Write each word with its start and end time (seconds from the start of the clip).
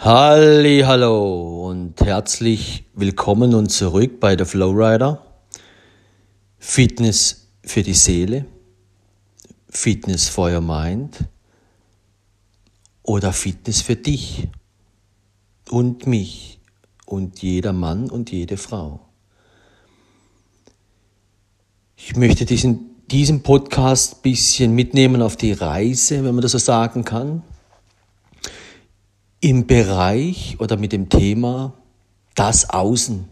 Halli, 0.00 0.84
hallo 0.86 1.68
und 1.68 2.00
herzlich 2.00 2.84
willkommen 2.94 3.52
und 3.52 3.68
zurück 3.68 4.20
bei 4.20 4.36
der 4.36 4.46
Flowrider. 4.46 5.26
Fitness 6.60 7.48
für 7.64 7.82
die 7.82 7.94
Seele, 7.94 8.46
Fitness 9.68 10.28
for 10.28 10.52
your 10.52 10.60
mind 10.60 11.24
oder 13.02 13.32
Fitness 13.32 13.82
für 13.82 13.96
dich 13.96 14.46
und 15.68 16.06
mich 16.06 16.60
und 17.04 17.42
jeder 17.42 17.72
Mann 17.72 18.08
und 18.08 18.30
jede 18.30 18.56
Frau. 18.56 19.00
Ich 21.96 22.14
möchte 22.14 22.44
diesen, 22.44 23.02
diesen 23.10 23.42
Podcast 23.42 24.22
bisschen 24.22 24.76
mitnehmen 24.76 25.22
auf 25.22 25.34
die 25.34 25.54
Reise, 25.54 26.22
wenn 26.22 26.36
man 26.36 26.42
das 26.42 26.52
so 26.52 26.58
sagen 26.58 27.04
kann 27.04 27.42
im 29.40 29.66
Bereich 29.66 30.58
oder 30.58 30.76
mit 30.76 30.92
dem 30.92 31.08
Thema 31.08 31.74
das 32.34 32.70
Außen. 32.70 33.28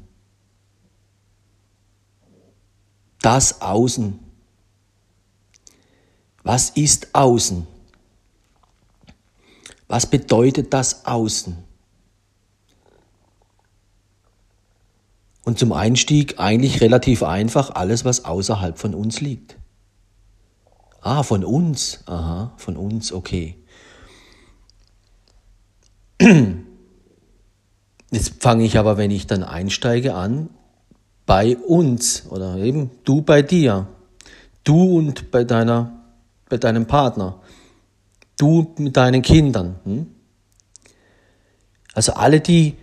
Das 3.20 3.60
Außen. 3.60 4.18
Was 6.42 6.70
ist 6.70 7.14
Außen? 7.14 7.66
Was 9.88 10.06
bedeutet 10.06 10.72
das 10.72 11.06
Außen? 11.06 11.56
Und 15.44 15.58
zum 15.58 15.72
Einstieg 15.72 16.40
eigentlich 16.40 16.80
relativ 16.80 17.22
einfach 17.22 17.70
alles, 17.70 18.04
was 18.04 18.24
außerhalb 18.24 18.78
von 18.78 18.94
uns 18.94 19.20
liegt. 19.20 19.56
Ah, 21.00 21.22
von 21.22 21.44
uns. 21.44 22.00
Aha, 22.06 22.52
von 22.56 22.76
uns, 22.76 23.12
okay. 23.12 23.56
Jetzt 28.10 28.34
fange 28.40 28.64
ich 28.64 28.78
aber, 28.78 28.96
wenn 28.96 29.10
ich 29.10 29.26
dann 29.26 29.42
einsteige, 29.42 30.14
an 30.14 30.48
bei 31.26 31.56
uns 31.56 32.24
oder 32.30 32.56
eben 32.56 32.90
du 33.04 33.20
bei 33.20 33.42
dir, 33.42 33.88
du 34.64 34.98
und 34.98 35.30
bei 35.30 35.44
deiner, 35.44 36.04
bei 36.48 36.56
deinem 36.56 36.86
Partner, 36.86 37.40
du 38.38 38.72
mit 38.78 38.96
deinen 38.96 39.22
Kindern. 39.22 39.76
Hm? 39.84 40.06
Also 41.94 42.12
alle, 42.12 42.40
die 42.40 42.76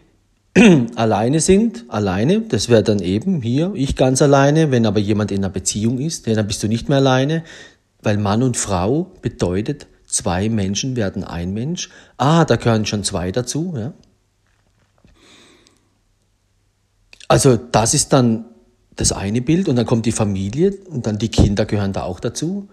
alleine 0.96 1.40
sind, 1.40 1.86
alleine, 1.88 2.42
das 2.42 2.70
wäre 2.70 2.84
dann 2.84 3.00
eben 3.00 3.42
hier, 3.42 3.72
ich 3.76 3.96
ganz 3.96 4.22
alleine, 4.22 4.72
wenn 4.72 4.86
aber 4.86 5.00
jemand 5.00 5.32
in 5.32 5.38
einer 5.38 5.50
Beziehung 5.50 6.00
ist, 6.00 6.28
dann 6.28 6.48
bist 6.48 6.62
du 6.64 6.68
nicht 6.68 6.90
mehr 6.90 6.98
alleine, 6.98 7.44
weil 8.02 8.18
Mann 8.18 8.44
und 8.44 8.58
Frau 8.58 9.12
bedeutet 9.22 9.88
Zwei 10.14 10.48
Menschen 10.48 10.96
werden 10.96 11.24
ein 11.24 11.54
Mensch. 11.54 11.90
Ah, 12.18 12.46
da 12.46 12.56
gehören 12.58 12.86
schon 12.86 13.04
zwei 13.04 13.32
dazu. 13.32 13.74
Ja. 13.76 13.94
Also 17.28 17.58
das 17.58 17.96
ist 17.96 18.14
dann 18.14 18.46
das 18.96 19.12
eine 19.12 19.42
Bild 19.42 19.68
und 19.68 19.76
dann 19.76 19.88
kommt 19.88 20.06
die 20.06 20.12
Familie 20.12 20.78
und 20.88 21.08
dann 21.08 21.18
die 21.18 21.30
Kinder 21.30 21.66
gehören 21.66 21.94
da 21.94 22.04
auch 22.04 22.20
dazu. 22.20 22.70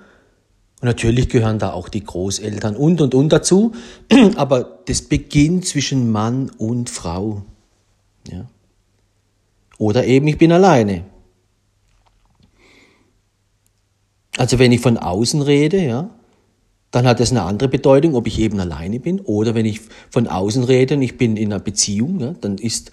Und 0.83 0.87
natürlich 0.87 1.31
gehören 1.31 1.59
da 1.59 1.73
auch 1.73 1.89
die 1.89 2.05
Großeltern 2.05 2.77
und 2.77 3.01
und 3.01 3.15
und 3.15 3.33
dazu. 3.33 3.73
Aber 4.37 4.83
das 4.85 5.01
beginnt 5.01 5.65
zwischen 5.65 6.13
Mann 6.13 6.51
und 6.59 6.91
Frau. 6.91 7.41
Ja. 8.31 8.51
Oder 9.79 10.05
eben 10.05 10.27
ich 10.27 10.37
bin 10.37 10.53
alleine. 10.53 11.07
Also 14.37 14.59
wenn 14.59 14.73
ich 14.73 14.83
von 14.83 14.99
außen 14.99 15.41
rede, 15.41 15.83
ja, 15.83 16.11
dann 16.91 17.07
hat 17.07 17.21
das 17.21 17.31
eine 17.31 17.43
andere 17.43 17.69
Bedeutung, 17.69 18.15
ob 18.15 18.27
ich 18.27 18.39
eben 18.39 18.59
alleine 18.59 18.99
bin 18.99 19.21
oder 19.21 19.55
wenn 19.55 19.67
ich 19.67 19.81
von 20.11 20.27
außen 20.27 20.65
rede 20.65 20.95
und 20.97 21.03
ich 21.03 21.17
bin 21.17 21.37
in 21.37 21.53
einer 21.53 21.63
Beziehung, 21.63 22.21
ja, 22.21 22.35
dann 22.41 22.59
ist, 22.59 22.91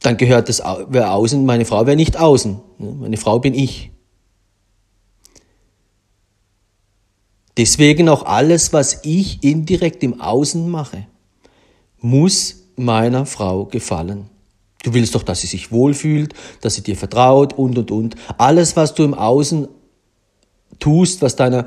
dann 0.00 0.16
gehört 0.16 0.48
das, 0.48 0.62
wer 0.88 1.12
außen, 1.12 1.44
meine 1.44 1.64
Frau 1.64 1.86
wäre 1.86 1.96
nicht 1.96 2.16
außen, 2.16 2.60
ja, 2.78 2.90
meine 2.92 3.16
Frau 3.16 3.40
bin 3.40 3.54
ich. 3.54 3.90
Deswegen 7.56 8.08
auch 8.08 8.24
alles, 8.24 8.72
was 8.72 9.00
ich 9.02 9.42
indirekt 9.42 10.04
im 10.04 10.20
Außen 10.20 10.68
mache, 10.70 11.08
muss 12.00 12.68
meiner 12.76 13.26
Frau 13.26 13.64
gefallen. 13.64 14.30
Du 14.84 14.94
willst 14.94 15.16
doch, 15.16 15.24
dass 15.24 15.40
sie 15.40 15.48
sich 15.48 15.72
wohlfühlt, 15.72 16.34
dass 16.60 16.74
sie 16.74 16.82
dir 16.82 16.96
vertraut 16.96 17.52
und, 17.54 17.76
und, 17.76 17.90
und. 17.90 18.14
Alles, 18.38 18.76
was 18.76 18.94
du 18.94 19.02
im 19.02 19.14
Außen 19.14 19.66
tust, 20.78 21.20
was 21.20 21.34
deiner 21.34 21.66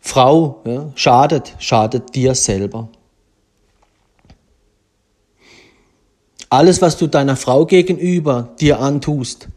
Frau 0.00 0.62
ja, 0.66 0.90
schadet, 0.94 1.54
schadet 1.58 2.14
dir 2.14 2.34
selber. 2.34 2.88
Alles, 6.48 6.82
was 6.82 6.96
du 6.96 7.06
deiner 7.06 7.36
Frau 7.36 7.64
gegenüber 7.64 8.54
dir 8.58 8.80
antust, 8.80 9.48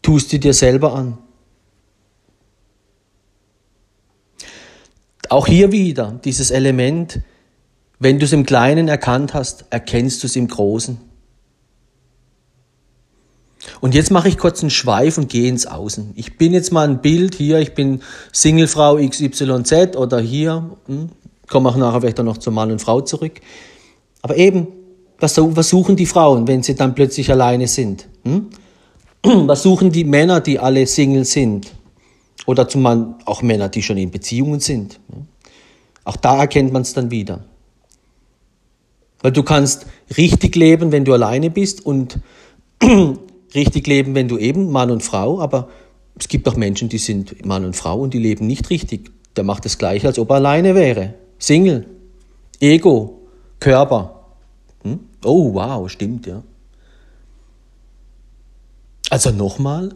tust 0.00 0.32
du 0.32 0.38
dir 0.38 0.54
selber 0.54 0.94
an. 0.94 1.18
Auch 5.28 5.48
hier 5.48 5.72
wieder 5.72 6.20
dieses 6.24 6.52
Element, 6.52 7.20
wenn 7.98 8.18
du 8.18 8.26
es 8.26 8.32
im 8.32 8.46
Kleinen 8.46 8.86
erkannt 8.86 9.34
hast, 9.34 9.64
erkennst 9.70 10.22
du 10.22 10.26
es 10.28 10.36
im 10.36 10.46
Großen. 10.46 11.00
Und 13.80 13.94
jetzt 13.94 14.10
mache 14.10 14.28
ich 14.28 14.38
kurz 14.38 14.60
einen 14.62 14.70
Schweif 14.70 15.18
und 15.18 15.28
gehe 15.28 15.48
ins 15.48 15.66
Außen. 15.66 16.12
Ich 16.16 16.36
bin 16.36 16.52
jetzt 16.52 16.72
mal 16.72 16.88
ein 16.88 17.00
Bild 17.00 17.34
hier, 17.34 17.58
ich 17.58 17.74
bin 17.74 18.02
Singlefrau 18.32 18.96
XYZ 18.96 19.96
oder 19.96 20.20
hier, 20.20 20.70
hm, 20.86 21.10
komme 21.48 21.68
auch 21.68 21.76
nachher 21.76 22.00
vielleicht 22.00 22.18
noch 22.18 22.38
zum 22.38 22.54
Mann 22.54 22.70
und 22.70 22.80
Frau 22.80 23.00
zurück. 23.00 23.40
Aber 24.22 24.36
eben, 24.36 24.68
was, 25.18 25.36
was 25.38 25.68
suchen 25.68 25.96
die 25.96 26.06
Frauen, 26.06 26.46
wenn 26.48 26.62
sie 26.62 26.74
dann 26.74 26.94
plötzlich 26.94 27.30
alleine 27.30 27.66
sind? 27.66 28.06
Hm? 28.24 28.48
Was 29.46 29.62
suchen 29.62 29.90
die 29.90 30.04
Männer, 30.04 30.40
die 30.40 30.58
alle 30.58 30.86
Single 30.86 31.24
sind? 31.24 31.72
Oder 32.46 32.68
zum 32.68 32.82
Mann 32.82 33.14
auch 33.24 33.40
Männer, 33.40 33.70
die 33.70 33.82
schon 33.82 33.96
in 33.96 34.10
Beziehungen 34.10 34.60
sind? 34.60 35.00
Auch 36.04 36.16
da 36.16 36.38
erkennt 36.38 36.72
man 36.72 36.82
es 36.82 36.92
dann 36.92 37.10
wieder. 37.10 37.44
Weil 39.22 39.32
du 39.32 39.42
kannst 39.42 39.86
richtig 40.18 40.54
leben, 40.56 40.92
wenn 40.92 41.06
du 41.06 41.14
alleine 41.14 41.48
bist 41.48 41.86
und 41.86 42.18
richtig 43.54 43.86
leben, 43.86 44.14
wenn 44.14 44.28
du 44.28 44.38
eben 44.38 44.70
Mann 44.70 44.90
und 44.90 45.02
Frau, 45.02 45.40
aber 45.40 45.68
es 46.18 46.28
gibt 46.28 46.48
auch 46.48 46.56
Menschen, 46.56 46.88
die 46.88 46.98
sind 46.98 47.44
Mann 47.44 47.64
und 47.64 47.74
Frau 47.74 48.00
und 48.00 48.14
die 48.14 48.18
leben 48.18 48.46
nicht 48.46 48.70
richtig. 48.70 49.10
Der 49.36 49.44
macht 49.44 49.64
das 49.64 49.78
gleiche, 49.78 50.06
als 50.06 50.18
ob 50.18 50.30
er 50.30 50.36
alleine 50.36 50.74
wäre. 50.74 51.14
Single, 51.38 51.86
Ego, 52.60 53.22
Körper. 53.58 54.26
Hm? 54.82 55.00
Oh, 55.24 55.54
wow, 55.54 55.90
stimmt, 55.90 56.26
ja. 56.26 56.42
Also 59.10 59.30
nochmal, 59.30 59.94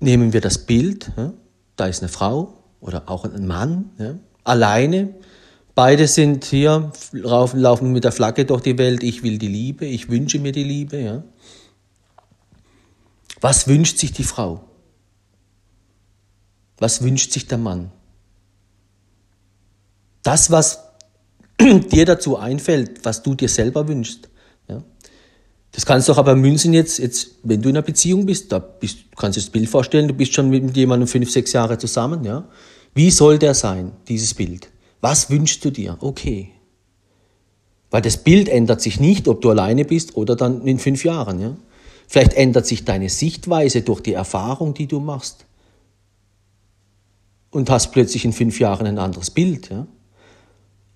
nehmen 0.00 0.32
wir 0.32 0.40
das 0.40 0.58
Bild, 0.58 1.12
ja? 1.16 1.32
da 1.76 1.86
ist 1.86 2.02
eine 2.02 2.08
Frau 2.08 2.54
oder 2.80 3.04
auch 3.06 3.24
ein 3.24 3.46
Mann, 3.46 3.90
ja? 3.98 4.14
alleine, 4.44 5.14
beide 5.74 6.06
sind 6.06 6.44
hier, 6.44 6.92
laufen 7.12 7.92
mit 7.92 8.04
der 8.04 8.12
Flagge 8.12 8.44
durch 8.44 8.62
die 8.62 8.78
Welt, 8.78 9.02
ich 9.02 9.22
will 9.22 9.38
die 9.38 9.48
Liebe, 9.48 9.86
ich 9.86 10.08
wünsche 10.10 10.38
mir 10.38 10.52
die 10.52 10.64
Liebe, 10.64 10.98
ja. 11.00 11.22
Was 13.40 13.68
wünscht 13.68 13.98
sich 13.98 14.12
die 14.12 14.24
Frau? 14.24 14.64
Was 16.78 17.02
wünscht 17.02 17.32
sich 17.32 17.46
der 17.46 17.58
Mann? 17.58 17.90
Das, 20.22 20.50
was 20.50 20.80
dir 21.60 22.04
dazu 22.04 22.36
einfällt, 22.36 23.04
was 23.04 23.22
du 23.22 23.34
dir 23.34 23.48
selber 23.48 23.88
wünschst. 23.88 24.28
Ja? 24.68 24.82
Das 25.72 25.86
kannst 25.86 26.08
du 26.08 26.12
auch 26.12 26.18
aber 26.18 26.34
münzen 26.36 26.72
jetzt, 26.72 26.98
jetzt, 26.98 27.30
wenn 27.42 27.62
du 27.62 27.68
in 27.68 27.76
einer 27.76 27.84
Beziehung 27.84 28.26
bist, 28.26 28.52
da 28.52 28.58
bist, 28.58 28.98
du 29.10 29.16
kannst 29.16 29.36
dir 29.36 29.42
das 29.42 29.50
Bild 29.50 29.68
vorstellen, 29.68 30.08
du 30.08 30.14
bist 30.14 30.34
schon 30.34 30.50
mit 30.50 30.76
jemandem 30.76 31.08
fünf, 31.08 31.30
sechs 31.30 31.52
Jahre 31.52 31.78
zusammen, 31.78 32.24
ja. 32.24 32.48
Wie 32.94 33.10
soll 33.10 33.38
der 33.38 33.54
sein, 33.54 33.92
dieses 34.08 34.34
Bild? 34.34 34.70
Was 35.00 35.30
wünschst 35.30 35.64
du 35.64 35.70
dir? 35.70 35.96
Okay. 36.00 36.50
Weil 37.90 38.02
das 38.02 38.16
Bild 38.18 38.48
ändert 38.48 38.80
sich 38.80 38.98
nicht, 38.98 39.28
ob 39.28 39.40
du 39.40 39.50
alleine 39.50 39.84
bist 39.84 40.16
oder 40.16 40.36
dann 40.36 40.66
in 40.66 40.78
fünf 40.78 41.04
Jahren, 41.04 41.40
ja. 41.40 41.56
Vielleicht 42.08 42.32
ändert 42.32 42.66
sich 42.66 42.86
deine 42.86 43.10
Sichtweise 43.10 43.82
durch 43.82 44.00
die 44.00 44.14
Erfahrung, 44.14 44.72
die 44.72 44.86
du 44.86 44.98
machst. 44.98 45.44
Und 47.50 47.68
hast 47.68 47.92
plötzlich 47.92 48.24
in 48.24 48.32
fünf 48.32 48.58
Jahren 48.58 48.86
ein 48.86 48.98
anderes 48.98 49.30
Bild. 49.30 49.68
Ja? 49.68 49.86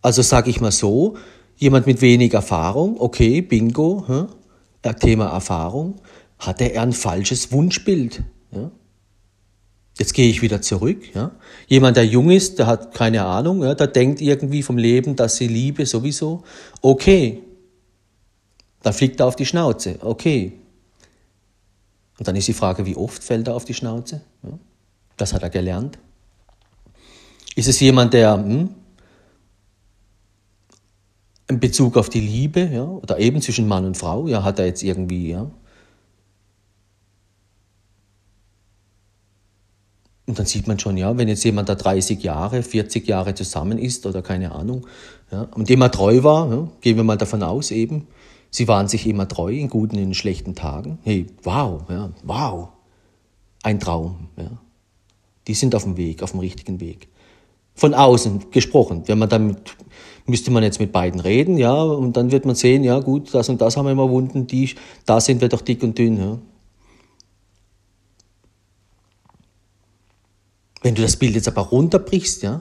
Also 0.00 0.22
sage 0.22 0.48
ich 0.48 0.60
mal 0.60 0.72
so, 0.72 1.16
jemand 1.56 1.86
mit 1.86 2.00
wenig 2.00 2.32
Erfahrung, 2.32 2.98
okay, 2.98 3.42
bingo, 3.42 4.04
ja? 4.08 4.92
Thema 4.94 5.26
Erfahrung, 5.26 6.00
hatte 6.38 6.72
er 6.72 6.82
ein 6.82 6.92
falsches 6.92 7.52
Wunschbild. 7.52 8.22
Ja? 8.50 8.70
Jetzt 9.98 10.14
gehe 10.14 10.30
ich 10.30 10.40
wieder 10.40 10.62
zurück. 10.62 11.14
Ja? 11.14 11.32
Jemand, 11.68 11.98
der 11.98 12.06
jung 12.06 12.30
ist, 12.30 12.58
der 12.58 12.66
hat 12.66 12.94
keine 12.94 13.26
Ahnung, 13.26 13.62
ja? 13.62 13.74
der 13.74 13.86
denkt 13.86 14.22
irgendwie 14.22 14.62
vom 14.62 14.78
Leben, 14.78 15.14
dass 15.14 15.36
sie 15.36 15.46
Liebe 15.46 15.84
sowieso. 15.84 16.42
Okay, 16.80 17.42
dann 18.82 18.94
fliegt 18.94 19.20
er 19.20 19.26
auf 19.26 19.36
die 19.36 19.46
Schnauze. 19.46 19.98
Okay, 20.00 20.54
und 22.18 22.28
dann 22.28 22.36
ist 22.36 22.48
die 22.48 22.52
Frage, 22.52 22.86
wie 22.86 22.96
oft 22.96 23.22
fällt 23.22 23.48
er 23.48 23.54
auf 23.54 23.64
die 23.64 23.74
Schnauze? 23.74 24.22
Ja, 24.42 24.58
das 25.16 25.32
hat 25.32 25.42
er 25.42 25.50
gelernt. 25.50 25.98
Ist 27.54 27.68
es 27.68 27.80
jemand, 27.80 28.14
der 28.14 28.34
hm, 28.34 28.70
in 31.48 31.60
Bezug 31.60 31.96
auf 31.96 32.08
die 32.08 32.20
Liebe, 32.20 32.60
ja, 32.72 32.84
oder 32.84 33.18
eben 33.18 33.42
zwischen 33.42 33.68
Mann 33.68 33.84
und 33.84 33.96
Frau, 33.96 34.26
ja, 34.26 34.42
hat 34.42 34.58
er 34.58 34.66
jetzt 34.66 34.82
irgendwie, 34.82 35.30
ja. 35.30 35.50
Und 40.26 40.38
dann 40.38 40.46
sieht 40.46 40.66
man 40.66 40.78
schon, 40.78 40.96
ja, 40.96 41.16
wenn 41.18 41.28
jetzt 41.28 41.44
jemand 41.44 41.68
da 41.68 41.74
30 41.74 42.22
Jahre, 42.22 42.62
40 42.62 43.06
Jahre 43.06 43.34
zusammen 43.34 43.78
ist 43.78 44.06
oder 44.06 44.22
keine 44.22 44.52
Ahnung, 44.52 44.86
ja, 45.30 45.42
und 45.54 45.68
immer 45.68 45.90
treu 45.90 46.22
war, 46.22 46.50
ja, 46.50 46.68
gehen 46.80 46.96
wir 46.96 47.04
mal 47.04 47.18
davon 47.18 47.42
aus 47.42 47.70
eben, 47.70 48.06
sie 48.52 48.68
waren 48.68 48.86
sich 48.86 49.06
immer 49.08 49.26
treu 49.26 49.52
in 49.52 49.68
guten 49.68 49.96
und 49.96 50.02
in 50.02 50.14
schlechten 50.14 50.54
Tagen. 50.54 50.98
Hey, 51.02 51.26
wow, 51.42 51.82
ja, 51.88 52.10
wow, 52.22 52.68
ein 53.64 53.80
Traum, 53.80 54.28
ja. 54.36 54.50
Die 55.48 55.54
sind 55.54 55.74
auf 55.74 55.82
dem 55.82 55.96
Weg, 55.96 56.22
auf 56.22 56.30
dem 56.30 56.40
richtigen 56.40 56.78
Weg. 56.78 57.08
Von 57.74 57.94
außen 57.94 58.52
gesprochen. 58.52 59.02
Wenn 59.06 59.18
man 59.18 59.28
damit, 59.28 59.74
müsste 60.26 60.52
man 60.52 60.62
jetzt 60.62 60.78
mit 60.78 60.92
beiden 60.92 61.18
reden, 61.18 61.56
ja, 61.56 61.82
und 61.82 62.16
dann 62.16 62.30
wird 62.30 62.44
man 62.44 62.54
sehen, 62.54 62.84
ja, 62.84 63.00
gut, 63.00 63.34
das 63.34 63.48
und 63.48 63.60
das 63.60 63.76
haben 63.76 63.86
wir 63.86 63.92
immer 63.92 64.08
Wunden, 64.08 64.46
die, 64.46 64.70
da 65.06 65.20
sind 65.20 65.40
wir 65.40 65.48
doch 65.48 65.62
dick 65.62 65.82
und 65.82 65.98
dünn, 65.98 66.18
ja. 66.18 66.38
Wenn 70.82 70.94
du 70.94 71.02
das 71.02 71.16
Bild 71.16 71.34
jetzt 71.34 71.48
aber 71.48 71.62
runterbrichst, 71.62 72.42
ja, 72.42 72.60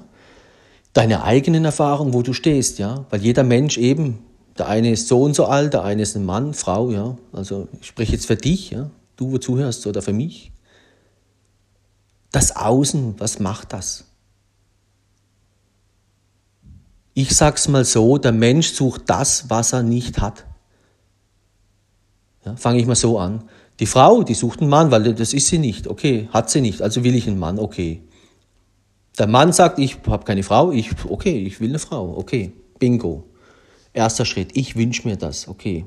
deine 0.93 1.23
eigenen 1.23 1.65
Erfahrungen, 1.65 2.13
wo 2.13 2.21
du 2.21 2.33
stehst, 2.33 2.79
ja, 2.79 3.05
weil 3.09 3.21
jeder 3.21 3.43
Mensch 3.43 3.77
eben, 3.77 4.19
der 4.61 4.69
eine 4.69 4.91
ist 4.91 5.07
so 5.07 5.23
und 5.23 5.35
so 5.35 5.45
alt, 5.45 5.73
der 5.73 5.83
eine 5.83 6.03
ist 6.03 6.15
ein 6.15 6.23
Mann, 6.23 6.53
Frau, 6.53 6.91
ja, 6.91 7.17
also 7.33 7.67
ich 7.81 7.87
spreche 7.87 8.11
jetzt 8.11 8.27
für 8.27 8.35
dich, 8.35 8.69
ja, 8.69 8.91
du, 9.15 9.31
wo 9.31 9.39
zuhörst, 9.39 9.87
oder 9.87 10.03
für 10.03 10.13
mich, 10.13 10.51
das 12.29 12.55
Außen, 12.55 13.15
was 13.17 13.39
macht 13.39 13.73
das? 13.73 14.05
Ich 17.15 17.35
sag's 17.35 17.69
mal 17.69 17.85
so, 17.85 18.19
der 18.19 18.33
Mensch 18.33 18.69
sucht 18.69 19.01
das, 19.07 19.49
was 19.49 19.73
er 19.73 19.81
nicht 19.81 20.21
hat. 20.21 20.45
Ja, 22.45 22.55
Fange 22.55 22.79
ich 22.79 22.85
mal 22.85 22.95
so 22.95 23.17
an. 23.17 23.45
Die 23.79 23.87
Frau, 23.87 24.21
die 24.21 24.35
sucht 24.35 24.61
einen 24.61 24.69
Mann, 24.69 24.91
weil 24.91 25.15
das 25.15 25.33
ist 25.33 25.47
sie 25.47 25.57
nicht. 25.57 25.87
Okay, 25.87 26.29
hat 26.31 26.51
sie 26.51 26.61
nicht, 26.61 26.83
also 26.83 27.03
will 27.03 27.15
ich 27.15 27.27
einen 27.27 27.39
Mann. 27.39 27.57
Okay. 27.57 28.03
Der 29.17 29.25
Mann 29.25 29.53
sagt, 29.53 29.79
ich 29.79 29.97
habe 30.05 30.23
keine 30.23 30.43
Frau, 30.43 30.71
ich, 30.71 30.91
okay, 31.09 31.39
ich 31.47 31.59
will 31.59 31.69
eine 31.69 31.79
Frau. 31.79 32.15
Okay, 32.15 32.53
bingo. 32.77 33.30
Erster 33.93 34.25
Schritt, 34.25 34.51
ich 34.53 34.75
wünsche 34.75 35.07
mir 35.07 35.17
das. 35.17 35.47
Okay, 35.47 35.85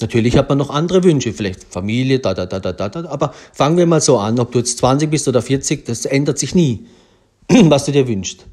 Natürlich 0.00 0.36
hat 0.36 0.48
man 0.48 0.58
noch 0.58 0.70
andere 0.70 1.04
Wünsche, 1.04 1.32
vielleicht 1.32 1.64
Familie, 1.64 2.20
da, 2.20 2.32
da, 2.32 2.46
da, 2.46 2.58
da, 2.58 2.72
da, 2.72 2.88
da. 2.88 3.08
Aber 3.08 3.34
fangen 3.52 3.76
wir 3.76 3.86
mal 3.86 4.00
so 4.00 4.18
an, 4.18 4.38
ob 4.40 4.52
du 4.52 4.58
jetzt 4.58 4.78
20 4.78 5.10
bist 5.10 5.28
oder 5.28 5.42
40, 5.42 5.84
das 5.84 6.06
ändert 6.06 6.38
sich 6.38 6.54
nie, 6.54 6.86
was 7.48 7.84
du 7.84 7.92
dir 7.92 8.08
wünschst. 8.08 8.46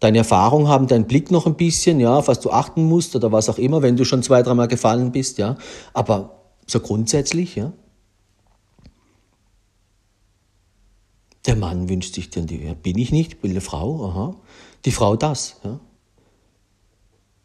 Deine 0.00 0.18
Erfahrungen 0.18 0.68
haben 0.68 0.86
deinen 0.86 1.06
Blick 1.06 1.32
noch 1.32 1.46
ein 1.46 1.56
bisschen, 1.56 1.98
ja, 1.98 2.16
auf 2.16 2.28
was 2.28 2.38
du 2.40 2.50
achten 2.50 2.84
musst 2.84 3.16
oder 3.16 3.32
was 3.32 3.48
auch 3.48 3.58
immer, 3.58 3.82
wenn 3.82 3.96
du 3.96 4.04
schon 4.04 4.22
zwei, 4.22 4.42
dreimal 4.42 4.68
gefallen 4.68 5.10
bist, 5.10 5.38
ja. 5.38 5.56
Aber 5.92 6.42
so 6.66 6.78
grundsätzlich, 6.78 7.56
ja. 7.56 7.72
Der 11.46 11.56
Mann 11.56 11.88
wünscht 11.88 12.14
sich 12.14 12.30
dann, 12.30 12.46
ja, 12.46 12.74
bin 12.74 12.98
ich 12.98 13.10
nicht, 13.10 13.42
will 13.42 13.50
eine 13.50 13.60
Frau, 13.60 14.06
aha. 14.06 14.36
Die 14.84 14.92
Frau 14.92 15.16
das, 15.16 15.56
ja. 15.64 15.80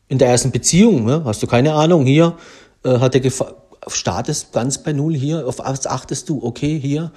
In 0.07 0.19
der 0.19 0.29
ersten 0.29 0.51
Beziehung, 0.51 1.09
ja, 1.09 1.23
hast 1.23 1.41
du 1.41 1.47
keine 1.47 1.73
Ahnung, 1.73 2.05
hier, 2.05 2.37
äh, 2.83 2.99
hat 2.99 3.15
er 3.15 3.21
gefragt, 3.21 3.55
startest 3.87 4.53
ganz 4.53 4.77
bei 4.77 4.93
Null 4.93 5.15
hier, 5.15 5.47
auf 5.47 5.59
was 5.59 5.87
achtest 5.87 6.29
du? 6.29 6.43
Okay, 6.43 6.79
hier, 6.79 7.11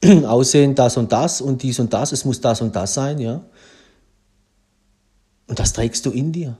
Aussehen 0.26 0.74
das 0.74 0.96
und 0.96 1.12
das 1.12 1.40
und 1.40 1.62
dies 1.62 1.80
und 1.80 1.92
das, 1.92 2.12
es 2.12 2.24
muss 2.24 2.40
das 2.40 2.60
und 2.60 2.74
das 2.76 2.94
sein, 2.94 3.18
ja. 3.18 3.42
Und 5.48 5.58
das 5.58 5.72
trägst 5.72 6.04
du 6.06 6.10
in 6.10 6.32
dir. 6.32 6.56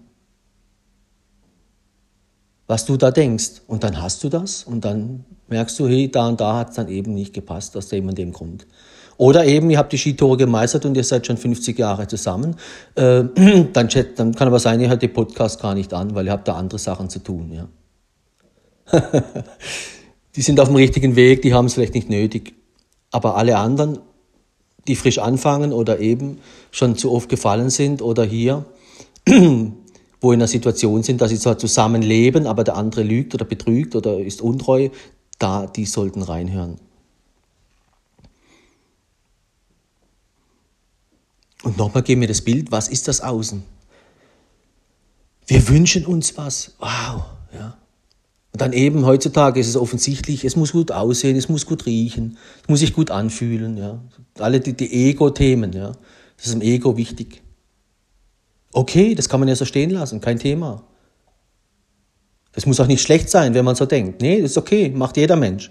Was 2.67 2.85
du 2.85 2.97
da 2.97 3.11
denkst. 3.11 3.63
Und 3.67 3.85
dann 3.85 4.01
hast 4.01 4.25
du 4.25 4.29
das 4.29 4.65
und 4.65 4.85
dann 4.85 5.25
merkst 5.49 5.79
du, 5.79 5.87
hey, 5.87 6.11
da 6.11 6.29
und 6.29 6.41
da 6.41 6.57
hat 6.57 6.71
es 6.71 6.77
dann 6.77 6.89
eben 6.89 7.15
nicht 7.15 7.33
gepasst, 7.33 7.77
aus 7.77 7.89
dem 7.89 8.09
und 8.09 8.19
dem 8.19 8.33
Grund. 8.33 8.67
Oder 9.19 9.45
eben, 9.47 9.69
ihr 9.69 9.79
habt 9.79 9.93
die 9.93 9.99
Skitore 9.99 10.37
gemeistert 10.37 10.87
und 10.87 10.97
ihr 10.97 11.03
seid 11.03 11.27
schon 11.27 11.37
50 11.37 11.77
Jahre 11.77 12.07
zusammen. 12.07 12.55
Äh, 12.95 13.25
dann, 13.73 13.89
dann 14.17 14.35
kann 14.35 14.49
aber 14.49 14.61
sein, 14.61 14.81
ihr 14.81 14.89
hört 14.89 15.03
den 15.03 15.13
Podcast 15.13 15.61
gar 15.61 15.75
nicht 15.75 15.93
an, 15.93 16.15
weil 16.15 16.27
ihr 16.27 16.33
habt 16.33 16.47
da 16.47 16.55
andere 16.55 16.79
Sachen 16.79 17.11
zu 17.11 17.19
tun, 17.19 17.53
ja. 17.53 17.69
die 20.37 20.41
sind 20.41 20.61
auf 20.61 20.69
dem 20.69 20.77
richtigen 20.77 21.17
Weg, 21.17 21.43
die 21.43 21.53
haben 21.53 21.67
es 21.67 21.75
vielleicht 21.75 21.95
nicht 21.95 22.09
nötig. 22.09 22.55
Aber 23.11 23.37
alle 23.37 23.59
anderen, 23.59 23.99
die 24.87 24.95
frisch 24.95 25.19
anfangen 25.19 25.73
oder 25.73 25.99
eben 25.99 26.39
schon 26.71 26.97
zu 26.97 27.13
oft 27.13 27.29
gefallen 27.29 27.71
sind 27.71 28.01
oder 28.01 28.25
hier, 28.25 28.65
wo 29.27 30.33
in 30.33 30.39
einer 30.39 30.47
Situation 30.47 31.03
sind, 31.03 31.21
dass 31.21 31.31
sie 31.31 31.41
zwar 31.41 31.59
zusammenleben, 31.59 32.47
aber 32.47 32.63
der 32.63 32.77
andere 32.77 33.03
lügt 33.03 33.35
oder 33.35 33.45
betrügt 33.45 33.97
oder 33.97 34.21
ist 34.21 34.41
untreu, 34.41 34.91
da, 35.41 35.67
die 35.67 35.87
sollten 35.87 36.23
reinhören. 36.23 36.77
Und 41.63 41.77
nochmal 41.77 42.03
geben 42.03 42.21
wir 42.21 42.29
das 42.29 42.43
Bild, 42.43 42.71
was 42.71 42.89
ist 42.89 43.09
das 43.09 43.21
Außen? 43.21 43.63
Wir 45.47 45.69
wünschen 45.69 46.07
uns 46.07 46.37
was. 46.37 46.75
Wow, 46.79 47.25
ja. 47.53 47.77
Und 48.53 48.61
dann 48.61 48.73
eben 48.73 49.05
heutzutage 49.05 49.61
ist 49.61 49.69
es 49.69 49.77
offensichtlich, 49.77 50.45
es 50.45 50.57
muss 50.57 50.73
gut 50.73 50.93
aussehen, 50.93 51.37
es 51.37 51.49
muss 51.49 51.67
gut 51.67 51.87
riechen, 51.87 52.39
es 52.63 52.69
muss 52.69 52.81
sich 52.81 52.93
gut 52.93 53.11
anfühlen, 53.11 53.77
ja. 53.77 54.01
Alle 54.39 54.61
die, 54.61 54.75
die 54.75 55.09
Ego-Themen, 55.09 55.73
ja. 55.73 55.93
Das 56.37 56.47
ist 56.47 56.55
im 56.55 56.63
Ego 56.63 56.97
wichtig. 56.97 57.43
Okay, 58.73 59.15
das 59.15 59.29
kann 59.29 59.41
man 59.41 59.49
ja 59.49 59.57
so 59.57 59.65
stehen 59.65 59.91
lassen, 59.91 60.21
kein 60.21 60.39
Thema. 60.39 60.85
Das 62.53 62.67
muss 62.67 62.81
auch 62.81 62.87
nicht 62.87 63.03
schlecht 63.03 63.31
sein, 63.31 63.55
wenn 63.55 63.65
man 63.65 63.75
so 63.75 63.87
denkt. 63.87 64.21
Nee, 64.21 64.41
das 64.43 64.53
ist 64.53 64.59
okay, 64.59 64.91
macht 64.91 65.17
jeder 65.17 65.37
Mensch. 65.37 65.71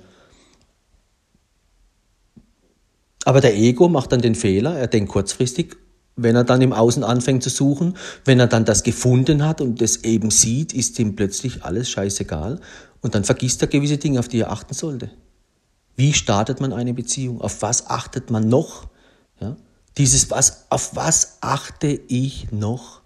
Aber 3.27 3.41
der 3.41 3.57
Ego 3.57 3.89
macht 3.89 4.13
dann 4.13 4.21
den 4.21 4.35
Fehler, 4.35 4.77
er 4.77 4.87
denkt 4.87 5.11
kurzfristig 5.11 5.75
wenn 6.17 6.35
er 6.35 6.43
dann 6.43 6.61
im 6.63 6.73
Außen 6.73 7.03
anfängt 7.03 7.43
zu 7.43 7.49
suchen, 7.49 7.95
wenn 8.25 8.39
er 8.39 8.47
dann 8.47 8.65
das 8.65 8.81
gefunden 8.81 9.45
hat 9.45 9.61
und 9.61 9.81
das 9.81 9.97
eben 9.97 10.31
sieht, 10.31 10.73
ist 10.73 10.97
ihm 10.97 11.15
plötzlich 11.15 11.63
alles 11.63 11.89
scheißegal 11.89 12.59
und 13.01 13.15
dann 13.15 13.23
vergisst 13.23 13.61
er 13.61 13.67
gewisse 13.67 13.97
Dinge, 13.97 14.17
auf 14.19 14.27
die 14.27 14.39
er 14.39 14.51
achten 14.51 14.73
sollte. 14.73 15.11
Wie 15.95 16.13
startet 16.13 16.59
man 16.59 16.73
eine 16.73 16.95
Beziehung? 16.95 17.39
Auf 17.39 17.61
was 17.61 17.87
achtet 17.87 18.31
man 18.31 18.49
noch? 18.49 18.87
Ja? 19.39 19.55
Dieses 19.99 20.31
was, 20.31 20.65
auf 20.69 20.95
was 20.95 21.37
achte 21.41 21.87
ich 22.07 22.51
noch? 22.51 23.01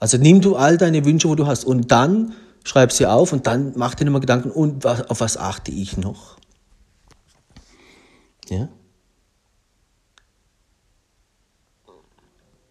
Also 0.00 0.18
nimm 0.18 0.40
du 0.40 0.56
all 0.56 0.76
deine 0.76 1.04
Wünsche, 1.04 1.28
wo 1.28 1.36
du 1.36 1.46
hast 1.46 1.64
und 1.64 1.92
dann 1.92 2.34
schreib 2.64 2.90
sie 2.90 3.06
auf 3.06 3.32
und 3.32 3.46
dann 3.46 3.74
mach 3.76 3.94
dir 3.94 4.04
nochmal 4.04 4.20
Gedanken 4.20 4.50
und 4.50 4.84
auf 4.86 5.20
was 5.20 5.36
achte 5.36 5.70
ich 5.70 5.96
noch? 5.96 6.36
Ja? 8.48 8.68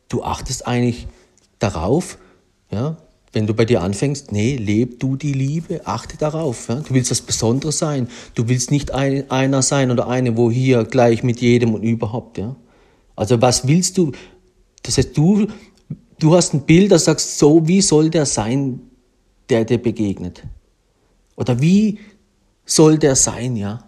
Du 0.09 0.23
achtest 0.23 0.67
eigentlich 0.67 1.07
darauf, 1.59 2.17
ja, 2.71 2.97
wenn 3.33 3.45
du 3.45 3.53
bei 3.53 3.65
dir 3.65 3.81
anfängst, 3.81 4.31
nee, 4.31 4.55
leb 4.55 4.99
du 4.99 5.15
die 5.15 5.33
Liebe, 5.33 5.81
achte 5.85 6.17
darauf. 6.17 6.69
Ja. 6.69 6.75
Du 6.75 6.93
willst 6.93 7.11
was 7.11 7.21
Besonderes 7.21 7.77
sein. 7.77 8.07
Du 8.35 8.47
willst 8.47 8.71
nicht 8.71 8.91
ein, 8.91 9.29
einer 9.29 9.61
sein 9.61 9.91
oder 9.91 10.07
eine, 10.07 10.37
wo 10.37 10.49
hier 10.49 10.85
gleich 10.85 11.23
mit 11.23 11.39
jedem 11.39 11.73
und 11.73 11.83
überhaupt. 11.83 12.37
Ja. 12.37 12.55
Also 13.15 13.41
was 13.41 13.67
willst 13.67 13.97
du? 13.97 14.11
Das 14.81 14.97
heißt, 14.97 15.15
du, 15.15 15.47
du 16.19 16.35
hast 16.35 16.53
ein 16.53 16.61
Bild, 16.61 16.91
das 16.91 17.05
sagst, 17.05 17.37
so 17.37 17.67
wie 17.67 17.81
soll 17.81 18.09
der 18.09 18.25
sein, 18.25 18.79
der 19.49 19.65
dir 19.65 19.77
begegnet? 19.77 20.43
Oder 21.35 21.61
wie 21.61 21.99
soll 22.65 22.97
der 22.97 23.15
sein, 23.15 23.55
ja? 23.55 23.86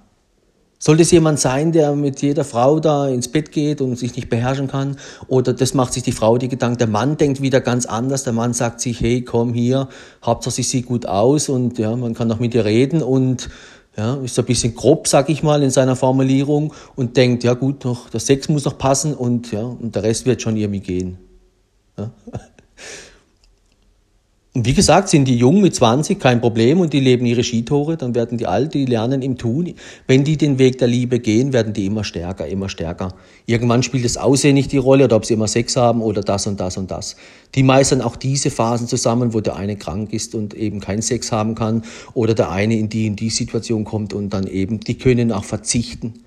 Soll 0.82 0.96
das 0.96 1.12
jemand 1.12 1.42
sein, 1.42 1.74
der 1.74 1.94
mit 1.94 2.22
jeder 2.22 2.46
Frau 2.46 2.80
da 2.80 3.10
ins 3.10 3.28
Bett 3.28 3.52
geht 3.52 3.82
und 3.82 3.98
sich 3.98 4.16
nicht 4.16 4.30
beherrschen 4.30 4.70
kann? 4.70 4.96
Oder 5.28 5.52
das 5.52 5.74
macht 5.74 5.92
sich 5.92 6.04
die 6.04 6.14
Frau 6.14 6.38
die 6.38 6.48
Gedanken. 6.48 6.78
Der 6.78 6.88
Mann 6.88 7.18
denkt 7.18 7.42
wieder 7.42 7.60
ganz 7.60 7.86
anders. 7.86 8.24
Der 8.24 8.32
Mann 8.32 8.54
sagt 8.54 8.80
sich, 8.80 9.02
hey, 9.02 9.22
komm 9.22 9.54
hier, 9.54 9.90
Hauptsache 10.26 10.56
sie 10.56 10.64
sieht 10.64 10.86
gut 10.86 11.06
aus 11.06 11.50
und 11.50 11.78
ja, 11.80 11.94
man 11.98 12.14
kann 12.14 12.32
auch 12.32 12.40
mit 12.40 12.56
ihr 12.56 12.64
reden 12.64 13.04
und 13.04 13.50
ja, 13.98 14.16
ist 14.24 14.40
ein 14.40 14.46
bisschen 14.46 14.74
grob, 14.74 15.10
sag 15.10 15.28
ich 15.28 15.44
mal, 15.44 15.62
in 15.64 15.70
seiner 15.70 15.98
Formulierung 15.98 16.74
und 16.96 17.18
denkt, 17.18 17.44
ja 17.44 17.56
gut, 17.56 17.84
noch, 17.84 18.10
der 18.10 18.22
Sex 18.22 18.48
muss 18.48 18.64
noch 18.64 18.78
passen 18.78 19.14
und 19.14 19.52
ja, 19.52 19.64
und 19.64 19.94
der 19.96 20.04
Rest 20.04 20.26
wird 20.26 20.42
schon 20.42 20.56
irgendwie 20.56 20.80
gehen. 20.80 21.18
Ja. 21.98 22.12
Und 24.56 24.66
wie 24.66 24.74
gesagt, 24.74 25.10
sind 25.10 25.28
die 25.28 25.38
jung 25.38 25.62
mit 25.62 25.76
20 25.76 26.20
kein 26.20 26.42
Problem 26.42 26.80
und 26.80 26.92
die 26.92 27.00
leben 27.00 27.28
ihre 27.28 27.44
Skitore, 27.44 27.98
dann 27.98 28.16
werden 28.16 28.40
die 28.40 28.48
alt, 28.48 28.74
die 28.74 28.86
lernen 28.86 29.22
im 29.22 29.38
Tun. 29.38 29.76
Wenn 30.08 30.24
die 30.24 30.38
den 30.38 30.58
Weg 30.58 30.80
der 30.80 30.88
Liebe 30.88 31.20
gehen, 31.20 31.54
werden 31.54 31.72
die 31.72 31.86
immer 31.86 32.04
stärker, 32.04 32.48
immer 32.48 32.68
stärker. 32.68 33.14
Irgendwann 33.46 33.84
spielt 33.84 34.06
das 34.06 34.18
Aussehen 34.18 34.56
nicht 34.56 34.72
die 34.72 34.78
Rolle 34.78 35.04
oder 35.04 35.18
ob 35.18 35.26
sie 35.26 35.36
immer 35.36 35.48
Sex 35.48 35.76
haben 35.76 36.02
oder 36.02 36.22
das 36.22 36.48
und 36.48 36.60
das 36.60 36.78
und 36.78 36.90
das. 36.90 37.16
Die 37.54 37.62
meistern 37.62 38.02
auch 38.02 38.16
diese 38.16 38.50
Phasen 38.50 38.88
zusammen, 38.88 39.36
wo 39.36 39.40
der 39.40 39.56
eine 39.56 39.76
krank 39.76 40.14
ist 40.14 40.34
und 40.34 40.56
eben 40.56 40.80
keinen 40.80 41.04
Sex 41.04 41.32
haben 41.32 41.54
kann 41.54 41.84
oder 42.16 42.34
der 42.34 42.50
eine 42.50 42.76
in 42.76 42.90
die 42.90 43.06
in 43.06 43.16
die 43.16 43.30
Situation 43.30 43.84
kommt 43.84 44.14
und 44.14 44.32
dann 44.34 44.48
eben, 44.48 44.80
die 44.80 44.98
können 44.98 45.32
auch 45.32 45.44
verzichten. 45.44 46.24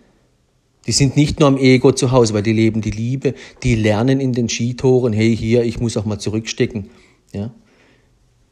Die 0.86 0.92
sind 0.92 1.16
nicht 1.16 1.40
nur 1.40 1.48
am 1.48 1.56
Ego 1.56 1.90
zu 1.90 2.12
Hause, 2.12 2.34
weil 2.34 2.42
die 2.44 2.52
leben 2.52 2.82
die 2.82 2.90
Liebe, 2.90 3.34
die 3.64 3.74
lernen 3.74 4.20
in 4.20 4.32
den 4.32 4.48
Skitoren, 4.48 5.12
hey, 5.12 5.36
hier, 5.36 5.64
ich 5.64 5.80
muss 5.80 5.96
auch 5.96 6.04
mal 6.04 6.18
zurückstecken. 6.18 6.88
Ja? 7.32 7.50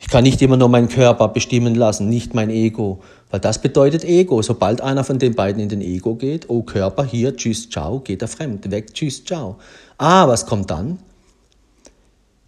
Ich 0.00 0.09
kann 0.09 0.25
nicht 0.25 0.40
immer 0.40 0.57
nur 0.57 0.71
meinen 0.71 0.88
Körper 0.88 1.28
bestimmen 1.28 1.75
lassen, 1.75 2.09
nicht 2.09 2.35
mein 2.35 2.49
Ego, 2.49 3.00
weil 3.30 3.38
das 3.38 3.61
bedeutet 3.61 4.02
Ego. 4.02 4.40
Sobald 4.40 4.80
einer 4.80 5.04
von 5.04 5.19
den 5.19 5.35
beiden 5.35 5.62
in 5.62 5.69
den 5.69 5.83
Ego 5.83 6.14
geht, 6.14 6.49
oh 6.49 6.62
Körper, 6.62 7.04
hier, 7.04 7.37
tschüss, 7.37 7.69
ciao, 7.69 8.00
geht 8.00 8.23
er 8.23 8.28
fremd, 8.28 8.71
weg, 8.71 8.95
tschüss, 8.95 9.23
ciao. 9.23 9.57
Ah, 9.99 10.26
was 10.26 10.47
kommt 10.47 10.71
dann? 10.71 10.99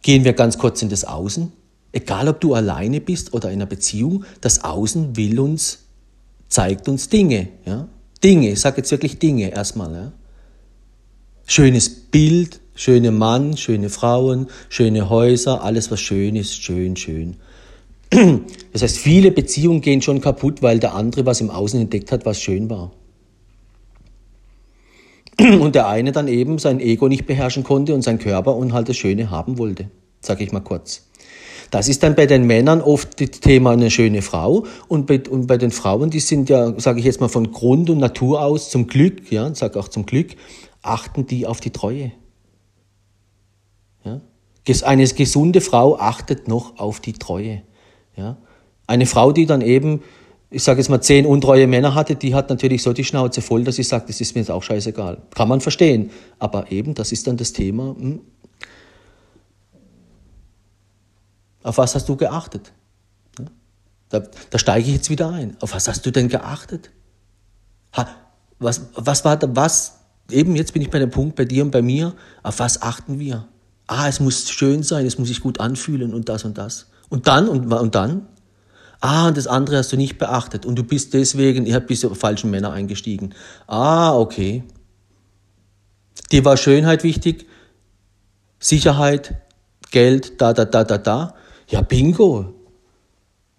Gehen 0.00 0.24
wir 0.24 0.32
ganz 0.32 0.56
kurz 0.56 0.80
in 0.80 0.88
das 0.88 1.04
Außen. 1.04 1.52
Egal, 1.92 2.26
ob 2.28 2.40
du 2.40 2.54
alleine 2.54 3.02
bist 3.02 3.34
oder 3.34 3.50
in 3.50 3.56
einer 3.56 3.66
Beziehung, 3.66 4.24
das 4.40 4.64
Außen 4.64 5.14
will 5.16 5.38
uns, 5.38 5.80
zeigt 6.48 6.88
uns 6.88 7.10
Dinge. 7.10 7.48
Ja? 7.66 7.86
Dinge, 8.24 8.50
ich 8.50 8.60
sage 8.60 8.78
jetzt 8.78 8.90
wirklich 8.90 9.18
Dinge 9.18 9.50
erstmal. 9.50 9.94
Ja? 9.94 10.12
Schönes 11.44 11.90
Bild, 11.90 12.60
schöne 12.74 13.10
Mann, 13.10 13.56
schöne 13.56 13.90
Frauen, 13.90 14.48
schöne 14.68 15.08
Häuser, 15.08 15.62
alles 15.62 15.90
was 15.90 16.00
schön 16.00 16.36
ist, 16.36 16.62
schön, 16.62 16.96
schön. 16.96 17.36
Das 18.72 18.82
heißt, 18.82 18.98
viele 18.98 19.30
Beziehungen 19.30 19.82
gehen 19.82 20.00
schon 20.00 20.22
kaputt, 20.22 20.62
weil 20.62 20.78
der 20.78 20.94
andere 20.94 21.26
was 21.26 21.42
im 21.42 21.50
Außen 21.50 21.78
entdeckt 21.78 22.10
hat, 22.10 22.24
was 22.24 22.40
schön 22.40 22.70
war. 22.70 22.92
Und 25.38 25.74
der 25.74 25.88
eine 25.88 26.12
dann 26.12 26.28
eben 26.28 26.58
sein 26.58 26.80
Ego 26.80 27.08
nicht 27.08 27.26
beherrschen 27.26 27.64
konnte 27.64 27.94
und 27.94 28.02
sein 28.02 28.18
Körper 28.18 28.56
und 28.56 28.72
halt 28.72 28.88
das 28.88 28.96
Schöne 28.96 29.30
haben 29.30 29.58
wollte, 29.58 29.90
sage 30.20 30.44
ich 30.44 30.52
mal 30.52 30.60
kurz. 30.60 31.08
Das 31.70 31.88
ist 31.88 32.02
dann 32.02 32.14
bei 32.14 32.26
den 32.26 32.46
Männern 32.46 32.82
oft 32.82 33.18
das 33.18 33.40
Thema 33.40 33.70
eine 33.70 33.90
schöne 33.90 34.20
Frau 34.20 34.66
und 34.88 35.06
bei, 35.06 35.22
und 35.30 35.46
bei 35.46 35.56
den 35.56 35.70
Frauen, 35.70 36.10
die 36.10 36.20
sind 36.20 36.50
ja, 36.50 36.78
sage 36.78 36.98
ich 37.00 37.06
jetzt 37.06 37.20
mal 37.20 37.28
von 37.28 37.50
Grund 37.50 37.88
und 37.88 37.96
Natur 37.96 38.42
aus 38.42 38.68
zum 38.68 38.86
Glück, 38.86 39.32
ja, 39.32 39.54
sag 39.54 39.76
auch 39.78 39.88
zum 39.88 40.04
Glück, 40.04 40.36
achten 40.82 41.26
die 41.26 41.46
auf 41.46 41.60
die 41.60 41.70
Treue. 41.70 42.12
Ja? 44.66 44.86
Eine 44.86 45.06
gesunde 45.06 45.60
Frau 45.60 45.98
achtet 45.98 46.48
noch 46.48 46.78
auf 46.78 47.00
die 47.00 47.14
Treue. 47.14 47.62
Ja? 48.16 48.36
Eine 48.86 49.06
Frau, 49.06 49.32
die 49.32 49.46
dann 49.46 49.60
eben, 49.60 50.02
ich 50.50 50.62
sage 50.62 50.80
jetzt 50.80 50.88
mal, 50.88 51.00
zehn 51.00 51.26
untreue 51.26 51.66
Männer 51.66 51.94
hatte, 51.94 52.16
die 52.16 52.34
hat 52.34 52.50
natürlich 52.50 52.82
so 52.82 52.92
die 52.92 53.04
Schnauze 53.04 53.42
voll, 53.42 53.64
dass 53.64 53.76
sie 53.76 53.82
sagt, 53.82 54.08
das 54.08 54.20
ist 54.20 54.34
mir 54.34 54.42
jetzt 54.42 54.50
auch 54.50 54.62
scheißegal. 54.62 55.22
Kann 55.34 55.48
man 55.48 55.60
verstehen. 55.60 56.10
Aber 56.38 56.70
eben, 56.70 56.94
das 56.94 57.12
ist 57.12 57.26
dann 57.26 57.36
das 57.36 57.52
Thema, 57.52 57.94
hm, 57.98 58.20
Auf 61.62 61.78
was 61.78 61.94
hast 61.94 62.08
du 62.08 62.16
geachtet? 62.16 62.72
Da, 64.08 64.22
da 64.50 64.58
steige 64.58 64.88
ich 64.88 64.94
jetzt 64.94 65.10
wieder 65.10 65.30
ein. 65.30 65.56
Auf 65.60 65.74
was 65.74 65.88
hast 65.88 66.04
du 66.04 66.10
denn 66.10 66.28
geachtet? 66.28 66.90
Ha, 67.96 68.08
was, 68.58 68.88
was 68.94 69.24
war 69.24 69.36
da, 69.36 69.54
was? 69.54 70.00
Eben 70.30 70.56
jetzt 70.56 70.72
bin 70.72 70.82
ich 70.82 70.90
bei 70.90 70.98
dem 70.98 71.10
Punkt 71.10 71.36
bei 71.36 71.44
dir 71.44 71.62
und 71.62 71.70
bei 71.70 71.82
mir. 71.82 72.14
Auf 72.42 72.58
was 72.58 72.82
achten 72.82 73.18
wir? 73.18 73.48
Ah, 73.94 74.08
es 74.08 74.20
muss 74.20 74.48
schön 74.48 74.82
sein, 74.82 75.04
es 75.04 75.18
muss 75.18 75.28
sich 75.28 75.40
gut 75.40 75.60
anfühlen 75.60 76.14
und 76.14 76.30
das 76.30 76.46
und 76.46 76.56
das. 76.56 76.86
Und 77.10 77.26
dann 77.26 77.46
und, 77.46 77.70
und 77.70 77.94
dann? 77.94 78.26
Ah, 79.00 79.28
und 79.28 79.36
das 79.36 79.46
andere 79.46 79.76
hast 79.76 79.92
du 79.92 79.98
nicht 79.98 80.16
beachtet 80.16 80.64
und 80.64 80.76
du 80.76 80.82
bist 80.82 81.12
deswegen, 81.12 81.66
ihr 81.66 81.74
habt 81.74 81.88
bis 81.88 82.02
auf 82.02 82.16
falschen 82.18 82.50
Männer 82.50 82.72
eingestiegen. 82.72 83.34
Ah, 83.66 84.16
okay. 84.16 84.64
Dir 86.30 86.42
war 86.46 86.56
Schönheit 86.56 87.04
wichtig, 87.04 87.46
Sicherheit, 88.58 89.34
Geld, 89.90 90.40
da, 90.40 90.54
da, 90.54 90.64
da, 90.64 90.84
da, 90.84 90.96
da. 90.96 91.34
Ja, 91.68 91.82
Bingo. 91.82 92.54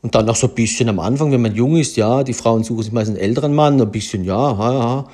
Und 0.02 0.16
dann 0.16 0.26
noch 0.26 0.36
so 0.36 0.48
ein 0.48 0.56
bisschen 0.56 0.90
am 0.90 1.00
Anfang, 1.00 1.32
wenn 1.32 1.44
man 1.44 1.54
jung 1.54 1.78
ist, 1.78 1.96
ja, 1.96 2.24
die 2.24 2.34
Frauen 2.34 2.64
suchen 2.64 2.82
sich 2.82 2.92
meistens 2.92 3.18
einen 3.18 3.28
älteren 3.28 3.54
Mann, 3.54 3.80
ein 3.80 3.92
bisschen, 3.92 4.24
ja, 4.24 4.52
ja, 4.52 4.74
ja. 4.74 5.08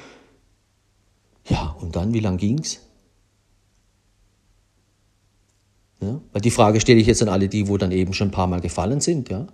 Ja, 1.49 1.75
und 1.81 1.97
dann, 1.97 2.13
wie 2.13 2.21
lang 2.21 2.37
ging's? 2.37 2.79
Ja, 6.01 6.21
weil 6.31 6.41
die 6.41 6.51
Frage 6.51 6.79
stelle 6.79 6.99
ich 6.99 7.07
jetzt 7.07 7.21
an 7.21 7.29
alle 7.29 7.49
die, 7.49 7.67
wo 7.67 7.77
dann 7.77 7.91
eben 7.91 8.13
schon 8.13 8.29
ein 8.29 8.31
paar 8.31 8.47
Mal 8.47 8.61
gefallen 8.61 9.01
sind, 9.01 9.29
ja. 9.29 9.47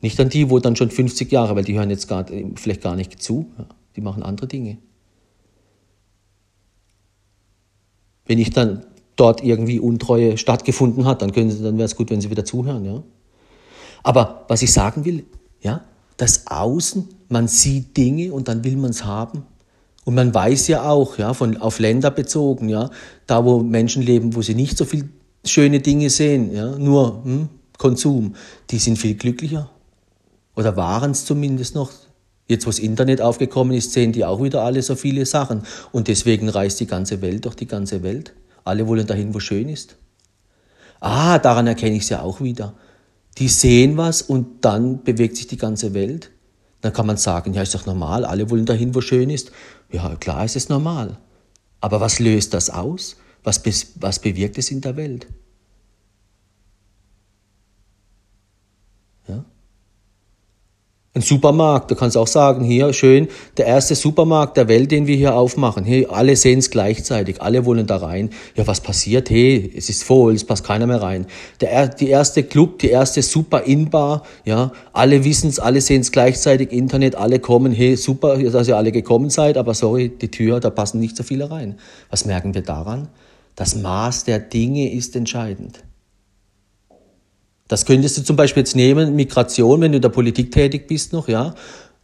Nicht 0.00 0.20
an 0.20 0.28
die, 0.28 0.48
wo 0.50 0.60
dann 0.60 0.76
schon 0.76 0.90
50 0.90 1.32
Jahre, 1.32 1.56
weil 1.56 1.64
die 1.64 1.76
hören 1.76 1.90
jetzt 1.90 2.06
gar, 2.06 2.24
vielleicht 2.54 2.82
gar 2.82 2.94
nicht 2.94 3.20
zu, 3.20 3.50
ja. 3.58 3.66
die 3.96 4.00
machen 4.00 4.22
andere 4.22 4.46
Dinge. 4.46 4.78
Wenn 8.24 8.38
ich 8.38 8.50
dann 8.50 8.84
dort 9.16 9.42
irgendwie 9.42 9.80
Untreue 9.80 10.38
stattgefunden 10.38 11.04
hat, 11.04 11.22
dann, 11.22 11.32
dann 11.32 11.76
wäre 11.76 11.84
es 11.86 11.96
gut, 11.96 12.10
wenn 12.10 12.20
Sie 12.20 12.30
wieder 12.30 12.44
zuhören. 12.44 12.84
Ja? 12.84 13.02
Aber 14.04 14.44
was 14.46 14.62
ich 14.62 14.72
sagen 14.72 15.04
will, 15.04 15.24
ja, 15.60 15.82
das 16.16 16.46
Außen, 16.46 17.08
man 17.28 17.48
sieht 17.48 17.96
Dinge 17.96 18.32
und 18.32 18.46
dann 18.46 18.62
will 18.62 18.76
man 18.76 18.90
es 18.90 19.04
haben. 19.04 19.44
Und 20.04 20.14
man 20.14 20.32
weiß 20.32 20.68
ja 20.68 20.88
auch, 20.88 21.18
ja, 21.18 21.34
von, 21.34 21.56
auf 21.56 21.80
Länder 21.80 22.10
bezogen, 22.10 22.68
ja, 22.68 22.90
da 23.26 23.44
wo 23.44 23.60
Menschen 23.60 24.02
leben, 24.02 24.34
wo 24.36 24.42
sie 24.42 24.54
nicht 24.54 24.78
so 24.78 24.84
viel 24.84 25.08
schöne 25.50 25.80
Dinge 25.80 26.10
sehen, 26.10 26.52
ja, 26.54 26.76
nur 26.78 27.24
hm, 27.24 27.48
Konsum, 27.76 28.34
die 28.70 28.78
sind 28.78 28.98
viel 28.98 29.14
glücklicher. 29.14 29.70
Oder 30.56 30.76
waren 30.76 31.12
es 31.12 31.24
zumindest 31.24 31.74
noch. 31.74 31.92
Jetzt, 32.48 32.66
wo 32.66 32.70
das 32.70 32.78
Internet 32.78 33.20
aufgekommen 33.20 33.76
ist, 33.76 33.92
sehen 33.92 34.12
die 34.12 34.24
auch 34.24 34.42
wieder 34.42 34.62
alle 34.62 34.82
so 34.82 34.96
viele 34.96 35.26
Sachen. 35.26 35.62
Und 35.92 36.08
deswegen 36.08 36.48
reist 36.48 36.80
die 36.80 36.86
ganze 36.86 37.20
Welt 37.20 37.44
durch 37.44 37.54
die 37.54 37.66
ganze 37.66 38.02
Welt. 38.02 38.32
Alle 38.64 38.88
wollen 38.88 39.06
dahin, 39.06 39.34
wo 39.34 39.38
schön 39.38 39.68
ist. 39.68 39.96
Ah, 41.00 41.38
daran 41.38 41.66
erkenne 41.66 41.96
ich 41.96 42.04
es 42.04 42.08
ja 42.08 42.22
auch 42.22 42.40
wieder. 42.40 42.74
Die 43.38 43.48
sehen 43.48 43.96
was 43.96 44.22
und 44.22 44.64
dann 44.64 45.04
bewegt 45.04 45.36
sich 45.36 45.46
die 45.46 45.58
ganze 45.58 45.94
Welt. 45.94 46.30
Dann 46.80 46.92
kann 46.92 47.06
man 47.06 47.16
sagen, 47.16 47.54
ja, 47.54 47.62
ist 47.62 47.74
doch 47.74 47.86
normal, 47.86 48.24
alle 48.24 48.50
wollen 48.50 48.66
dahin, 48.66 48.94
wo 48.94 49.00
schön 49.00 49.30
ist. 49.30 49.52
Ja, 49.92 50.16
klar 50.16 50.44
ist 50.44 50.56
es 50.56 50.68
normal. 50.68 51.18
Aber 51.80 52.00
was 52.00 52.18
löst 52.18 52.54
das 52.54 52.70
aus? 52.70 53.16
Was, 53.48 53.62
was 53.94 54.18
bewirkt 54.18 54.58
es 54.58 54.70
in 54.70 54.82
der 54.82 54.94
Welt? 54.94 55.26
Ein 61.14 61.22
Supermarkt, 61.22 61.90
du 61.90 61.94
kannst 61.94 62.18
auch 62.18 62.26
sagen, 62.26 62.62
hier 62.62 62.92
schön, 62.92 63.28
der 63.56 63.64
erste 63.64 63.94
Supermarkt 63.94 64.58
der 64.58 64.68
Welt, 64.68 64.90
den 64.90 65.06
wir 65.06 65.16
hier 65.16 65.34
aufmachen. 65.34 65.84
Hey, 65.84 66.06
alle 66.10 66.36
sehen 66.36 66.58
es 66.58 66.70
gleichzeitig, 66.70 67.40
alle 67.40 67.64
wollen 67.64 67.86
da 67.86 67.96
rein. 67.96 68.28
Ja, 68.54 68.66
was 68.66 68.82
passiert? 68.82 69.30
Hey, 69.30 69.72
es 69.74 69.88
ist 69.88 70.04
voll, 70.04 70.34
es 70.34 70.44
passt 70.44 70.64
keiner 70.64 70.86
mehr 70.86 71.00
rein. 71.00 71.26
Der, 71.62 71.88
die 71.88 72.08
erste 72.08 72.42
Club, 72.42 72.80
die 72.80 72.90
erste 72.90 73.22
Super 73.22 73.62
In-Bar, 73.62 74.24
ja, 74.44 74.72
alle 74.92 75.24
wissen 75.24 75.48
es, 75.48 75.58
alle 75.58 75.80
sehen 75.80 76.02
es 76.02 76.12
gleichzeitig, 76.12 76.70
Internet, 76.70 77.16
alle 77.16 77.38
kommen, 77.38 77.72
hey, 77.72 77.96
super, 77.96 78.36
dass 78.36 78.68
ihr 78.68 78.76
alle 78.76 78.92
gekommen 78.92 79.30
seid, 79.30 79.56
aber 79.56 79.72
sorry, 79.72 80.10
die 80.10 80.30
Tür, 80.30 80.60
da 80.60 80.68
passen 80.68 81.00
nicht 81.00 81.16
so 81.16 81.22
viele 81.22 81.50
rein. 81.50 81.78
Was 82.10 82.26
merken 82.26 82.52
wir 82.52 82.62
daran? 82.62 83.08
Das 83.58 83.74
Maß 83.74 84.22
der 84.22 84.38
Dinge 84.38 84.92
ist 84.92 85.16
entscheidend. 85.16 85.82
Das 87.66 87.86
könntest 87.86 88.16
du 88.16 88.22
zum 88.22 88.36
Beispiel 88.36 88.60
jetzt 88.60 88.76
nehmen, 88.76 89.16
Migration, 89.16 89.80
wenn 89.80 89.90
du 89.90 89.96
in 89.96 90.02
der 90.02 90.10
Politik 90.10 90.52
tätig 90.52 90.86
bist 90.86 91.12
noch, 91.12 91.26
ja, 91.26 91.56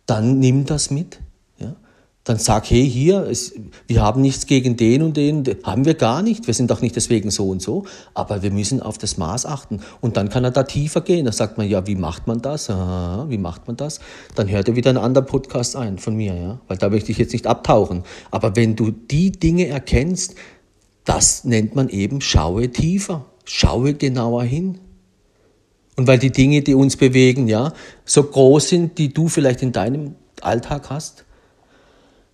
dann 0.04 0.40
nimm 0.40 0.64
das 0.64 0.90
mit. 0.90 1.20
Ja. 1.60 1.76
Dann 2.24 2.38
sag, 2.38 2.68
hey, 2.70 2.90
hier, 2.90 3.28
es, 3.30 3.54
wir 3.86 4.02
haben 4.02 4.20
nichts 4.20 4.46
gegen 4.46 4.76
den 4.76 5.02
und 5.02 5.16
den, 5.16 5.44
haben 5.62 5.84
wir 5.84 5.94
gar 5.94 6.22
nicht, 6.22 6.48
wir 6.48 6.54
sind 6.54 6.72
auch 6.72 6.80
nicht 6.80 6.96
deswegen 6.96 7.30
so 7.30 7.48
und 7.48 7.62
so, 7.62 7.84
aber 8.14 8.42
wir 8.42 8.50
müssen 8.50 8.82
auf 8.82 8.98
das 8.98 9.16
Maß 9.16 9.46
achten. 9.46 9.78
Und 10.00 10.16
dann 10.16 10.30
kann 10.30 10.42
er 10.42 10.50
da 10.50 10.64
tiefer 10.64 11.02
gehen. 11.02 11.24
Da 11.24 11.30
sagt 11.30 11.56
man, 11.56 11.68
ja, 11.68 11.86
wie 11.86 11.94
macht 11.94 12.26
man 12.26 12.42
das? 12.42 12.68
Ah, 12.68 13.26
wie 13.28 13.38
macht 13.38 13.68
man 13.68 13.76
das? 13.76 14.00
Dann 14.34 14.48
hört 14.48 14.66
er 14.66 14.74
wieder 14.74 14.90
einen 14.90 14.98
anderen 14.98 15.28
Podcast 15.28 15.76
ein 15.76 15.98
von 15.98 16.16
mir, 16.16 16.34
ja, 16.34 16.60
weil 16.66 16.78
da 16.78 16.88
möchte 16.90 17.12
ich 17.12 17.18
jetzt 17.18 17.32
nicht 17.32 17.46
abtauchen. 17.46 18.02
Aber 18.32 18.56
wenn 18.56 18.74
du 18.74 18.90
die 18.90 19.30
Dinge 19.30 19.68
erkennst, 19.68 20.34
das 21.04 21.44
nennt 21.44 21.74
man 21.74 21.88
eben, 21.88 22.20
schaue 22.20 22.70
tiefer, 22.70 23.26
schaue 23.44 23.94
genauer 23.94 24.44
hin. 24.44 24.78
Und 25.96 26.06
weil 26.06 26.18
die 26.18 26.32
Dinge, 26.32 26.62
die 26.62 26.74
uns 26.74 26.96
bewegen, 26.96 27.46
ja, 27.46 27.72
so 28.04 28.22
groß 28.22 28.68
sind, 28.68 28.98
die 28.98 29.12
du 29.12 29.28
vielleicht 29.28 29.62
in 29.62 29.72
deinem 29.72 30.16
Alltag 30.40 30.90
hast, 30.90 31.24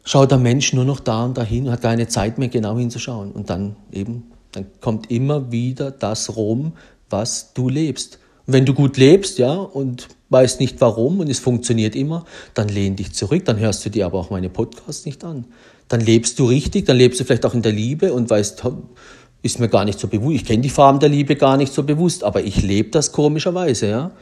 schaut 0.05 0.31
der 0.31 0.39
Mensch 0.39 0.73
nur 0.73 0.85
noch 0.85 1.01
da 1.01 1.25
und 1.25 1.37
dahin 1.37 1.67
und 1.67 1.73
hat 1.73 1.83
keine 1.83 2.09
Zeit 2.09 2.39
mehr 2.39 2.49
genau 2.49 2.79
hinzuschauen. 2.79 3.33
Und 3.33 3.51
dann 3.51 3.77
eben, 3.93 4.31
dann 4.53 4.67
kommt 4.81 5.11
immer 5.11 5.53
wieder 5.53 5.91
das 5.91 6.37
rum, 6.37 6.73
was 7.11 7.53
du 7.53 7.69
lebst. 7.69 8.19
Und 8.47 8.55
wenn 8.55 8.65
du 8.65 8.73
gut 8.73 8.97
lebst, 8.97 9.39
ja, 9.39 9.53
und 9.53 10.09
weißt 10.31 10.61
nicht 10.61 10.81
warum 10.81 11.21
und 11.21 11.29
es 11.29 11.39
funktioniert 11.39 11.95
immer, 11.95 12.25
dann 12.55 12.69
lehn 12.69 12.97
dich 12.97 13.13
zurück, 13.13 13.45
dann 13.45 13.59
hörst 13.59 13.85
du 13.85 13.91
dir 13.91 14.07
aber 14.07 14.19
auch 14.19 14.31
meine 14.31 14.49
Podcasts 14.49 15.05
nicht 15.05 15.23
an. 15.25 15.45
Dann 15.91 16.01
lebst 16.01 16.39
du 16.39 16.47
richtig, 16.47 16.87
dann 16.87 16.97
lebst 16.97 17.19
du 17.19 17.25
vielleicht 17.25 17.45
auch 17.45 17.53
in 17.53 17.63
der 17.63 17.73
Liebe 17.73 18.13
und 18.13 18.31
weißt, 18.31 18.63
ist 19.43 19.59
mir 19.59 19.69
gar 19.69 19.85
nicht 19.85 19.99
so 19.99 20.07
bewusst. 20.07 20.37
Ich 20.37 20.45
kenne 20.45 20.63
die 20.63 20.71
Farben 20.71 21.01
der 21.01 21.09
Liebe 21.09 21.35
gar 21.35 21.57
nicht 21.57 21.73
so 21.73 21.83
bewusst, 21.83 22.23
aber 22.23 22.45
ich 22.45 22.63
lebe 22.63 22.91
das 22.91 23.11
komischerweise, 23.11 23.89
ja. 23.91 24.13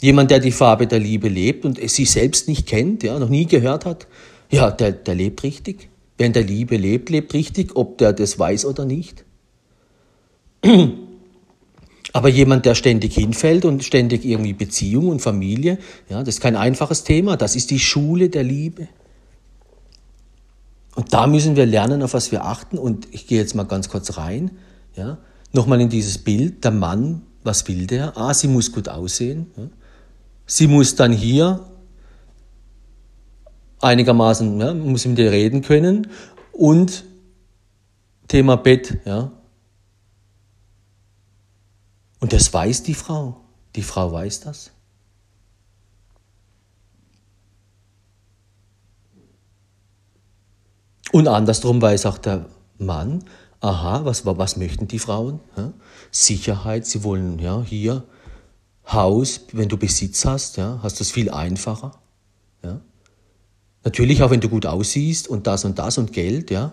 Jemand, 0.00 0.30
der 0.30 0.38
die 0.38 0.52
Farbe 0.52 0.86
der 0.86 0.98
Liebe 0.98 1.28
lebt 1.28 1.64
und 1.64 1.78
sich 1.90 2.10
selbst 2.10 2.46
nicht 2.46 2.66
kennt, 2.66 3.02
ja, 3.04 3.18
noch 3.18 3.30
nie 3.30 3.46
gehört 3.46 3.86
hat, 3.86 4.06
ja, 4.50 4.70
der, 4.70 4.92
der 4.92 5.14
lebt 5.14 5.42
richtig. 5.44 5.88
Wer 6.18 6.26
in 6.26 6.34
der 6.34 6.44
Liebe 6.44 6.76
lebt, 6.76 7.08
lebt 7.08 7.32
richtig, 7.32 7.74
ob 7.74 7.96
der 7.96 8.12
das 8.12 8.38
weiß 8.38 8.66
oder 8.66 8.84
nicht. 8.84 9.24
Aber 12.12 12.28
jemand, 12.28 12.66
der 12.66 12.74
ständig 12.74 13.14
hinfällt 13.14 13.64
und 13.64 13.82
ständig 13.82 14.26
irgendwie 14.26 14.52
Beziehung 14.52 15.08
und 15.08 15.20
Familie, 15.20 15.78
ja, 16.10 16.18
das 16.18 16.34
ist 16.34 16.40
kein 16.42 16.56
einfaches 16.56 17.04
Thema. 17.04 17.38
Das 17.38 17.56
ist 17.56 17.70
die 17.70 17.78
Schule 17.78 18.28
der 18.28 18.42
Liebe. 18.42 18.88
Und 20.94 21.12
da 21.12 21.26
müssen 21.26 21.56
wir 21.56 21.66
lernen, 21.66 22.02
auf 22.02 22.14
was 22.14 22.32
wir 22.32 22.44
achten. 22.44 22.78
Und 22.78 23.08
ich 23.12 23.26
gehe 23.26 23.38
jetzt 23.38 23.54
mal 23.54 23.64
ganz 23.64 23.88
kurz 23.88 24.16
rein. 24.16 24.52
Ja? 24.94 25.18
Nochmal 25.52 25.80
in 25.80 25.88
dieses 25.88 26.18
Bild. 26.18 26.64
Der 26.64 26.70
Mann, 26.70 27.22
was 27.42 27.66
will 27.68 27.86
der? 27.86 28.16
Ah, 28.16 28.34
sie 28.34 28.48
muss 28.48 28.72
gut 28.72 28.88
aussehen. 28.88 29.50
Ja? 29.56 29.64
Sie 30.46 30.66
muss 30.66 30.94
dann 30.96 31.12
hier 31.12 31.60
einigermaßen, 33.80 34.60
ja, 34.60 34.74
muss 34.74 35.06
mit 35.06 35.18
dir 35.18 35.32
reden 35.32 35.62
können. 35.62 36.08
Und 36.52 37.04
Thema 38.28 38.56
Bett, 38.56 38.98
ja. 39.04 39.32
Und 42.20 42.32
das 42.32 42.52
weiß 42.52 42.82
die 42.84 42.94
Frau. 42.94 43.40
Die 43.74 43.82
Frau 43.82 44.12
weiß 44.12 44.40
das. 44.40 44.70
Und 51.10 51.28
andersrum 51.28 51.82
weiß 51.82 52.06
auch 52.06 52.18
der 52.18 52.46
Mann, 52.78 53.24
aha, 53.60 54.04
was, 54.04 54.24
was 54.24 54.56
möchten 54.56 54.88
die 54.88 54.98
Frauen? 54.98 55.40
Ja? 55.56 55.72
Sicherheit, 56.10 56.86
sie 56.86 57.02
wollen 57.04 57.38
ja 57.38 57.62
hier 57.62 58.04
Haus, 58.86 59.46
wenn 59.52 59.68
du 59.68 59.76
Besitz 59.76 60.24
hast, 60.24 60.56
ja, 60.56 60.80
hast 60.82 61.00
du 61.00 61.04
es 61.04 61.10
viel 61.10 61.30
einfacher. 61.30 61.92
Ja? 62.64 62.80
Natürlich 63.84 64.22
auch, 64.22 64.30
wenn 64.30 64.40
du 64.40 64.48
gut 64.48 64.66
aussiehst 64.66 65.28
und 65.28 65.46
das 65.46 65.64
und 65.64 65.78
das 65.78 65.98
und 65.98 66.12
Geld, 66.12 66.50
ja. 66.50 66.72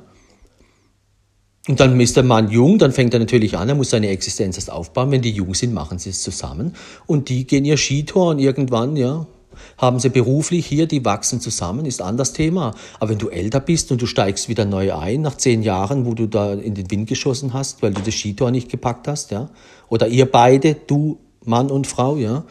Und 1.67 1.79
dann 1.79 1.99
ist 1.99 2.15
der 2.15 2.23
Mann 2.23 2.49
jung, 2.49 2.79
dann 2.79 2.91
fängt 2.91 3.13
er 3.13 3.19
natürlich 3.19 3.55
an, 3.57 3.69
er 3.69 3.75
muss 3.75 3.91
seine 3.91 4.07
Existenz 4.09 4.55
erst 4.55 4.71
aufbauen. 4.71 5.11
Wenn 5.11 5.21
die 5.21 5.31
jung 5.31 5.53
sind, 5.53 5.73
machen 5.73 5.99
sie 5.99 6.09
es 6.09 6.23
zusammen. 6.23 6.73
Und 7.05 7.29
die 7.29 7.45
gehen 7.45 7.65
ihr 7.65 7.77
Skitour 7.77 8.39
irgendwann, 8.39 8.95
ja, 8.95 9.27
haben 9.77 9.99
sie 9.99 10.09
beruflich 10.09 10.65
hier, 10.65 10.87
die 10.87 11.03
wachsen 11.05 11.41
zusammen, 11.41 11.85
ist 11.85 12.01
anders 12.01 12.33
Thema. 12.33 12.73
Aber 12.99 13.11
wenn 13.11 13.17
du 13.17 13.29
älter 13.29 13.59
bist 13.59 13.91
und 13.91 14.01
du 14.01 14.05
steigst 14.05 14.49
wieder 14.49 14.65
neu 14.65 14.93
ein, 14.95 15.21
nach 15.21 15.35
zehn 15.37 15.63
Jahren, 15.63 16.05
wo 16.05 16.13
du 16.13 16.27
da 16.27 16.53
in 16.53 16.75
den 16.75 16.89
Wind 16.91 17.07
geschossen 17.07 17.53
hast, 17.53 17.81
weil 17.81 17.93
du 17.93 18.01
das 18.01 18.13
Skitor 18.13 18.51
nicht 18.51 18.69
gepackt 18.69 19.07
hast, 19.07 19.31
ja, 19.31 19.49
oder 19.87 20.07
ihr 20.07 20.31
beide, 20.31 20.75
du, 20.75 21.19
Mann 21.45 21.71
und 21.71 21.87
Frau, 21.87 22.17
ja, 22.17 22.43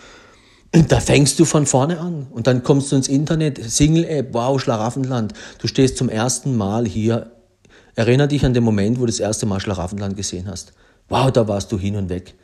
da 0.72 1.00
fängst 1.00 1.38
du 1.38 1.44
von 1.44 1.64
vorne 1.64 1.98
an 1.98 2.26
und 2.30 2.46
dann 2.46 2.62
kommst 2.62 2.92
du 2.92 2.96
ins 2.96 3.08
Internet, 3.08 3.58
Single-App, 3.62 4.34
wow, 4.34 4.60
Schlaraffenland. 4.60 5.32
Du 5.60 5.66
stehst 5.66 5.96
zum 5.96 6.08
ersten 6.08 6.56
Mal 6.56 6.86
hier. 6.86 7.32
Erinner 7.94 8.26
dich 8.26 8.44
an 8.44 8.54
den 8.54 8.64
Moment, 8.64 8.98
wo 8.98 9.00
du 9.00 9.06
das 9.06 9.18
erste 9.18 9.46
Mal 9.46 9.60
Schlaraffenland 9.60 10.16
gesehen 10.16 10.46
hast. 10.48 10.72
Wow, 11.08 11.32
da 11.32 11.48
warst 11.48 11.72
du 11.72 11.78
hin 11.78 11.96
und 11.96 12.10
weg. 12.10 12.34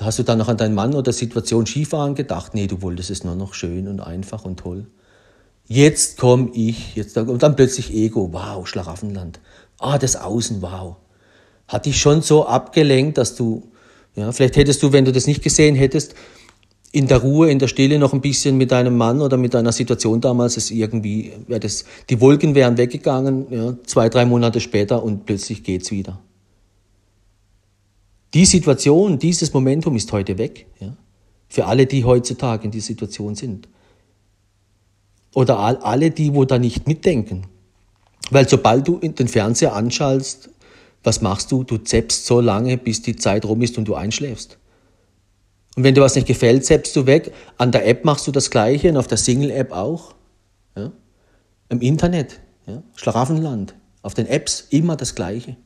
Hast 0.00 0.18
du 0.18 0.22
dann 0.22 0.38
noch 0.38 0.48
an 0.48 0.58
deinen 0.58 0.74
Mann 0.74 0.94
oder 0.94 1.12
Situation 1.12 1.66
Skifahren 1.66 2.14
gedacht? 2.14 2.54
Nee, 2.54 2.66
du 2.66 2.82
wolltest 2.82 3.10
es 3.10 3.24
nur 3.24 3.34
noch 3.34 3.54
schön 3.54 3.88
und 3.88 4.00
einfach 4.00 4.44
und 4.44 4.58
toll. 4.58 4.86
Jetzt 5.68 6.18
komme 6.18 6.50
ich, 6.52 6.94
jetzt, 6.94 7.16
und 7.16 7.42
dann 7.42 7.56
plötzlich 7.56 7.92
Ego, 7.92 8.28
wow, 8.32 8.66
Schlaraffenland. 8.66 9.40
Ah, 9.78 9.98
das 9.98 10.16
Außen, 10.16 10.62
wow. 10.62 10.96
Hat 11.66 11.86
dich 11.86 12.00
schon 12.00 12.22
so 12.22 12.46
abgelenkt, 12.46 13.18
dass 13.18 13.34
du, 13.34 13.70
ja, 14.14 14.30
vielleicht 14.32 14.56
hättest 14.56 14.82
du, 14.82 14.92
wenn 14.92 15.04
du 15.04 15.12
das 15.12 15.26
nicht 15.26 15.42
gesehen 15.42 15.74
hättest, 15.74 16.14
in 16.92 17.08
der 17.08 17.18
Ruhe, 17.18 17.50
in 17.50 17.58
der 17.58 17.68
Stille 17.68 17.98
noch 17.98 18.12
ein 18.12 18.20
bisschen 18.20 18.56
mit 18.56 18.70
deinem 18.70 18.96
Mann 18.96 19.20
oder 19.20 19.36
mit 19.36 19.54
deiner 19.54 19.72
Situation 19.72 20.20
damals, 20.20 20.56
es 20.56 20.70
irgendwie, 20.70 21.32
ja, 21.48 21.58
das, 21.58 21.84
die 22.08 22.20
Wolken 22.20 22.54
wären 22.54 22.76
weggegangen, 22.76 23.46
ja, 23.50 23.74
zwei, 23.86 24.08
drei 24.08 24.24
Monate 24.24 24.60
später 24.60 25.02
und 25.02 25.26
plötzlich 25.26 25.64
geht's 25.64 25.90
wieder. 25.90 26.20
Die 28.34 28.44
Situation, 28.44 29.18
dieses 29.18 29.52
Momentum 29.52 29.96
ist 29.96 30.12
heute 30.12 30.38
weg. 30.38 30.66
Ja? 30.80 30.96
Für 31.48 31.66
alle, 31.66 31.86
die 31.86 32.04
heutzutage 32.04 32.64
in 32.64 32.70
dieser 32.70 32.86
Situation 32.86 33.34
sind. 33.34 33.68
Oder 35.34 35.58
alle, 35.58 36.10
die, 36.10 36.34
wo 36.34 36.44
da 36.44 36.58
nicht 36.58 36.86
mitdenken. 36.86 37.46
Weil 38.30 38.48
sobald 38.48 38.88
du 38.88 38.98
den 38.98 39.28
Fernseher 39.28 39.74
anschaltest, 39.74 40.50
was 41.04 41.20
machst 41.20 41.52
du? 41.52 41.62
Du 41.62 41.78
zappst 41.78 42.26
so 42.26 42.40
lange, 42.40 42.76
bis 42.76 43.02
die 43.02 43.16
Zeit 43.16 43.44
rum 43.44 43.62
ist 43.62 43.78
und 43.78 43.86
du 43.86 43.94
einschläfst. 43.94 44.58
Und 45.76 45.84
wenn 45.84 45.94
dir 45.94 46.00
was 46.00 46.14
nicht 46.14 46.26
gefällt, 46.26 46.64
zappst 46.64 46.96
du 46.96 47.06
weg. 47.06 47.32
An 47.58 47.70
der 47.70 47.86
App 47.86 48.04
machst 48.04 48.26
du 48.26 48.32
das 48.32 48.50
Gleiche 48.50 48.88
und 48.88 48.96
auf 48.96 49.06
der 49.06 49.18
Single-App 49.18 49.72
auch. 49.72 50.14
Ja? 50.74 50.90
Im 51.68 51.80
Internet, 51.80 52.40
ja? 52.66 52.82
Schlaraffenland, 52.96 53.74
auf 54.02 54.14
den 54.14 54.26
Apps 54.26 54.66
immer 54.70 54.96
das 54.96 55.14
Gleiche. 55.14 55.56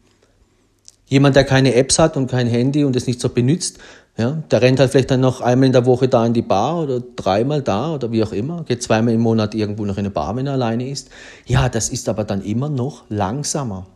Jemand, 1.10 1.34
der 1.34 1.42
keine 1.42 1.74
Apps 1.74 1.98
hat 1.98 2.16
und 2.16 2.30
kein 2.30 2.46
Handy 2.46 2.84
und 2.84 2.94
es 2.94 3.08
nicht 3.08 3.20
so 3.20 3.28
benutzt, 3.28 3.78
ja, 4.16 4.42
der 4.50 4.62
rennt 4.62 4.78
halt 4.78 4.92
vielleicht 4.92 5.10
dann 5.10 5.20
noch 5.20 5.40
einmal 5.40 5.66
in 5.66 5.72
der 5.72 5.84
Woche 5.84 6.06
da 6.06 6.24
in 6.24 6.32
die 6.32 6.42
Bar 6.42 6.84
oder 6.84 7.00
dreimal 7.00 7.62
da 7.62 7.92
oder 7.92 8.12
wie 8.12 8.22
auch 8.22 8.32
immer, 8.32 8.62
geht 8.62 8.82
zweimal 8.82 9.12
im 9.12 9.20
Monat 9.20 9.54
irgendwo 9.54 9.84
noch 9.84 9.96
in 9.96 10.00
eine 10.00 10.10
Bar, 10.10 10.36
wenn 10.36 10.46
er 10.46 10.52
alleine 10.52 10.88
ist. 10.88 11.10
Ja, 11.46 11.68
das 11.68 11.88
ist 11.88 12.08
aber 12.08 12.22
dann 12.22 12.42
immer 12.42 12.68
noch 12.68 13.04
langsamer. 13.08 13.88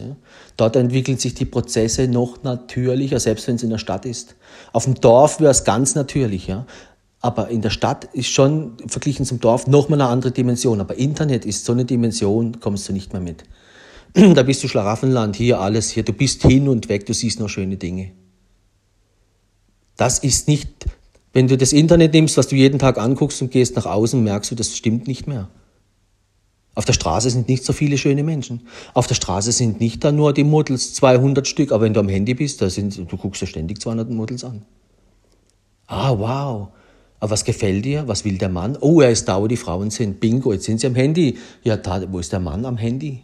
Ja. 0.00 0.16
Dort 0.56 0.76
entwickeln 0.76 1.18
sich 1.18 1.34
die 1.34 1.44
Prozesse 1.44 2.08
noch 2.08 2.42
natürlicher, 2.42 3.20
selbst 3.20 3.46
wenn 3.48 3.56
es 3.56 3.62
in 3.62 3.70
der 3.70 3.78
Stadt 3.78 4.06
ist. 4.06 4.34
Auf 4.72 4.84
dem 4.84 4.94
Dorf 4.94 5.40
wäre 5.40 5.50
es 5.50 5.64
ganz 5.64 5.94
natürlich, 5.94 6.46
ja. 6.46 6.64
Aber 7.20 7.48
in 7.48 7.60
der 7.60 7.70
Stadt 7.70 8.06
ist 8.14 8.28
schon 8.28 8.78
verglichen 8.86 9.26
zum 9.26 9.40
Dorf 9.40 9.66
nochmal 9.66 10.00
eine 10.00 10.10
andere 10.10 10.32
Dimension. 10.32 10.80
Aber 10.80 10.96
Internet 10.96 11.44
ist 11.44 11.66
so 11.66 11.72
eine 11.72 11.84
Dimension, 11.84 12.60
kommst 12.60 12.88
du 12.88 12.94
nicht 12.94 13.12
mehr 13.12 13.22
mit. 13.22 13.44
da 14.34 14.42
bist 14.42 14.62
du 14.62 14.68
Schlaraffenland, 14.68 15.36
hier 15.36 15.60
alles, 15.60 15.90
hier, 15.90 16.02
du 16.02 16.12
bist 16.12 16.42
hin 16.42 16.68
und 16.68 16.88
weg, 16.88 17.06
du 17.06 17.14
siehst 17.14 17.38
nur 17.38 17.48
schöne 17.48 17.76
Dinge. 17.76 18.12
Das 19.96 20.18
ist 20.18 20.48
nicht, 20.48 20.86
wenn 21.32 21.48
du 21.48 21.56
das 21.56 21.72
Internet 21.72 22.12
nimmst, 22.12 22.36
was 22.36 22.48
du 22.48 22.56
jeden 22.56 22.78
Tag 22.78 22.98
anguckst 22.98 23.40
und 23.40 23.50
gehst 23.50 23.76
nach 23.76 23.86
außen, 23.86 24.22
merkst 24.22 24.50
du, 24.50 24.54
das 24.54 24.76
stimmt 24.76 25.06
nicht 25.06 25.26
mehr. 25.26 25.48
Auf 26.74 26.86
der 26.86 26.94
Straße 26.94 27.28
sind 27.28 27.48
nicht 27.48 27.64
so 27.64 27.72
viele 27.72 27.98
schöne 27.98 28.22
Menschen. 28.22 28.66
Auf 28.94 29.06
der 29.06 29.14
Straße 29.14 29.52
sind 29.52 29.80
nicht 29.80 30.02
da 30.04 30.10
nur 30.10 30.32
die 30.32 30.44
Models, 30.44 30.94
200 30.94 31.46
Stück, 31.46 31.70
aber 31.70 31.84
wenn 31.84 31.92
du 31.92 32.00
am 32.00 32.08
Handy 32.08 32.34
bist, 32.34 32.62
da 32.62 32.70
sind, 32.70 32.96
du 32.96 33.16
guckst 33.16 33.42
ja 33.42 33.46
ständig 33.46 33.80
200 33.80 34.10
Models 34.10 34.44
an. 34.44 34.62
Ah, 35.86 36.18
wow. 36.18 36.68
Aber 37.20 37.30
was 37.30 37.44
gefällt 37.44 37.84
dir? 37.84 38.08
Was 38.08 38.24
will 38.24 38.38
der 38.38 38.48
Mann? 38.48 38.78
Oh, 38.80 39.00
er 39.02 39.10
ist 39.10 39.28
da, 39.28 39.40
wo 39.40 39.46
die 39.46 39.58
Frauen 39.58 39.90
sind. 39.90 40.18
Bingo, 40.18 40.52
jetzt 40.52 40.64
sind 40.64 40.80
sie 40.80 40.86
am 40.86 40.94
Handy. 40.94 41.38
Ja, 41.62 41.76
da, 41.76 42.10
wo 42.10 42.18
ist 42.18 42.32
der 42.32 42.40
Mann 42.40 42.64
am 42.64 42.78
Handy? 42.78 43.22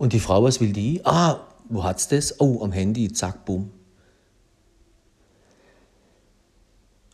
Und 0.00 0.14
die 0.14 0.18
Frau, 0.18 0.42
was 0.42 0.62
will 0.62 0.72
die? 0.72 1.02
Ah, 1.04 1.40
wo 1.68 1.84
hat's 1.84 2.08
das? 2.08 2.40
Oh, 2.40 2.64
am 2.64 2.72
Handy, 2.72 3.12
zack, 3.12 3.44
bumm. 3.44 3.70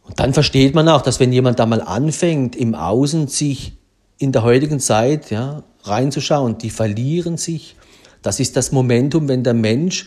Und 0.04 0.20
dann 0.20 0.32
versteht 0.32 0.72
man 0.76 0.88
auch, 0.88 1.02
dass 1.02 1.18
wenn 1.18 1.32
jemand 1.32 1.58
da 1.58 1.66
mal 1.66 1.80
anfängt, 1.80 2.54
im 2.54 2.76
Außen 2.76 3.26
sich 3.26 3.76
in 4.18 4.30
der 4.30 4.44
heutigen 4.44 4.78
Zeit 4.78 5.32
ja, 5.32 5.64
reinzuschauen, 5.82 6.58
die 6.58 6.70
verlieren 6.70 7.38
sich. 7.38 7.74
Das 8.22 8.38
ist 8.38 8.56
das 8.56 8.70
Momentum, 8.70 9.26
wenn 9.26 9.42
der 9.42 9.54
Mensch 9.54 10.06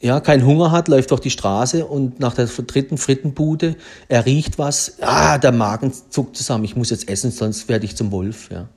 ja, 0.00 0.18
keinen 0.18 0.44
Hunger 0.44 0.72
hat, 0.72 0.88
läuft 0.88 1.12
durch 1.12 1.20
die 1.20 1.30
Straße 1.30 1.86
und 1.86 2.18
nach 2.18 2.34
der 2.34 2.46
dritten 2.46 2.98
Frittenbude, 2.98 3.76
er 4.08 4.26
riecht 4.26 4.58
was, 4.58 4.96
ah, 5.00 5.38
der 5.38 5.52
Magen 5.52 5.92
zuckt 5.92 6.36
zusammen, 6.36 6.64
ich 6.64 6.74
muss 6.74 6.90
jetzt 6.90 7.08
essen, 7.08 7.30
sonst 7.30 7.68
werde 7.68 7.84
ich 7.84 7.94
zum 7.94 8.10
Wolf. 8.10 8.50
Ja. 8.50 8.68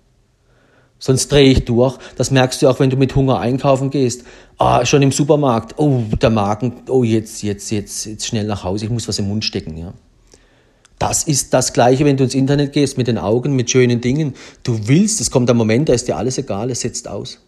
Sonst 1.05 1.33
drehe 1.33 1.51
ich 1.51 1.65
durch. 1.65 1.97
Das 2.15 2.31
merkst 2.31 2.61
du 2.61 2.69
auch, 2.69 2.79
wenn 2.79 2.89
du 2.89 2.95
mit 2.95 3.13
Hunger 3.13 3.37
einkaufen 3.37 3.89
gehst. 3.89 4.23
Ah, 4.57 4.85
schon 4.85 5.01
im 5.01 5.11
Supermarkt. 5.11 5.77
Oh, 5.77 6.03
der 6.21 6.29
Magen. 6.29 6.83
Oh, 6.87 7.03
jetzt, 7.03 7.43
jetzt, 7.43 7.71
jetzt, 7.71 8.05
jetzt 8.05 8.25
schnell 8.25 8.45
nach 8.45 8.63
Hause. 8.63 8.85
Ich 8.85 8.91
muss 8.91 9.05
was 9.09 9.19
im 9.19 9.27
Mund 9.27 9.43
stecken, 9.43 9.75
ja. 9.75 9.93
Das 10.99 11.25
ist 11.25 11.53
das 11.53 11.73
Gleiche, 11.73 12.05
wenn 12.05 12.15
du 12.15 12.23
ins 12.23 12.33
Internet 12.33 12.71
gehst 12.71 12.97
mit 12.97 13.07
den 13.07 13.17
Augen, 13.17 13.53
mit 13.53 13.69
schönen 13.69 13.99
Dingen. 13.99 14.33
Du 14.63 14.87
willst, 14.87 15.19
es 15.19 15.29
kommt 15.29 15.49
der 15.49 15.55
Moment, 15.55 15.89
da 15.89 15.93
ist 15.93 16.07
dir 16.07 16.15
alles 16.15 16.37
egal, 16.37 16.69
es 16.69 16.79
setzt 16.79 17.09
aus. 17.09 17.39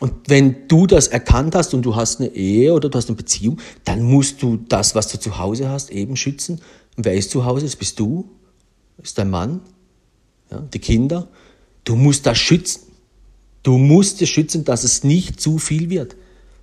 Und 0.00 0.14
wenn 0.26 0.66
du 0.66 0.88
das 0.88 1.06
erkannt 1.06 1.54
hast 1.54 1.72
und 1.72 1.82
du 1.82 1.94
hast 1.94 2.18
eine 2.18 2.34
Ehe 2.34 2.74
oder 2.74 2.88
du 2.88 2.98
hast 2.98 3.08
eine 3.08 3.16
Beziehung, 3.16 3.60
dann 3.84 4.02
musst 4.02 4.42
du 4.42 4.56
das, 4.56 4.96
was 4.96 5.06
du 5.06 5.20
zu 5.20 5.38
Hause 5.38 5.68
hast, 5.68 5.92
eben 5.92 6.16
schützen. 6.16 6.60
Und 6.96 7.04
wer 7.04 7.14
ist 7.14 7.30
zu 7.30 7.44
Hause? 7.44 7.66
Das 7.66 7.76
bist 7.76 8.00
du, 8.00 8.28
das 8.96 9.10
ist 9.10 9.18
dein 9.18 9.30
Mann, 9.30 9.60
ja, 10.50 10.60
die 10.60 10.78
Kinder. 10.78 11.28
Du 11.84 11.96
musst 11.96 12.26
das 12.26 12.38
schützen. 12.38 12.82
Du 13.62 13.78
musst 13.78 14.22
es 14.22 14.28
schützen, 14.28 14.64
dass 14.64 14.84
es 14.84 15.04
nicht 15.04 15.40
zu 15.40 15.58
viel 15.58 15.90
wird. 15.90 16.16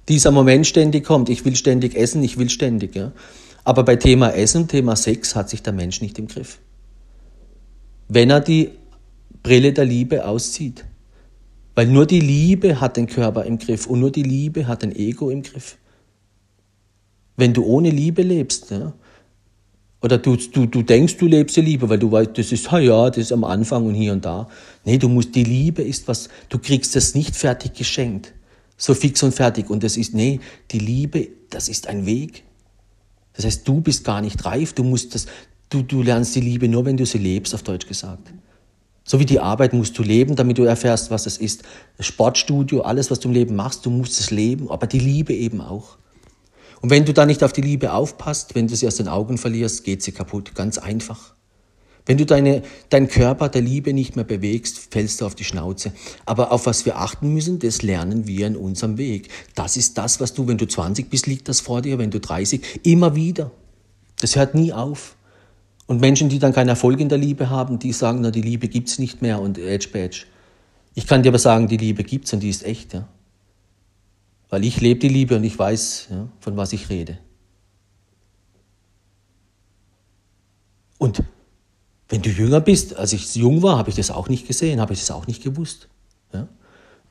Dieser 0.08 0.32
Moment 0.32 0.68
ständig 0.68 1.04
kommt. 1.06 1.30
Ich 1.30 1.46
will 1.46 1.56
ständig 1.56 1.96
essen, 1.96 2.24
ich 2.24 2.38
will 2.38 2.50
ständig. 2.50 2.96
Ja. 2.96 3.12
Aber 3.64 3.84
bei 3.84 3.96
Thema 3.96 4.30
Essen, 4.30 4.68
Thema 4.68 4.96
Sex 4.96 5.36
hat 5.36 5.50
sich 5.50 5.64
der 5.64 5.74
Mensch 5.74 6.02
nicht 6.02 6.20
im 6.20 6.28
Griff. 6.28 6.60
Wenn 8.08 8.30
er 8.30 8.40
die 8.40 8.72
Brille 9.46 9.74
der 9.74 9.86
Liebe 9.86 10.26
auszieht. 10.26 10.86
Weil 11.76 11.86
nur 11.86 12.08
die 12.08 12.20
Liebe 12.20 12.82
hat 12.82 12.98
den 12.98 13.06
Körper 13.06 13.46
im 13.46 13.60
Griff 13.60 13.86
und 13.86 14.00
nur 14.00 14.12
die 14.12 14.24
Liebe 14.24 14.66
hat 14.66 14.82
den 14.82 14.96
Ego 14.96 15.30
im 15.30 15.44
Griff. 15.44 15.78
Wenn 17.38 17.54
du 17.54 17.64
ohne 17.64 17.92
Liebe 17.92 18.24
lebst, 18.24 18.72
ja, 18.72 18.94
oder 20.06 20.20
du, 20.20 20.36
du, 20.36 20.68
du 20.68 20.84
denkst, 20.84 21.18
du 21.18 21.26
lebst 21.26 21.58
die 21.58 21.62
Liebe, 21.62 21.90
weil 21.90 21.98
du 21.98 22.12
weißt, 22.12 22.38
das 22.38 22.52
ist, 22.52 22.72
ja, 22.72 23.10
das 23.10 23.18
ist 23.18 23.32
am 23.32 23.44
Anfang 23.44 23.88
und 23.88 23.96
hier 23.96 24.14
und 24.14 24.24
da. 24.24 24.48
Nee, 24.84 25.00
du 25.00 25.10
musst, 25.10 25.34
die 25.34 25.44
Liebe 25.44 25.82
ist 25.82 26.08
was, 26.08 26.30
du 26.50 26.60
kriegst 26.60 26.96
das 26.96 27.16
nicht 27.16 27.36
fertig 27.36 27.74
geschenkt. 27.74 28.32
So 28.78 28.94
fix 28.94 29.24
und 29.24 29.34
fertig. 29.34 29.68
Und 29.68 29.84
das 29.84 29.98
ist, 29.98 30.14
nee, 30.14 30.42
die 30.70 30.78
Liebe, 30.78 31.30
das 31.50 31.70
ist 31.70 31.88
ein 31.88 32.06
Weg. 32.06 32.44
Das 33.34 33.46
heißt, 33.46 33.68
du 33.68 33.82
bist 33.82 34.04
gar 34.04 34.22
nicht 34.22 34.46
reif, 34.46 34.74
du 34.74 34.84
musst 34.84 35.16
das, 35.16 35.26
du, 35.72 35.82
du 35.82 36.04
lernst 36.04 36.36
die 36.36 36.42
Liebe 36.42 36.68
nur, 36.68 36.86
wenn 36.86 36.98
du 36.98 37.06
sie 37.08 37.18
lebst, 37.18 37.56
auf 37.56 37.64
Deutsch 37.64 37.88
gesagt. 37.88 38.32
So 39.04 39.20
wie 39.20 39.26
die 39.26 39.40
Arbeit 39.40 39.74
musst 39.74 39.98
du 39.98 40.04
leben, 40.04 40.36
damit 40.36 40.60
du 40.60 40.66
erfährst, 40.66 41.10
was 41.10 41.26
es 41.26 41.40
ist. 41.40 41.64
Sportstudio, 42.00 42.82
alles, 42.82 43.10
was 43.10 43.22
du 43.22 43.30
im 43.30 43.34
Leben 43.34 43.56
machst, 43.56 43.88
du 43.88 43.90
musst 43.90 44.20
es 44.20 44.30
leben, 44.30 44.70
aber 44.70 44.86
die 44.86 45.00
Liebe 45.00 45.34
eben 45.34 45.62
auch. 45.62 45.98
Und 46.86 46.92
wenn 46.92 47.04
du 47.04 47.14
da 47.14 47.26
nicht 47.26 47.44
auf 47.44 47.52
die 47.52 47.62
Liebe 47.62 47.94
aufpasst, 47.94 48.54
wenn 48.54 48.68
du 48.68 48.76
sie 48.76 48.86
aus 48.86 48.98
den 48.98 49.08
Augen 49.08 49.40
verlierst, 49.40 49.84
geht 49.86 50.04
sie 50.04 50.12
kaputt. 50.12 50.54
Ganz 50.54 50.78
einfach. 50.78 51.34
Wenn 52.06 52.20
du 52.20 52.28
deine, 52.28 52.62
deinen 52.90 53.08
Körper 53.08 53.50
der 53.50 53.64
Liebe 53.64 53.92
nicht 53.92 54.16
mehr 54.16 54.24
bewegst, 54.24 54.94
fällst 54.94 55.20
du 55.20 55.26
auf 55.26 55.34
die 55.34 55.46
Schnauze. 55.46 55.94
Aber 56.28 56.52
auf 56.52 56.68
was 56.68 56.86
wir 56.86 57.00
achten 57.00 57.34
müssen, 57.34 57.58
das 57.58 57.82
lernen 57.82 58.28
wir 58.28 58.46
in 58.46 58.56
unserem 58.56 59.00
Weg. 59.00 59.30
Das 59.56 59.78
ist 59.78 59.98
das, 59.98 60.20
was 60.20 60.36
du, 60.36 60.48
wenn 60.48 60.60
du 60.60 60.68
20 60.68 61.10
bist, 61.10 61.26
liegt 61.26 61.50
das 61.50 61.60
vor 61.60 61.82
dir, 61.82 61.98
wenn 61.98 62.12
du 62.12 62.20
30, 62.20 62.62
immer 62.84 63.16
wieder. 63.16 63.50
Das 64.20 64.36
hört 64.36 64.54
nie 64.54 64.72
auf. 64.72 65.16
Und 65.88 66.02
Menschen, 66.02 66.30
die 66.30 66.38
dann 66.38 66.54
keinen 66.54 66.70
Erfolg 66.70 67.00
in 67.00 67.10
der 67.10 67.18
Liebe 67.18 67.50
haben, 67.50 67.80
die 67.80 67.94
sagen, 67.94 68.20
na, 68.22 68.30
die 68.30 68.44
Liebe 68.44 68.68
gibt's 68.68 69.00
nicht 69.00 69.24
mehr 69.24 69.42
und 69.42 69.58
Edge 69.58 69.88
Badge. 69.92 70.26
Ich 70.94 71.08
kann 71.08 71.24
dir 71.24 71.30
aber 71.30 71.40
sagen, 71.40 71.68
die 71.68 71.78
Liebe 71.78 72.04
gibt's 72.04 72.32
und 72.32 72.42
die 72.42 72.50
ist 72.50 72.64
echt, 72.64 72.94
ja. 72.94 73.08
Weil 74.56 74.64
ich 74.64 74.80
lebe 74.80 75.02
die 75.02 75.10
Liebe 75.10 75.36
und 75.36 75.44
ich 75.44 75.60
weiß, 75.60 76.08
ja, 76.12 76.30
von 76.40 76.56
was 76.56 76.72
ich 76.72 76.90
rede. 76.90 77.18
Und 80.98 81.22
wenn 82.08 82.22
du 82.22 82.30
jünger 82.30 82.62
bist, 82.62 82.96
als 82.96 83.12
ich 83.12 83.36
jung 83.36 83.64
war, 83.64 83.78
habe 83.78 83.90
ich 83.90 83.98
das 83.98 84.12
auch 84.12 84.30
nicht 84.30 84.48
gesehen, 84.48 84.80
habe 84.80 84.94
ich 84.94 85.02
das 85.02 85.12
auch 85.12 85.28
nicht 85.28 85.44
gewusst. 85.44 85.90
Ja? 86.32 86.48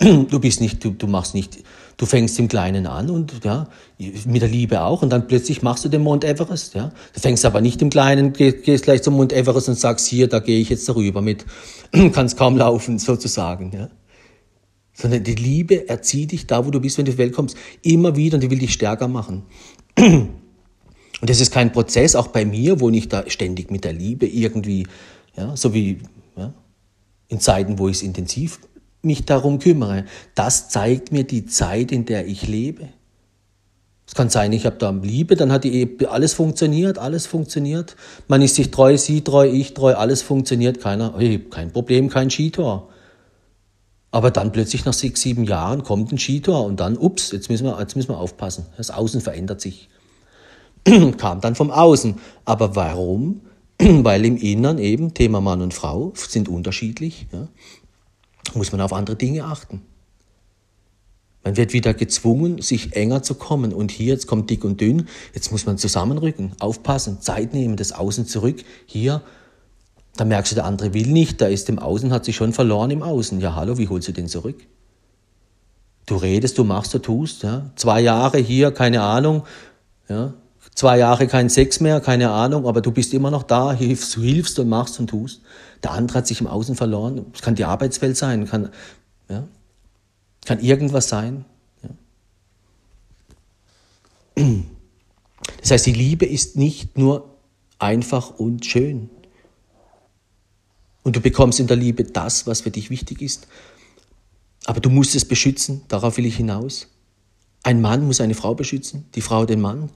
Du 0.30 0.40
bist 0.40 0.62
nicht, 0.62 0.82
du, 0.82 0.92
du 0.92 1.06
machst 1.06 1.34
nicht, 1.34 1.58
du 1.98 2.06
fängst 2.06 2.38
im 2.38 2.48
Kleinen 2.48 2.86
an 2.86 3.10
und 3.10 3.44
ja, 3.44 3.68
mit 3.98 4.40
der 4.40 4.48
Liebe 4.48 4.80
auch 4.80 5.02
und 5.02 5.10
dann 5.10 5.26
plötzlich 5.26 5.60
machst 5.60 5.84
du 5.84 5.90
den 5.90 6.00
Mount 6.00 6.24
Everest, 6.24 6.72
ja. 6.72 6.92
Du 7.12 7.20
fängst 7.20 7.44
aber 7.44 7.60
nicht 7.60 7.82
im 7.82 7.90
Kleinen, 7.90 8.32
gehst, 8.32 8.84
gleich 8.84 9.02
zum 9.02 9.16
Mount 9.16 9.34
Everest 9.34 9.68
und 9.68 9.78
sagst, 9.78 10.06
hier, 10.06 10.30
da 10.30 10.40
gehe 10.40 10.60
ich 10.60 10.70
jetzt 10.70 10.88
darüber 10.88 11.20
mit, 11.20 11.44
kannst 12.14 12.38
kaum 12.38 12.56
laufen, 12.56 12.98
sozusagen, 12.98 13.70
ja. 13.72 13.90
Sondern 14.94 15.24
die 15.24 15.34
Liebe 15.34 15.88
erzieht 15.88 16.32
dich 16.32 16.46
da, 16.46 16.64
wo 16.64 16.70
du 16.70 16.80
bist, 16.80 16.96
wenn 16.98 17.04
du 17.04 17.10
auf 17.10 17.16
die 17.16 17.22
Welt 17.22 17.34
kommst, 17.34 17.56
immer 17.82 18.16
wieder 18.16 18.36
und 18.36 18.42
die 18.42 18.50
will 18.50 18.58
dich 18.58 18.72
stärker 18.72 19.08
machen. 19.08 19.42
Und 21.20 21.30
das 21.30 21.40
ist 21.40 21.52
kein 21.52 21.72
Prozess, 21.72 22.16
auch 22.16 22.26
bei 22.26 22.44
mir, 22.44 22.80
wo 22.80 22.90
ich 22.90 23.08
da 23.08 23.24
ständig 23.30 23.70
mit 23.70 23.84
der 23.84 23.94
Liebe 23.94 24.26
irgendwie, 24.26 24.86
ja, 25.36 25.56
so 25.56 25.72
wie 25.72 26.00
ja, 26.36 26.52
in 27.28 27.40
Zeiten, 27.40 27.78
wo 27.78 27.88
ich 27.88 27.96
es 27.96 28.02
intensiv 28.02 28.58
mich 29.04 29.24
darum 29.24 29.58
kümmere. 29.58 30.04
Das 30.34 30.68
zeigt 30.68 31.12
mir 31.12 31.24
die 31.24 31.46
Zeit, 31.46 31.92
in 31.92 32.04
der 32.04 32.26
ich 32.26 32.46
lebe. 32.46 32.88
Es 34.06 34.14
kann 34.14 34.28
sein, 34.28 34.52
ich 34.52 34.66
habe 34.66 34.76
da 34.76 34.90
Liebe, 34.90 35.34
dann 35.34 35.50
hat 35.50 35.64
die 35.64 35.96
alles 36.06 36.34
funktioniert, 36.34 36.98
alles 36.98 37.26
funktioniert. 37.26 37.96
Man 38.28 38.42
ist 38.42 38.56
sich 38.56 38.70
treu, 38.70 38.98
sie 38.98 39.22
treu, 39.22 39.48
ich 39.48 39.72
treu, 39.72 39.94
alles 39.94 40.20
funktioniert, 40.20 40.80
keiner, 40.80 41.14
hey, 41.16 41.38
kein 41.38 41.72
Problem, 41.72 42.10
kein 42.10 42.30
Skitor. 42.30 42.90
Aber 44.14 44.30
dann 44.30 44.52
plötzlich 44.52 44.84
nach 44.84 44.92
sechs, 44.92 45.22
sieben 45.22 45.44
Jahren 45.44 45.82
kommt 45.82 46.12
ein 46.12 46.18
Skitor 46.18 46.64
und 46.64 46.78
dann, 46.78 46.96
ups, 46.96 47.32
jetzt 47.32 47.50
müssen 47.50 47.66
wir, 47.66 47.78
jetzt 47.80 47.96
müssen 47.96 48.10
wir 48.10 48.18
aufpassen. 48.18 48.66
Das 48.76 48.90
Außen 48.90 49.20
verändert 49.20 49.60
sich. 49.60 49.88
Kam 51.18 51.40
dann 51.40 51.54
vom 51.54 51.70
Außen. 51.70 52.14
Aber 52.44 52.76
warum? 52.76 53.40
Weil 53.78 54.24
im 54.24 54.36
Innern 54.36 54.78
eben 54.78 55.14
Thema 55.14 55.40
Mann 55.40 55.62
und 55.62 55.74
Frau 55.74 56.12
sind 56.14 56.48
unterschiedlich. 56.48 57.26
Ja 57.32 57.48
muss 58.54 58.72
man 58.72 58.80
auf 58.80 58.92
andere 58.92 59.16
Dinge 59.16 59.44
achten. 59.44 59.82
Man 61.42 61.56
wird 61.56 61.72
wieder 61.72 61.92
gezwungen, 61.92 62.62
sich 62.62 62.96
enger 62.96 63.22
zu 63.22 63.34
kommen. 63.34 63.72
Und 63.72 63.90
hier, 63.90 64.14
jetzt 64.14 64.26
kommt 64.26 64.48
dick 64.48 64.64
und 64.64 64.80
dünn, 64.80 65.08
jetzt 65.34 65.52
muss 65.52 65.66
man 65.66 65.76
zusammenrücken, 65.76 66.52
aufpassen, 66.58 67.20
Zeit 67.20 67.52
nehmen, 67.52 67.76
das 67.76 67.92
Außen 67.92 68.26
zurück. 68.26 68.64
Hier, 68.86 69.22
da 70.16 70.24
merkst 70.24 70.52
du, 70.52 70.54
der 70.54 70.64
andere 70.64 70.94
will 70.94 71.08
nicht, 71.08 71.40
da 71.40 71.46
ist 71.46 71.68
im 71.68 71.78
Außen, 71.78 72.12
hat 72.12 72.24
sich 72.24 72.36
schon 72.36 72.52
verloren 72.52 72.90
im 72.90 73.02
Außen. 73.02 73.40
Ja, 73.40 73.54
hallo, 73.54 73.78
wie 73.78 73.88
holst 73.88 74.08
du 74.08 74.12
den 74.12 74.28
zurück? 74.28 74.66
Du 76.06 76.16
redest, 76.16 76.58
du 76.58 76.64
machst, 76.64 76.94
du 76.94 76.98
tust. 76.98 77.42
Ja. 77.42 77.70
Zwei 77.76 78.00
Jahre 78.00 78.38
hier, 78.38 78.70
keine 78.70 79.02
Ahnung. 79.02 79.44
Ja. 80.08 80.34
Zwei 80.74 80.98
Jahre 80.98 81.26
kein 81.26 81.48
Sex 81.48 81.80
mehr, 81.80 82.00
keine 82.00 82.30
Ahnung, 82.30 82.66
aber 82.66 82.80
du 82.80 82.90
bist 82.90 83.14
immer 83.14 83.30
noch 83.30 83.44
da, 83.44 83.72
hilfst, 83.72 84.14
hilfst 84.14 84.58
und 84.58 84.68
machst 84.68 84.98
und 84.98 85.08
tust. 85.08 85.40
Der 85.82 85.92
andere 85.92 86.18
hat 86.18 86.26
sich 86.26 86.40
im 86.40 86.46
Außen 86.46 86.74
verloren. 86.74 87.26
Es 87.32 87.42
kann 87.42 87.54
die 87.54 87.64
Arbeitswelt 87.64 88.16
sein, 88.16 88.46
kann, 88.46 88.70
ja, 89.28 89.44
kann 90.44 90.60
irgendwas 90.60 91.08
sein. 91.08 91.44
Ja. 94.36 94.44
Das 95.60 95.70
heißt, 95.70 95.86
die 95.86 95.92
Liebe 95.92 96.26
ist 96.26 96.56
nicht 96.56 96.98
nur 96.98 97.36
einfach 97.78 98.30
und 98.38 98.66
schön. 98.66 99.10
Und 101.04 101.14
du 101.14 101.20
bekommst 101.20 101.60
in 101.60 101.68
der 101.68 101.76
Liebe 101.76 102.02
das, 102.02 102.46
was 102.48 102.62
für 102.62 102.72
dich 102.72 102.90
wichtig 102.90 103.22
ist. 103.22 103.46
Aber 104.64 104.80
du 104.80 104.90
musst 104.90 105.14
es 105.14 105.24
beschützen, 105.24 105.82
darauf 105.86 106.16
will 106.16 106.26
ich 106.26 106.36
hinaus. 106.36 106.88
Ein 107.62 107.80
Mann 107.80 108.04
muss 108.04 108.20
eine 108.20 108.34
Frau 108.34 108.54
beschützen, 108.54 109.04
die 109.14 109.20
Frau 109.20 109.46
den 109.46 109.60
Mann. 109.60 109.90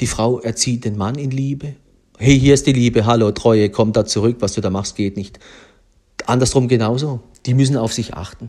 Die 0.00 0.06
Frau 0.06 0.40
erzieht 0.40 0.86
den 0.86 0.96
Mann 0.96 1.16
in 1.16 1.30
Liebe 1.30 1.74
hey, 2.22 2.38
hier 2.38 2.54
ist 2.54 2.68
die 2.68 2.72
Liebe, 2.72 3.04
hallo, 3.04 3.32
Treue, 3.32 3.68
komm 3.68 3.92
da 3.92 4.04
zurück, 4.04 4.36
was 4.40 4.52
du 4.52 4.60
da 4.60 4.70
machst, 4.70 4.94
geht 4.94 5.16
nicht. 5.16 5.40
Andersrum 6.26 6.68
genauso. 6.68 7.20
Die 7.46 7.54
müssen 7.54 7.76
auf 7.76 7.92
sich 7.92 8.14
achten. 8.14 8.48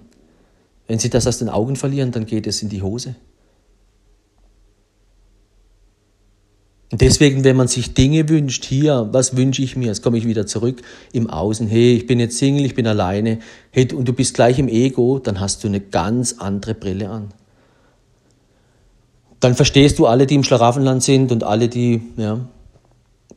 Wenn 0.86 1.00
sie 1.00 1.10
das 1.10 1.26
aus 1.26 1.40
den 1.40 1.50
Augen 1.50 1.76
verlieren, 1.76 2.12
dann 2.12 2.28
geht 2.28 2.46
es 2.46 2.62
in 2.62 2.70
die 2.70 2.84
Hose. 2.84 3.16
Deswegen, 7.02 7.44
wenn 7.44 7.56
man 7.56 7.68
sich 7.68 7.94
Dinge 7.94 8.28
wünscht, 8.30 8.66
hier, 8.66 9.10
was 9.12 9.36
wünsche 9.36 9.62
ich 9.62 9.76
mir? 9.76 9.88
Jetzt 9.88 10.02
komme 10.02 10.18
ich 10.18 10.28
wieder 10.28 10.46
zurück 10.46 10.82
im 11.12 11.30
Außen. 11.30 11.68
Hey, 11.68 11.96
ich 11.96 12.08
bin 12.08 12.20
jetzt 12.20 12.38
Single, 12.38 12.66
ich 12.66 12.76
bin 12.76 12.88
alleine. 12.88 13.40
Hey, 13.72 13.92
und 13.94 14.08
du 14.08 14.14
bist 14.14 14.34
gleich 14.34 14.60
im 14.60 14.68
Ego, 14.68 15.20
dann 15.20 15.40
hast 15.40 15.64
du 15.64 15.68
eine 15.68 15.80
ganz 15.80 16.36
andere 16.40 16.74
Brille 16.74 17.10
an. 17.10 17.34
Dann 19.40 19.56
verstehst 19.56 20.00
du 20.00 20.06
alle, 20.06 20.26
die 20.26 20.36
im 20.36 20.44
Schlaraffenland 20.44 21.04
sind 21.04 21.32
und 21.32 21.44
alle, 21.44 21.68
die, 21.68 22.02
ja, 22.16 22.40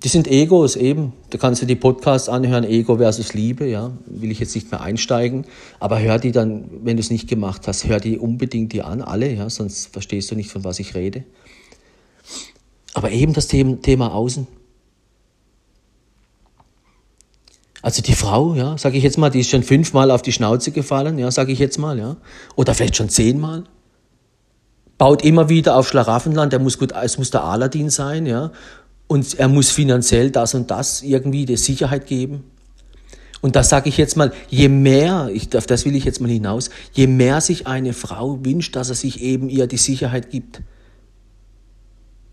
die 0.04 0.08
sind 0.08 0.28
Egos 0.28 0.76
eben. 0.76 1.14
Da 1.30 1.38
kannst 1.38 1.62
du 1.62 1.66
die 1.66 1.74
Podcasts 1.74 2.28
anhören, 2.28 2.64
Ego 2.64 2.98
versus 2.98 3.34
Liebe, 3.34 3.66
ja. 3.66 3.90
Will 4.06 4.30
ich 4.30 4.38
jetzt 4.38 4.54
nicht 4.54 4.70
mehr 4.70 4.82
einsteigen. 4.82 5.46
Aber 5.80 6.00
hör 6.00 6.18
die 6.18 6.32
dann, 6.32 6.66
wenn 6.84 6.96
du 6.96 7.00
es 7.00 7.10
nicht 7.10 7.28
gemacht 7.28 7.62
hast, 7.66 7.88
hör 7.88 7.98
die 7.98 8.18
unbedingt 8.18 8.72
die 8.72 8.82
an, 8.82 9.00
alle, 9.00 9.32
ja. 9.32 9.48
Sonst 9.48 9.86
verstehst 9.86 10.30
du 10.30 10.34
nicht, 10.34 10.50
von 10.50 10.64
was 10.64 10.78
ich 10.80 10.94
rede. 10.94 11.24
Aber 12.96 13.10
eben 13.10 13.34
das 13.34 13.46
Thema 13.46 14.14
Außen. 14.14 14.46
Also 17.82 18.00
die 18.00 18.14
Frau, 18.14 18.54
ja, 18.54 18.78
sage 18.78 18.96
ich 18.96 19.04
jetzt 19.04 19.18
mal, 19.18 19.28
die 19.28 19.40
ist 19.40 19.50
schon 19.50 19.62
fünfmal 19.62 20.10
auf 20.10 20.22
die 20.22 20.32
Schnauze 20.32 20.70
gefallen, 20.70 21.18
ja, 21.18 21.30
sage 21.30 21.52
ich 21.52 21.58
jetzt 21.58 21.78
mal, 21.78 21.98
ja. 21.98 22.16
Oder 22.56 22.74
vielleicht 22.74 22.96
schon 22.96 23.10
zehnmal. 23.10 23.64
Baut 24.96 25.22
immer 25.22 25.50
wieder 25.50 25.76
auf 25.76 25.86
Schlaraffenland, 25.86 26.54
der 26.54 26.58
muss 26.58 26.78
gut, 26.78 26.92
es 26.92 27.18
muss 27.18 27.30
der 27.30 27.44
Aladdin 27.44 27.90
sein, 27.90 28.24
ja 28.24 28.50
und 29.08 29.38
er 29.38 29.48
muss 29.48 29.70
finanziell 29.70 30.30
das 30.30 30.54
und 30.54 30.70
das 30.70 31.02
irgendwie 31.02 31.46
die 31.46 31.56
Sicherheit 31.56 32.06
geben. 32.06 32.44
Und 33.40 33.54
das 33.54 33.68
sage 33.68 33.88
ich 33.88 33.96
jetzt 33.96 34.16
mal, 34.16 34.32
je 34.48 34.68
mehr, 34.68 35.30
ich, 35.32 35.54
auf 35.56 35.66
das 35.66 35.84
will 35.84 35.94
ich 35.94 36.04
jetzt 36.04 36.20
mal 36.20 36.30
hinaus, 36.30 36.70
je 36.92 37.06
mehr 37.06 37.40
sich 37.40 37.66
eine 37.66 37.92
Frau 37.92 38.44
wünscht, 38.44 38.74
dass 38.74 38.88
er 38.88 38.94
sich 38.94 39.20
eben 39.20 39.48
ihr 39.48 39.66
die 39.66 39.76
Sicherheit 39.76 40.30
gibt, 40.30 40.62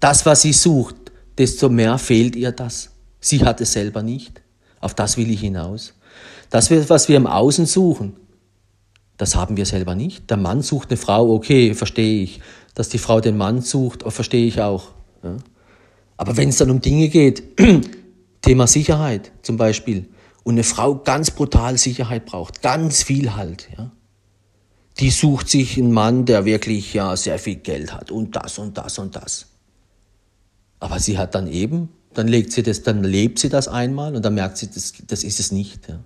das, 0.03 0.25
was 0.25 0.41
sie 0.41 0.51
sucht, 0.51 0.95
desto 1.37 1.69
mehr 1.69 1.97
fehlt 1.97 2.35
ihr 2.35 2.51
das. 2.51 2.91
Sie 3.21 3.45
hat 3.45 3.61
es 3.61 3.71
selber 3.71 4.03
nicht. 4.03 4.41
Auf 4.81 4.93
das 4.93 5.15
will 5.15 5.31
ich 5.31 5.39
hinaus. 5.39 5.93
Das, 6.49 6.69
was 6.89 7.07
wir 7.07 7.15
im 7.15 7.25
Außen 7.25 7.65
suchen, 7.65 8.17
das 9.15 9.37
haben 9.37 9.55
wir 9.55 9.65
selber 9.65 9.95
nicht. 9.95 10.29
Der 10.29 10.35
Mann 10.35 10.61
sucht 10.61 10.89
eine 10.89 10.97
Frau, 10.97 11.33
okay, 11.33 11.73
verstehe 11.73 12.21
ich. 12.21 12.41
Dass 12.75 12.89
die 12.89 12.97
Frau 12.97 13.21
den 13.21 13.37
Mann 13.37 13.61
sucht, 13.61 14.03
verstehe 14.05 14.45
ich 14.45 14.59
auch. 14.59 14.89
Ja. 15.23 15.37
Aber 16.17 16.35
wenn 16.35 16.49
es 16.49 16.57
dann 16.57 16.69
um 16.69 16.81
Dinge 16.81 17.07
geht, 17.07 17.43
Thema 18.41 18.67
Sicherheit 18.67 19.31
zum 19.41 19.55
Beispiel, 19.55 20.09
und 20.43 20.55
eine 20.55 20.63
Frau 20.63 20.95
ganz 20.95 21.31
brutal 21.31 21.77
Sicherheit 21.77 22.25
braucht, 22.25 22.61
ganz 22.61 23.03
viel 23.03 23.35
halt, 23.37 23.69
ja, 23.77 23.89
die 24.99 25.11
sucht 25.11 25.47
sich 25.47 25.77
einen 25.77 25.93
Mann, 25.93 26.25
der 26.25 26.43
wirklich 26.43 26.93
ja 26.93 27.15
sehr 27.15 27.39
viel 27.39 27.55
Geld 27.55 27.93
hat 27.93 28.11
und 28.11 28.35
das 28.35 28.59
und 28.59 28.77
das 28.77 28.99
und 28.99 29.15
das. 29.15 29.52
Aber 30.83 30.99
sie 30.99 31.17
hat 31.17 31.33
dann 31.33 31.47
eben, 31.47 31.87
dann 32.13 32.27
legt 32.27 32.51
sie 32.51 32.61
das, 32.61 32.83
dann 32.83 33.05
lebt 33.05 33.39
sie 33.39 33.47
das 33.47 33.69
einmal 33.69 34.17
und 34.17 34.25
dann 34.25 34.33
merkt 34.33 34.57
sie, 34.57 34.69
das, 34.69 34.91
das 35.07 35.23
ist 35.23 35.39
es 35.39 35.53
nicht. 35.53 35.87
Ja. 35.87 36.03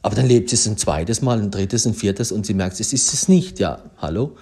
Aber 0.00 0.14
dann 0.14 0.28
lebt 0.28 0.50
sie 0.50 0.54
es 0.54 0.68
ein 0.68 0.76
zweites 0.76 1.22
Mal, 1.22 1.40
ein 1.40 1.50
drittes, 1.50 1.86
ein 1.86 1.94
viertes 1.94 2.30
und 2.30 2.46
sie 2.46 2.54
merkt, 2.54 2.78
es 2.78 2.92
ist 2.92 3.12
es 3.12 3.26
nicht. 3.26 3.58
Ja, 3.58 3.82
hallo? 3.98 4.36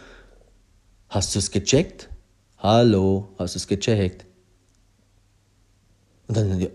Hast 1.09 1.35
du 1.35 1.39
es 1.39 1.51
gecheckt? 1.51 2.11
Hallo, 2.59 3.31
hast 3.39 3.55
du 3.55 3.59
es 3.59 3.67
gecheckt? 3.67 4.27
Und 6.27 6.37
dann, 6.37 6.61
ja, 6.61 6.69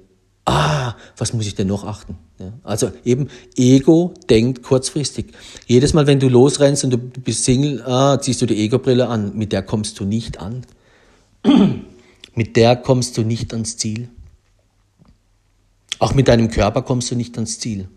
ah, 0.45 0.95
was 1.15 1.31
muss 1.31 1.45
ich 1.45 1.53
denn 1.53 1.67
noch 1.67 1.83
achten? 1.83 2.17
Ja, 2.39 2.53
also 2.63 2.91
eben, 3.05 3.27
Ego 3.55 4.15
denkt 4.31 4.63
kurzfristig. 4.63 5.27
Jedes 5.67 5.93
Mal, 5.93 6.07
wenn 6.07 6.19
du 6.19 6.27
losrennst 6.27 6.83
und 6.85 6.89
du 6.89 6.97
bist 6.97 7.45
Single, 7.45 7.83
ah, 7.83 8.19
ziehst 8.19 8.41
du 8.41 8.47
die 8.47 8.57
Ego-Brille 8.57 9.07
an. 9.07 9.37
Mit 9.37 9.51
der 9.51 9.61
kommst 9.61 9.99
du 9.99 10.05
nicht 10.05 10.39
an. 10.39 10.65
Mit 12.35 12.55
der 12.55 12.75
kommst 12.75 13.17
du 13.17 13.23
nicht 13.23 13.53
ans 13.53 13.77
Ziel. 13.77 14.09
Auch 15.99 16.13
mit 16.13 16.27
deinem 16.27 16.49
Körper 16.49 16.81
kommst 16.81 17.11
du 17.11 17.15
nicht 17.15 17.35
ans 17.37 17.59
Ziel. 17.59 17.87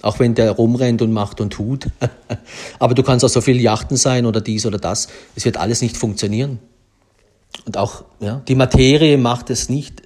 Auch 0.00 0.20
wenn 0.20 0.34
der 0.34 0.52
rumrennt 0.52 1.02
und 1.02 1.12
macht 1.12 1.40
und 1.40 1.50
tut. 1.50 1.88
Aber 2.78 2.94
du 2.94 3.02
kannst 3.02 3.24
auch 3.24 3.28
so 3.28 3.40
viel 3.40 3.60
Yachten 3.60 3.96
sein 3.96 4.26
oder 4.26 4.40
dies 4.40 4.64
oder 4.64 4.78
das. 4.78 5.08
Es 5.34 5.44
wird 5.44 5.56
alles 5.56 5.82
nicht 5.82 5.96
funktionieren. 5.96 6.60
Und 7.66 7.76
auch 7.76 8.04
ja, 8.20 8.42
die 8.46 8.54
Materie 8.54 9.18
macht 9.18 9.50
es 9.50 9.68
nicht. 9.68 10.02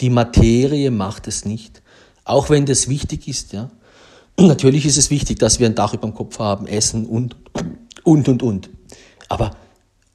Die 0.00 0.10
Materie 0.10 0.90
macht 0.90 1.28
es 1.28 1.44
nicht. 1.44 1.82
Auch 2.24 2.50
wenn 2.50 2.66
das 2.66 2.88
wichtig 2.88 3.28
ist. 3.28 3.52
Ja. 3.52 3.70
Natürlich 4.40 4.84
ist 4.84 4.96
es 4.96 5.10
wichtig, 5.10 5.38
dass 5.38 5.60
wir 5.60 5.66
ein 5.66 5.74
Dach 5.74 5.94
über 5.94 6.08
dem 6.08 6.14
Kopf 6.14 6.40
haben, 6.40 6.66
Essen 6.66 7.06
und, 7.06 7.36
und, 8.02 8.28
und, 8.28 8.42
und. 8.42 8.70
Aber 9.28 9.52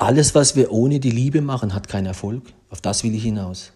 alles, 0.02 0.34
was 0.34 0.56
wir 0.56 0.72
ohne 0.72 1.00
die 1.00 1.12
Liebe 1.12 1.42
machen, 1.42 1.74
hat 1.74 1.88
keinen 1.88 2.08
Erfolg. 2.08 2.44
Auf 2.70 2.82
das 2.82 3.04
will 3.04 3.14
ich 3.14 3.24
hinaus. 3.24 3.72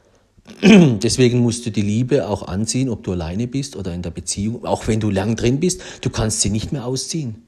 Deswegen 0.62 1.40
musst 1.40 1.66
du 1.66 1.70
die 1.70 1.82
Liebe 1.82 2.28
auch 2.28 2.46
anziehen, 2.46 2.88
ob 2.88 3.02
du 3.02 3.12
alleine 3.12 3.48
bist 3.48 3.74
oder 3.74 3.92
in 3.92 4.02
der 4.02 4.10
Beziehung. 4.10 4.64
Auch 4.64 4.86
wenn 4.86 5.00
du 5.00 5.10
lang 5.10 5.34
drin 5.34 5.58
bist, 5.58 5.82
du 6.02 6.10
kannst 6.10 6.42
sie 6.42 6.50
nicht 6.50 6.72
mehr 6.72 6.86
ausziehen. 6.86 7.42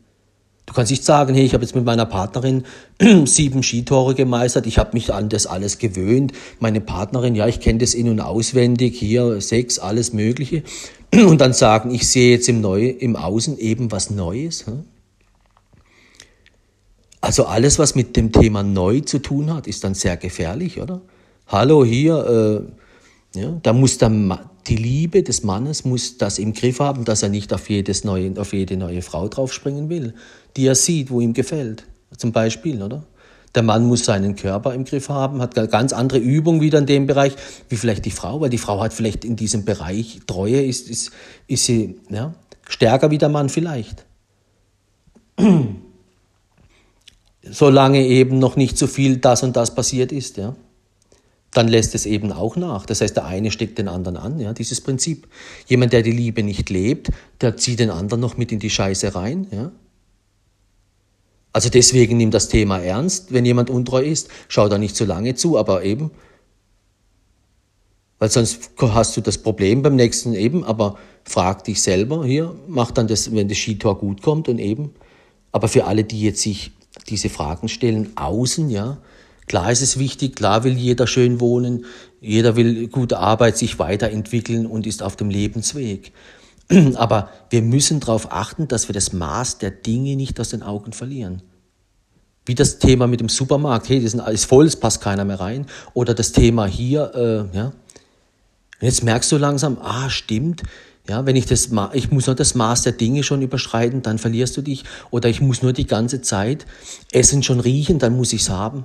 Du 0.66 0.74
kannst 0.74 0.90
nicht 0.90 1.04
sagen, 1.04 1.34
hey, 1.34 1.44
ich 1.44 1.54
habe 1.54 1.64
jetzt 1.64 1.74
mit 1.74 1.84
meiner 1.84 2.04
Partnerin 2.04 2.64
sieben 3.24 3.62
Skitore 3.62 4.14
gemeistert, 4.14 4.66
ich 4.66 4.76
habe 4.76 4.90
mich 4.92 5.14
an 5.14 5.28
das 5.28 5.46
alles 5.46 5.78
gewöhnt. 5.78 6.32
Meine 6.58 6.80
Partnerin, 6.80 7.34
ja, 7.34 7.46
ich 7.46 7.60
kenne 7.60 7.78
das 7.78 7.94
in- 7.94 8.10
und 8.10 8.20
auswendig, 8.20 8.98
hier 8.98 9.40
sechs, 9.40 9.78
alles 9.78 10.12
Mögliche. 10.12 10.64
Und 11.14 11.40
dann 11.40 11.54
sagen, 11.54 11.94
ich 11.94 12.06
sehe 12.08 12.32
jetzt 12.32 12.48
im, 12.50 12.60
Neu 12.60 12.88
im 12.88 13.16
Außen 13.16 13.56
eben 13.56 13.90
was 13.92 14.10
Neues. 14.10 14.66
Also 17.20 17.46
alles, 17.46 17.78
was 17.78 17.94
mit 17.94 18.16
dem 18.16 18.32
Thema 18.32 18.62
neu 18.62 19.00
zu 19.00 19.18
tun 19.18 19.52
hat, 19.52 19.66
ist 19.66 19.82
dann 19.84 19.94
sehr 19.94 20.16
gefährlich, 20.16 20.80
oder? 20.80 21.00
Hallo, 21.48 21.84
hier, 21.84 22.68
äh, 23.34 23.40
ja, 23.40 23.58
da 23.62 23.72
muss 23.72 23.98
dann 23.98 24.38
die 24.66 24.76
Liebe 24.76 25.22
des 25.22 25.42
Mannes 25.42 25.84
muss 25.84 26.18
das 26.18 26.38
im 26.38 26.52
Griff 26.52 26.78
haben, 26.78 27.04
dass 27.04 27.22
er 27.22 27.30
nicht 27.30 27.52
auf, 27.52 27.68
jedes 27.70 28.04
neue, 28.04 28.38
auf 28.38 28.52
jede 28.52 28.76
neue 28.76 29.02
Frau 29.02 29.28
draufspringen 29.28 29.88
will, 29.88 30.14
die 30.56 30.66
er 30.66 30.74
sieht, 30.74 31.10
wo 31.10 31.20
ihm 31.20 31.32
gefällt. 31.32 31.84
Zum 32.16 32.32
Beispiel, 32.32 32.82
oder? 32.82 33.04
Der 33.54 33.62
Mann 33.62 33.86
muss 33.86 34.04
seinen 34.04 34.36
Körper 34.36 34.74
im 34.74 34.84
Griff 34.84 35.08
haben, 35.08 35.40
hat 35.40 35.54
ganz 35.70 35.94
andere 35.94 36.18
Übung 36.18 36.60
wieder 36.60 36.78
in 36.78 36.86
dem 36.86 37.06
Bereich, 37.06 37.34
wie 37.70 37.76
vielleicht 37.76 38.04
die 38.04 38.10
Frau, 38.10 38.40
weil 38.40 38.50
die 38.50 38.58
Frau 38.58 38.80
hat 38.80 38.92
vielleicht 38.92 39.24
in 39.24 39.36
diesem 39.36 39.64
Bereich 39.64 40.20
Treue, 40.26 40.62
ist, 40.62 40.88
ist, 40.90 41.10
ist 41.46 41.64
sie 41.64 41.98
ja, 42.10 42.34
stärker 42.68 43.10
wie 43.10 43.18
der 43.18 43.30
Mann 43.30 43.48
vielleicht. 43.48 44.04
Solange 47.50 48.06
eben 48.06 48.38
noch 48.38 48.56
nicht 48.56 48.78
so 48.78 48.86
viel 48.86 49.18
das 49.18 49.42
und 49.42 49.56
das 49.56 49.74
passiert 49.74 50.12
ist, 50.12 50.36
ja 50.36 50.54
dann 51.52 51.68
lässt 51.68 51.94
es 51.94 52.06
eben 52.06 52.32
auch 52.32 52.56
nach. 52.56 52.86
Das 52.86 53.00
heißt, 53.00 53.16
der 53.16 53.24
eine 53.24 53.50
steckt 53.50 53.78
den 53.78 53.88
anderen 53.88 54.16
an, 54.16 54.38
ja, 54.38 54.52
dieses 54.52 54.80
Prinzip. 54.80 55.26
Jemand, 55.66 55.92
der 55.92 56.02
die 56.02 56.12
Liebe 56.12 56.42
nicht 56.42 56.68
lebt, 56.70 57.10
der 57.40 57.56
zieht 57.56 57.80
den 57.80 57.90
anderen 57.90 58.20
noch 58.20 58.36
mit 58.36 58.52
in 58.52 58.58
die 58.58 58.70
Scheiße 58.70 59.14
rein, 59.14 59.46
ja. 59.50 59.72
Also 61.52 61.70
deswegen 61.70 62.18
nimm 62.18 62.30
das 62.30 62.48
Thema 62.48 62.78
ernst. 62.78 63.32
Wenn 63.32 63.44
jemand 63.44 63.70
untreu 63.70 64.04
ist, 64.04 64.28
schau 64.48 64.68
da 64.68 64.76
nicht 64.76 64.94
zu 64.94 65.06
lange 65.06 65.34
zu, 65.34 65.58
aber 65.58 65.82
eben, 65.82 66.10
weil 68.18 68.30
sonst 68.30 68.70
hast 68.78 69.16
du 69.16 69.22
das 69.22 69.38
Problem 69.38 69.82
beim 69.82 69.96
nächsten 69.96 70.34
eben, 70.34 70.62
aber 70.62 70.98
frag 71.24 71.64
dich 71.64 71.82
selber 71.82 72.24
hier, 72.24 72.54
mach 72.68 72.90
dann 72.90 73.08
das, 73.08 73.34
wenn 73.34 73.48
das 73.48 73.56
Skitor 73.58 73.98
gut 73.98 74.22
kommt 74.22 74.48
und 74.48 74.58
eben, 74.58 74.92
aber 75.50 75.68
für 75.68 75.86
alle, 75.86 76.04
die 76.04 76.20
jetzt 76.20 76.42
sich 76.42 76.72
diese 77.08 77.28
Fragen 77.28 77.68
stellen, 77.68 78.12
außen, 78.16 78.70
ja, 78.70 78.98
Klar 79.48 79.72
ist 79.72 79.80
es 79.80 79.98
wichtig, 79.98 80.36
klar 80.36 80.62
will 80.62 80.76
jeder 80.76 81.06
schön 81.06 81.40
wohnen, 81.40 81.86
jeder 82.20 82.54
will 82.54 82.86
gute 82.88 83.18
Arbeit, 83.18 83.56
sich 83.56 83.78
weiterentwickeln 83.78 84.66
und 84.66 84.86
ist 84.86 85.02
auf 85.02 85.16
dem 85.16 85.30
Lebensweg. 85.30 86.12
Aber 86.96 87.30
wir 87.48 87.62
müssen 87.62 88.00
darauf 88.00 88.30
achten, 88.30 88.68
dass 88.68 88.88
wir 88.88 88.92
das 88.92 89.14
Maß 89.14 89.58
der 89.58 89.70
Dinge 89.70 90.16
nicht 90.16 90.38
aus 90.38 90.50
den 90.50 90.62
Augen 90.62 90.92
verlieren. 90.92 91.42
Wie 92.44 92.54
das 92.54 92.78
Thema 92.78 93.06
mit 93.06 93.20
dem 93.20 93.30
Supermarkt, 93.30 93.88
hey, 93.88 94.02
das 94.02 94.14
ist 94.14 94.44
voll, 94.44 94.66
es 94.66 94.76
passt 94.76 95.00
keiner 95.00 95.24
mehr 95.24 95.40
rein. 95.40 95.66
Oder 95.94 96.14
das 96.14 96.32
Thema 96.32 96.66
hier, 96.66 97.12
äh, 97.14 97.56
ja. 97.56 97.66
Und 97.66 98.86
jetzt 98.86 99.02
merkst 99.02 99.32
du 99.32 99.38
langsam, 99.38 99.78
ah, 99.80 100.08
stimmt, 100.08 100.62
ja, 101.08 101.24
wenn 101.24 101.36
ich 101.36 101.46
das, 101.46 101.70
ich 101.94 102.10
muss 102.10 102.26
nur 102.26 102.36
das 102.36 102.54
Maß 102.54 102.82
der 102.82 102.92
Dinge 102.92 103.22
schon 103.22 103.40
überschreiten, 103.40 104.02
dann 104.02 104.18
verlierst 104.18 104.56
du 104.56 104.62
dich. 104.62 104.84
Oder 105.10 105.28
ich 105.30 105.40
muss 105.40 105.62
nur 105.62 105.72
die 105.72 105.86
ganze 105.86 106.20
Zeit 106.20 106.66
Essen 107.12 107.42
schon 107.42 107.60
riechen, 107.60 107.98
dann 107.98 108.14
muss 108.16 108.32
ich 108.34 108.42
es 108.42 108.50
haben. 108.50 108.84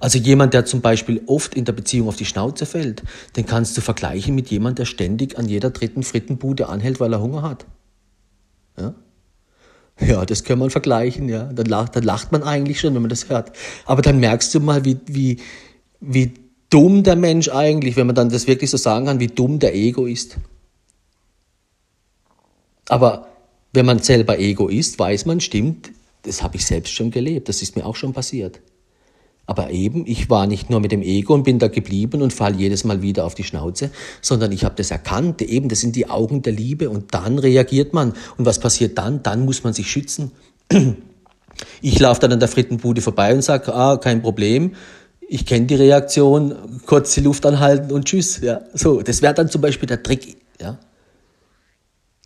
Also 0.00 0.18
jemand, 0.18 0.52
der 0.52 0.64
zum 0.64 0.80
Beispiel 0.80 1.22
oft 1.26 1.54
in 1.54 1.64
der 1.64 1.72
Beziehung 1.72 2.08
auf 2.08 2.16
die 2.16 2.24
Schnauze 2.24 2.66
fällt, 2.66 3.02
den 3.36 3.46
kannst 3.46 3.76
du 3.76 3.82
vergleichen 3.82 4.34
mit 4.34 4.48
jemand, 4.48 4.78
der 4.78 4.84
ständig 4.84 5.38
an 5.38 5.48
jeder 5.48 5.70
dritten 5.70 6.02
Frittenbude 6.02 6.68
anhält, 6.68 6.98
weil 6.98 7.12
er 7.12 7.20
Hunger 7.20 7.42
hat. 7.42 7.66
Ja? 8.78 8.94
Ja, 10.00 10.26
das 10.26 10.44
kann 10.44 10.58
man 10.58 10.70
vergleichen, 10.70 11.28
ja. 11.28 11.44
Dann 11.44 11.66
lacht, 11.66 11.96
dann 11.96 12.02
lacht 12.02 12.32
man 12.32 12.42
eigentlich 12.42 12.80
schon, 12.80 12.94
wenn 12.94 13.02
man 13.02 13.08
das 13.08 13.28
hört. 13.28 13.52
Aber 13.86 14.02
dann 14.02 14.18
merkst 14.18 14.54
du 14.54 14.60
mal, 14.60 14.84
wie, 14.84 14.98
wie, 15.06 15.40
wie 16.00 16.34
dumm 16.68 17.02
der 17.02 17.16
Mensch 17.16 17.48
eigentlich, 17.48 17.96
wenn 17.96 18.06
man 18.06 18.16
dann 18.16 18.28
das 18.28 18.46
wirklich 18.46 18.70
so 18.70 18.76
sagen 18.76 19.06
kann, 19.06 19.20
wie 19.20 19.28
dumm 19.28 19.58
der 19.58 19.74
Ego 19.74 20.04
ist. 20.06 20.36
Aber 22.88 23.28
wenn 23.72 23.86
man 23.86 23.98
selber 24.00 24.38
Ego 24.38 24.68
ist, 24.68 24.98
weiß 24.98 25.26
man, 25.26 25.40
stimmt, 25.40 25.90
das 26.22 26.42
habe 26.42 26.56
ich 26.56 26.66
selbst 26.66 26.92
schon 26.92 27.10
gelebt, 27.10 27.48
das 27.48 27.62
ist 27.62 27.76
mir 27.76 27.86
auch 27.86 27.96
schon 27.96 28.12
passiert. 28.12 28.60
Aber 29.46 29.70
eben, 29.70 30.06
ich 30.06 30.28
war 30.28 30.46
nicht 30.48 30.70
nur 30.70 30.80
mit 30.80 30.90
dem 30.90 31.02
Ego 31.02 31.32
und 31.32 31.44
bin 31.44 31.60
da 31.60 31.68
geblieben 31.68 32.20
und 32.20 32.32
fall 32.32 32.56
jedes 32.56 32.82
Mal 32.82 33.00
wieder 33.00 33.24
auf 33.24 33.36
die 33.36 33.44
Schnauze, 33.44 33.90
sondern 34.20 34.50
ich 34.50 34.64
habe 34.64 34.74
das 34.74 34.90
erkannt. 34.90 35.40
Eben, 35.40 35.68
das 35.68 35.80
sind 35.80 35.94
die 35.94 36.10
Augen 36.10 36.42
der 36.42 36.52
Liebe 36.52 36.90
und 36.90 37.14
dann 37.14 37.38
reagiert 37.38 37.94
man. 37.94 38.12
Und 38.36 38.44
was 38.44 38.58
passiert 38.58 38.98
dann? 38.98 39.22
Dann 39.22 39.44
muss 39.44 39.62
man 39.62 39.72
sich 39.72 39.90
schützen. 39.90 40.32
Ich 41.80 41.98
laufe 41.98 42.20
dann 42.20 42.32
an 42.32 42.38
der 42.38 42.48
Frittenbude 42.48 43.00
vorbei 43.00 43.34
und 43.34 43.40
sage, 43.40 43.74
ah, 43.74 43.96
kein 43.96 44.20
Problem. 44.20 44.74
Ich 45.26 45.46
kenne 45.46 45.64
die 45.64 45.74
Reaktion, 45.74 46.54
kurz 46.84 47.14
die 47.14 47.22
Luft 47.22 47.46
anhalten 47.46 47.92
und 47.92 48.04
tschüss. 48.04 48.42
Ja, 48.42 48.60
so, 48.74 49.00
das 49.00 49.22
wäre 49.22 49.32
dann 49.32 49.48
zum 49.48 49.62
Beispiel 49.62 49.86
der 49.86 50.02
Trick. 50.02 50.36
Ja. 50.60 50.78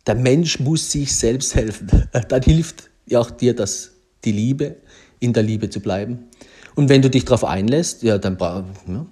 Der 0.07 0.15
Mensch 0.15 0.59
muss 0.59 0.91
sich 0.91 1.15
selbst 1.15 1.55
helfen. 1.55 2.09
Dann 2.27 2.41
hilft 2.41 2.89
ja 3.05 3.19
auch 3.19 3.31
dir 3.31 3.55
das, 3.55 3.91
die 4.23 4.31
Liebe, 4.31 4.77
in 5.19 5.33
der 5.33 5.43
Liebe 5.43 5.69
zu 5.69 5.79
bleiben. 5.79 6.29
Und 6.75 6.89
wenn 6.89 7.01
du 7.01 7.09
dich 7.09 7.25
darauf 7.25 7.43
einlässt, 7.43 8.03
ja, 8.03 8.17
dann 8.17 8.37
ja. 8.39 9.05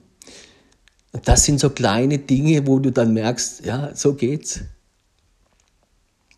Das 1.23 1.43
sind 1.43 1.59
so 1.59 1.69
kleine 1.69 2.19
Dinge, 2.19 2.67
wo 2.67 2.79
du 2.79 2.91
dann 2.91 3.13
merkst, 3.13 3.65
ja, 3.65 3.93
so 3.95 4.13
geht's. 4.13 4.61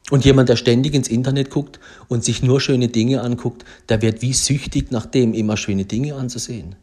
Und 0.09 0.25
jemand, 0.25 0.49
der 0.49 0.55
ständig 0.55 0.93
ins 0.93 1.07
Internet 1.07 1.49
guckt 1.49 1.79
und 2.07 2.23
sich 2.23 2.41
nur 2.41 2.59
schöne 2.59 2.87
Dinge 2.87 3.21
anguckt, 3.21 3.63
der 3.87 4.01
wird 4.01 4.21
wie 4.21 4.33
süchtig 4.33 4.91
nach 4.91 5.05
dem, 5.05 5.33
immer 5.33 5.55
schöne 5.57 5.85
Dinge 5.85 6.15
anzusehen. 6.15 6.75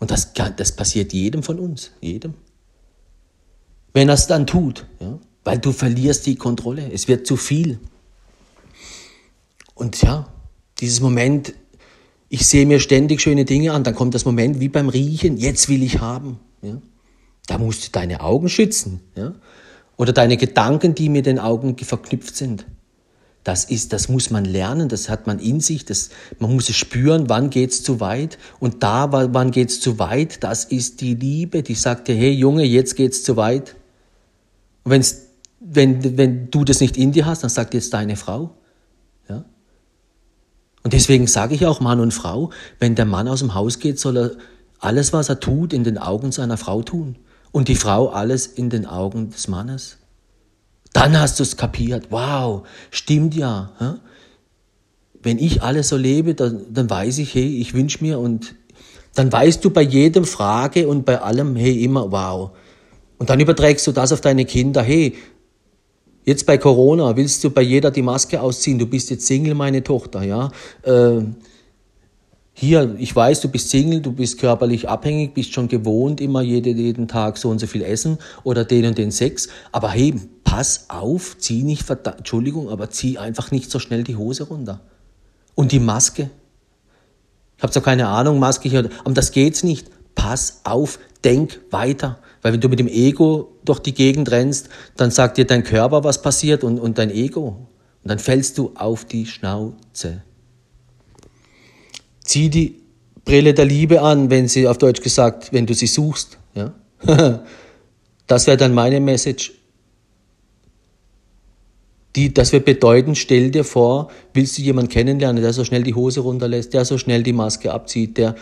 Und 0.00 0.10
das, 0.10 0.32
das 0.56 0.72
passiert 0.72 1.12
jedem 1.12 1.42
von 1.42 1.60
uns, 1.60 1.92
jedem. 2.00 2.34
Wenn 3.92 4.08
er 4.08 4.14
es 4.14 4.26
dann 4.26 4.46
tut, 4.46 4.86
ja, 4.98 5.18
weil 5.50 5.58
du 5.58 5.72
verlierst 5.72 6.26
die 6.26 6.36
Kontrolle, 6.36 6.92
es 6.92 7.08
wird 7.08 7.26
zu 7.26 7.36
viel. 7.36 7.80
Und 9.74 10.00
ja, 10.00 10.28
dieses 10.78 11.00
Moment, 11.00 11.54
ich 12.28 12.46
sehe 12.46 12.66
mir 12.66 12.78
ständig 12.78 13.20
schöne 13.20 13.44
Dinge 13.44 13.72
an, 13.72 13.82
dann 13.82 13.96
kommt 13.96 14.14
das 14.14 14.24
Moment 14.24 14.60
wie 14.60 14.68
beim 14.68 14.88
Riechen, 14.88 15.36
jetzt 15.38 15.68
will 15.68 15.82
ich 15.82 15.98
haben. 15.98 16.38
Ja? 16.62 16.80
Da 17.48 17.58
musst 17.58 17.84
du 17.84 17.90
deine 17.90 18.20
Augen 18.20 18.48
schützen. 18.48 19.00
Ja? 19.16 19.34
Oder 19.96 20.12
deine 20.12 20.36
Gedanken, 20.36 20.94
die 20.94 21.08
mit 21.08 21.26
den 21.26 21.40
Augen 21.40 21.76
verknüpft 21.76 22.36
sind. 22.36 22.64
Das 23.42 23.64
ist, 23.64 23.92
das 23.92 24.08
muss 24.08 24.30
man 24.30 24.44
lernen, 24.44 24.88
das 24.88 25.08
hat 25.08 25.26
man 25.26 25.40
in 25.40 25.58
sich, 25.58 25.84
das, 25.84 26.10
man 26.38 26.54
muss 26.54 26.68
es 26.68 26.76
spüren, 26.76 27.28
wann 27.28 27.50
geht's 27.50 27.82
zu 27.82 27.98
weit. 27.98 28.38
Und 28.60 28.84
da, 28.84 29.10
wann 29.10 29.50
geht's 29.50 29.80
zu 29.80 29.98
weit, 29.98 30.44
das 30.44 30.64
ist 30.64 31.00
die 31.00 31.14
Liebe, 31.14 31.64
die 31.64 31.74
sagt 31.74 32.06
dir, 32.06 32.14
hey 32.14 32.30
Junge, 32.30 32.62
jetzt 32.62 32.94
geht's 32.94 33.24
zu 33.24 33.36
weit. 33.36 33.74
Und 34.84 34.92
wenn's, 34.92 35.29
wenn, 35.72 36.16
wenn 36.18 36.50
du 36.50 36.64
das 36.64 36.80
nicht 36.80 36.96
in 36.96 37.12
dir 37.12 37.26
hast, 37.26 37.42
dann 37.42 37.50
sagt 37.50 37.74
jetzt 37.74 37.94
deine 37.94 38.16
Frau, 38.16 38.56
und 40.82 40.92
deswegen 40.92 41.26
sage 41.26 41.54
ich 41.54 41.66
auch 41.66 41.80
Mann 41.80 42.00
und 42.00 42.12
Frau, 42.12 42.50
wenn 42.78 42.94
der 42.94 43.04
Mann 43.04 43.28
aus 43.28 43.40
dem 43.40 43.54
Haus 43.54 43.78
geht, 43.78 43.98
soll 43.98 44.16
er 44.16 44.30
alles, 44.78 45.12
was 45.12 45.28
er 45.28 45.40
tut, 45.40 45.72
in 45.72 45.84
den 45.84 45.98
Augen 45.98 46.32
seiner 46.32 46.56
Frau 46.56 46.82
tun. 46.82 47.16
Und 47.52 47.68
die 47.68 47.74
Frau 47.74 48.08
alles 48.08 48.46
in 48.46 48.70
den 48.70 48.86
Augen 48.86 49.30
des 49.30 49.48
Mannes. 49.48 49.98
Dann 50.92 51.18
hast 51.18 51.38
du 51.38 51.42
es 51.42 51.56
kapiert. 51.56 52.06
Wow, 52.10 52.66
stimmt 52.90 53.34
ja. 53.34 54.00
Wenn 55.22 55.38
ich 55.38 55.62
alles 55.62 55.88
so 55.88 55.96
lebe, 55.96 56.34
dann, 56.34 56.72
dann 56.72 56.88
weiß 56.88 57.18
ich, 57.18 57.34
hey, 57.34 57.58
ich 57.58 57.74
wünsche 57.74 58.02
mir 58.02 58.18
und 58.18 58.54
dann 59.14 59.30
weißt 59.30 59.62
du 59.64 59.70
bei 59.70 59.82
jedem 59.82 60.24
Frage 60.24 60.88
und 60.88 61.04
bei 61.04 61.20
allem, 61.20 61.56
hey, 61.56 61.84
immer, 61.84 62.10
wow. 62.10 62.52
Und 63.18 63.28
dann 63.28 63.40
überträgst 63.40 63.86
du 63.86 63.92
das 63.92 64.12
auf 64.12 64.22
deine 64.22 64.46
Kinder, 64.46 64.82
hey, 64.82 65.14
Jetzt 66.30 66.46
bei 66.46 66.58
Corona 66.58 67.16
willst 67.16 67.42
du 67.42 67.50
bei 67.50 67.62
jeder 67.62 67.90
die 67.90 68.02
Maske 68.02 68.40
ausziehen. 68.40 68.78
Du 68.78 68.86
bist 68.86 69.10
jetzt 69.10 69.26
Single, 69.26 69.56
meine 69.56 69.82
Tochter, 69.82 70.22
ja. 70.22 70.52
Äh, 70.82 71.22
hier, 72.52 72.94
ich 73.00 73.16
weiß, 73.16 73.40
du 73.40 73.48
bist 73.48 73.68
Single, 73.70 74.00
du 74.00 74.12
bist 74.12 74.38
körperlich 74.38 74.88
abhängig, 74.88 75.34
bist 75.34 75.52
schon 75.52 75.66
gewohnt, 75.66 76.20
immer 76.20 76.40
jeden, 76.40 76.78
jeden 76.78 77.08
Tag 77.08 77.36
so 77.36 77.48
und 77.48 77.58
so 77.58 77.66
viel 77.66 77.82
essen 77.82 78.16
oder 78.44 78.64
den 78.64 78.86
und 78.86 78.96
den 78.96 79.10
Sex. 79.10 79.48
Aber 79.72 79.90
hey, 79.90 80.14
pass 80.44 80.84
auf, 80.86 81.36
zieh 81.36 81.64
nicht, 81.64 81.90
Entschuldigung, 81.90 82.68
aber 82.68 82.90
zieh 82.90 83.18
einfach 83.18 83.50
nicht 83.50 83.68
so 83.68 83.80
schnell 83.80 84.04
die 84.04 84.14
Hose 84.14 84.44
runter. 84.44 84.82
Und 85.56 85.72
die 85.72 85.80
Maske. 85.80 86.30
Ich 87.56 87.62
habe 87.64 87.72
zwar 87.72 87.82
keine 87.82 88.06
Ahnung, 88.06 88.38
Maske 88.38 88.68
hier, 88.68 88.88
aber 89.04 89.14
das 89.14 89.32
geht's 89.32 89.64
nicht. 89.64 89.88
Pass 90.14 90.60
auf, 90.62 91.00
denk 91.24 91.58
weiter. 91.72 92.20
Weil 92.42 92.52
wenn 92.54 92.60
du 92.60 92.68
mit 92.68 92.78
dem 92.78 92.88
Ego 92.88 93.56
durch 93.64 93.80
die 93.80 93.94
Gegend 93.94 94.30
rennst, 94.30 94.68
dann 94.96 95.10
sagt 95.10 95.36
dir 95.36 95.44
dein 95.44 95.64
Körper, 95.64 96.04
was 96.04 96.22
passiert 96.22 96.64
und, 96.64 96.78
und 96.78 96.98
dein 96.98 97.10
Ego. 97.10 97.68
Und 98.02 98.08
dann 98.08 98.18
fällst 98.18 98.56
du 98.58 98.72
auf 98.74 99.04
die 99.04 99.26
Schnauze. 99.26 100.22
Zieh 102.24 102.48
die 102.48 102.80
Brille 103.24 103.52
der 103.52 103.66
Liebe 103.66 104.00
an, 104.00 104.30
wenn 104.30 104.48
sie 104.48 104.66
auf 104.66 104.78
Deutsch 104.78 105.02
gesagt, 105.02 105.52
wenn 105.52 105.66
du 105.66 105.74
sie 105.74 105.86
suchst. 105.86 106.38
Ja? 106.54 106.72
das 108.26 108.46
wäre 108.46 108.56
dann 108.56 108.72
meine 108.72 109.00
Message. 109.00 109.52
Die, 112.16 112.34
das 112.34 112.52
wird 112.52 112.64
bedeuten, 112.64 113.14
stell 113.14 113.52
dir 113.52 113.62
vor, 113.62 114.10
willst 114.34 114.58
du 114.58 114.62
jemanden 114.62 114.90
kennenlernen, 114.90 115.42
der 115.42 115.52
so 115.52 115.64
schnell 115.64 115.84
die 115.84 115.94
Hose 115.94 116.20
runterlässt, 116.20 116.74
der 116.74 116.84
so 116.84 116.98
schnell 116.98 117.22
die 117.22 117.32
Maske 117.32 117.72
abzieht, 117.72 118.18
der, 118.18 118.34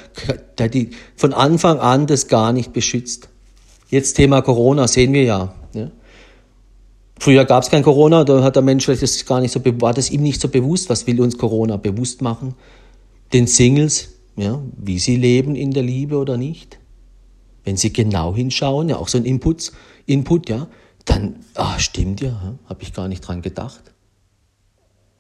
der 0.57 0.71
die 0.71 0.91
von 1.17 1.35
Anfang 1.35 1.79
an 1.79 2.07
das 2.07 2.29
gar 2.29 2.55
nicht 2.55 2.73
beschützt. 2.73 3.29
Jetzt 3.89 4.15
Thema 4.15 4.43
Corona 4.43 4.87
sehen 4.87 5.13
wir 5.13 5.25
ja. 5.25 5.55
ja. 5.75 5.91
Früher 7.19 7.45
gab 7.45 7.63
es 7.63 7.71
kein 7.71 7.83
Corona, 7.83 8.25
da 8.25 8.43
hat 8.43 8.57
der 8.57 8.63
Mensch 8.63 8.87
das 8.87 9.25
gar 9.27 9.41
nicht 9.41 9.53
so, 9.53 9.61
war 9.81 9.95
das 9.95 10.11
ihm 10.11 10.23
nicht 10.23 10.41
so 10.41 10.49
bewusst, 10.49 10.89
was 10.89 11.07
will 11.07 11.21
uns 11.21 11.37
Corona 11.37 11.77
bewusst 11.77 12.23
machen 12.23 12.55
den 13.33 13.47
Singles, 13.47 14.11
ja, 14.37 14.61
wie 14.77 14.99
sie 14.99 15.17
leben 15.17 15.55
in 15.55 15.73
der 15.73 15.83
Liebe 15.83 16.17
oder 16.17 16.37
nicht. 16.37 16.79
Wenn 17.65 17.77
sie 17.77 17.93
genau 17.93 18.35
hinschauen, 18.35 18.89
ja, 18.89 18.97
auch 18.97 19.09
so 19.09 19.19
ein 19.19 19.25
Input, 19.25 19.73
Input 20.07 20.49
ja, 20.49 20.69
dann, 21.05 21.37
ah, 21.55 21.79
stimmt 21.79 22.21
ja, 22.21 22.59
habe 22.67 22.83
ich 22.83 22.93
gar 22.93 23.09
nicht 23.09 23.21
dran 23.21 23.43
gedacht. 23.43 23.83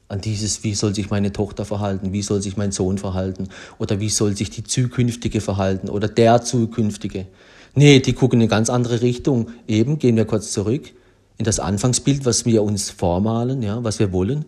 An 0.08 0.22
dieses, 0.22 0.64
wie 0.64 0.74
soll 0.74 0.94
sich 0.94 1.10
meine 1.10 1.32
Tochter 1.32 1.66
verhalten, 1.66 2.12
wie 2.14 2.22
soll 2.22 2.40
sich 2.40 2.56
mein 2.56 2.72
Sohn 2.72 2.96
verhalten 2.96 3.48
oder 3.78 4.00
wie 4.00 4.08
soll 4.08 4.34
sich 4.34 4.48
die 4.48 4.64
zukünftige 4.64 5.42
verhalten 5.42 5.90
oder 5.90 6.08
der 6.08 6.40
zukünftige. 6.40 7.26
Nee, 7.74 8.00
die 8.00 8.12
gucken 8.12 8.40
in 8.40 8.44
eine 8.44 8.50
ganz 8.50 8.70
andere 8.70 9.02
Richtung. 9.02 9.48
Eben, 9.66 9.98
gehen 9.98 10.16
wir 10.16 10.24
kurz 10.24 10.52
zurück 10.52 10.92
in 11.38 11.44
das 11.44 11.60
Anfangsbild, 11.60 12.26
was 12.26 12.44
wir 12.44 12.62
uns 12.62 12.90
vormalen, 12.90 13.62
ja, 13.62 13.82
was 13.82 13.98
wir 14.00 14.12
wollen. 14.12 14.44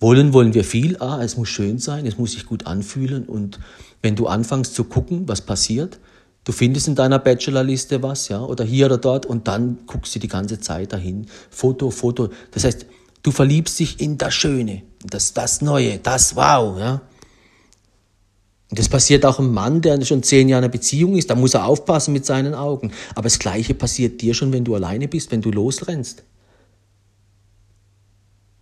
Wollen 0.00 0.32
wollen 0.32 0.54
wir 0.54 0.64
viel. 0.64 0.96
Ah, 1.00 1.20
es 1.22 1.36
muss 1.36 1.48
schön 1.48 1.78
sein, 1.78 2.06
es 2.06 2.18
muss 2.18 2.32
sich 2.32 2.46
gut 2.46 2.66
anfühlen. 2.66 3.24
Und 3.24 3.58
wenn 4.00 4.16
du 4.16 4.26
anfängst 4.26 4.74
zu 4.74 4.84
gucken, 4.84 5.28
was 5.28 5.40
passiert, 5.40 5.98
du 6.44 6.52
findest 6.52 6.88
in 6.88 6.94
deiner 6.94 7.18
Bachelorliste 7.18 8.02
was, 8.02 8.28
ja, 8.28 8.42
oder 8.42 8.64
hier 8.64 8.86
oder 8.86 8.98
dort, 8.98 9.26
und 9.26 9.48
dann 9.48 9.78
guckst 9.86 10.14
du 10.14 10.18
die 10.20 10.28
ganze 10.28 10.60
Zeit 10.60 10.92
dahin. 10.92 11.26
Foto, 11.50 11.90
Foto. 11.90 12.28
Das 12.52 12.64
heißt, 12.64 12.86
du 13.22 13.30
verliebst 13.30 13.78
dich 13.80 14.00
in 14.00 14.18
das 14.18 14.34
Schöne, 14.34 14.82
das, 15.04 15.32
das 15.32 15.62
Neue, 15.62 15.98
das 15.98 16.36
Wow, 16.36 16.78
ja. 16.78 17.00
Und 18.74 18.80
das 18.80 18.88
passiert 18.88 19.24
auch 19.24 19.38
einem 19.38 19.54
Mann, 19.54 19.82
der 19.82 20.04
schon 20.04 20.24
zehn 20.24 20.48
Jahre 20.48 20.62
in 20.62 20.64
einer 20.64 20.72
Beziehung 20.72 21.14
ist, 21.14 21.30
da 21.30 21.36
muss 21.36 21.54
er 21.54 21.64
aufpassen 21.64 22.12
mit 22.12 22.26
seinen 22.26 22.54
Augen. 22.54 22.90
Aber 23.14 23.22
das 23.22 23.38
Gleiche 23.38 23.72
passiert 23.72 24.20
dir 24.20 24.34
schon, 24.34 24.52
wenn 24.52 24.64
du 24.64 24.74
alleine 24.74 25.06
bist, 25.06 25.30
wenn 25.30 25.42
du 25.42 25.52
losrennst. 25.52 26.24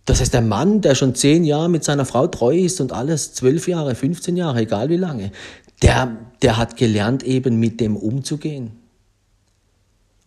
Das 0.05 0.21
heißt, 0.21 0.31
der 0.31 0.43
Mann, 0.43 0.81
der 0.81 0.93
schon 0.93 1.15
zehn 1.15 1.43
Jahre 1.43 1.67
mit 1.67 1.83
seiner 1.83 2.05
Frau 2.05 2.27
treu 2.27 2.55
ist 2.55 2.79
und 2.79 2.91
alles, 2.91 3.33
zwölf 3.33 3.67
Jahre, 3.67 3.95
15 3.95 4.37
Jahre, 4.37 4.59
egal 4.59 4.89
wie 4.89 4.97
lange, 4.97 5.31
der, 5.81 6.15
der 6.43 6.57
hat 6.57 6.77
gelernt, 6.77 7.23
eben 7.23 7.59
mit 7.59 7.81
dem 7.81 7.95
umzugehen. 7.95 8.73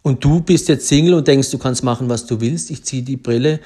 Und 0.02 0.24
du 0.24 0.40
bist 0.40 0.68
jetzt 0.68 0.88
Single 0.88 1.14
und 1.14 1.28
denkst, 1.28 1.52
du 1.52 1.58
kannst 1.58 1.84
machen, 1.84 2.08
was 2.08 2.26
du 2.26 2.40
willst. 2.40 2.72
Ich 2.72 2.82
ziehe 2.82 3.04
die 3.04 3.16
Brille 3.16 3.60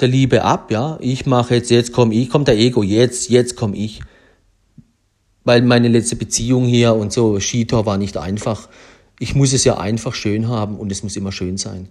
der 0.00 0.08
Liebe 0.08 0.42
ab, 0.42 0.72
ja. 0.72 0.98
Ich 1.00 1.26
mache 1.26 1.54
jetzt, 1.54 1.70
jetzt 1.70 1.92
komme 1.92 2.12
ich, 2.12 2.28
kommt 2.28 2.48
der 2.48 2.58
Ego, 2.58 2.82
jetzt, 2.82 3.28
jetzt 3.28 3.54
komme 3.54 3.76
ich. 3.76 4.00
Weil 5.44 5.62
meine 5.62 5.88
letzte 5.88 6.16
Beziehung 6.16 6.64
hier 6.64 6.94
und 6.94 7.12
so, 7.12 7.40
Skitor 7.40 7.86
war 7.86 7.96
nicht 7.96 8.16
einfach. 8.16 8.68
Ich 9.18 9.34
muss 9.34 9.52
es 9.52 9.64
ja 9.64 9.78
einfach 9.78 10.14
schön 10.14 10.48
haben 10.48 10.78
und 10.78 10.92
es 10.92 11.02
muss 11.02 11.16
immer 11.16 11.32
schön 11.32 11.56
sein. 11.56 11.88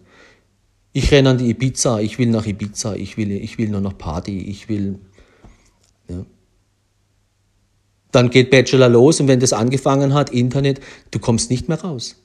Ich 0.92 1.12
renne 1.12 1.32
an 1.32 1.38
die 1.38 1.50
Ibiza, 1.50 2.00
ich 2.00 2.18
will 2.18 2.30
nach 2.30 2.46
Ibiza, 2.46 2.96
ich 2.96 3.18
will, 3.18 3.32
ich 3.32 3.58
will 3.58 3.70
nur 3.70 3.82
noch 3.82 3.98
Party, 3.98 4.40
ich 4.40 4.70
will. 4.70 5.00
Ja. 6.08 6.26
Dann 8.12 8.32
geht 8.32 8.50
Bachelor 8.50 8.90
los 8.90 9.20
und 9.20 9.28
wenn 9.28 9.40
das 9.40 9.54
angefangen 9.54 10.14
hat, 10.14 10.32
Internet, 10.32 10.80
du 11.12 11.20
kommst 11.20 11.52
nicht 11.52 11.70
mehr 11.70 11.80
raus. 11.80 12.16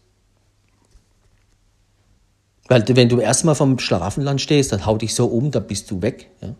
Weil 2.68 2.84
wenn 2.88 3.10
du 3.10 3.20
erstmal 3.20 3.54
vom 3.54 3.78
Schlafenland 3.78 4.40
stehst, 4.40 4.72
dann 4.72 4.86
haut 4.86 5.02
dich 5.02 5.14
so 5.14 5.26
um, 5.26 5.50
dann 5.50 5.66
bist 5.66 5.90
du 5.90 6.00
weg. 6.00 6.30
Ja. 6.40 6.54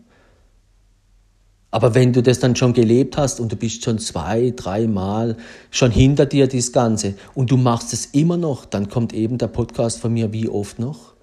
Aber 1.74 1.94
wenn 1.96 2.12
du 2.12 2.22
das 2.22 2.38
dann 2.38 2.54
schon 2.54 2.72
gelebt 2.72 3.16
hast 3.16 3.40
und 3.40 3.50
du 3.50 3.56
bist 3.56 3.82
schon 3.82 3.98
zwei, 3.98 4.52
dreimal 4.54 5.36
schon 5.72 5.90
hinter 5.90 6.24
dir 6.24 6.46
das 6.46 6.70
Ganze 6.70 7.14
und 7.34 7.50
du 7.50 7.56
machst 7.56 7.92
es 7.92 8.06
immer 8.06 8.36
noch, 8.36 8.64
dann 8.64 8.88
kommt 8.88 9.12
eben 9.12 9.38
der 9.38 9.48
Podcast 9.48 9.98
von 9.98 10.12
mir, 10.12 10.32
wie 10.32 10.48
oft 10.48 10.78
noch? 10.78 11.14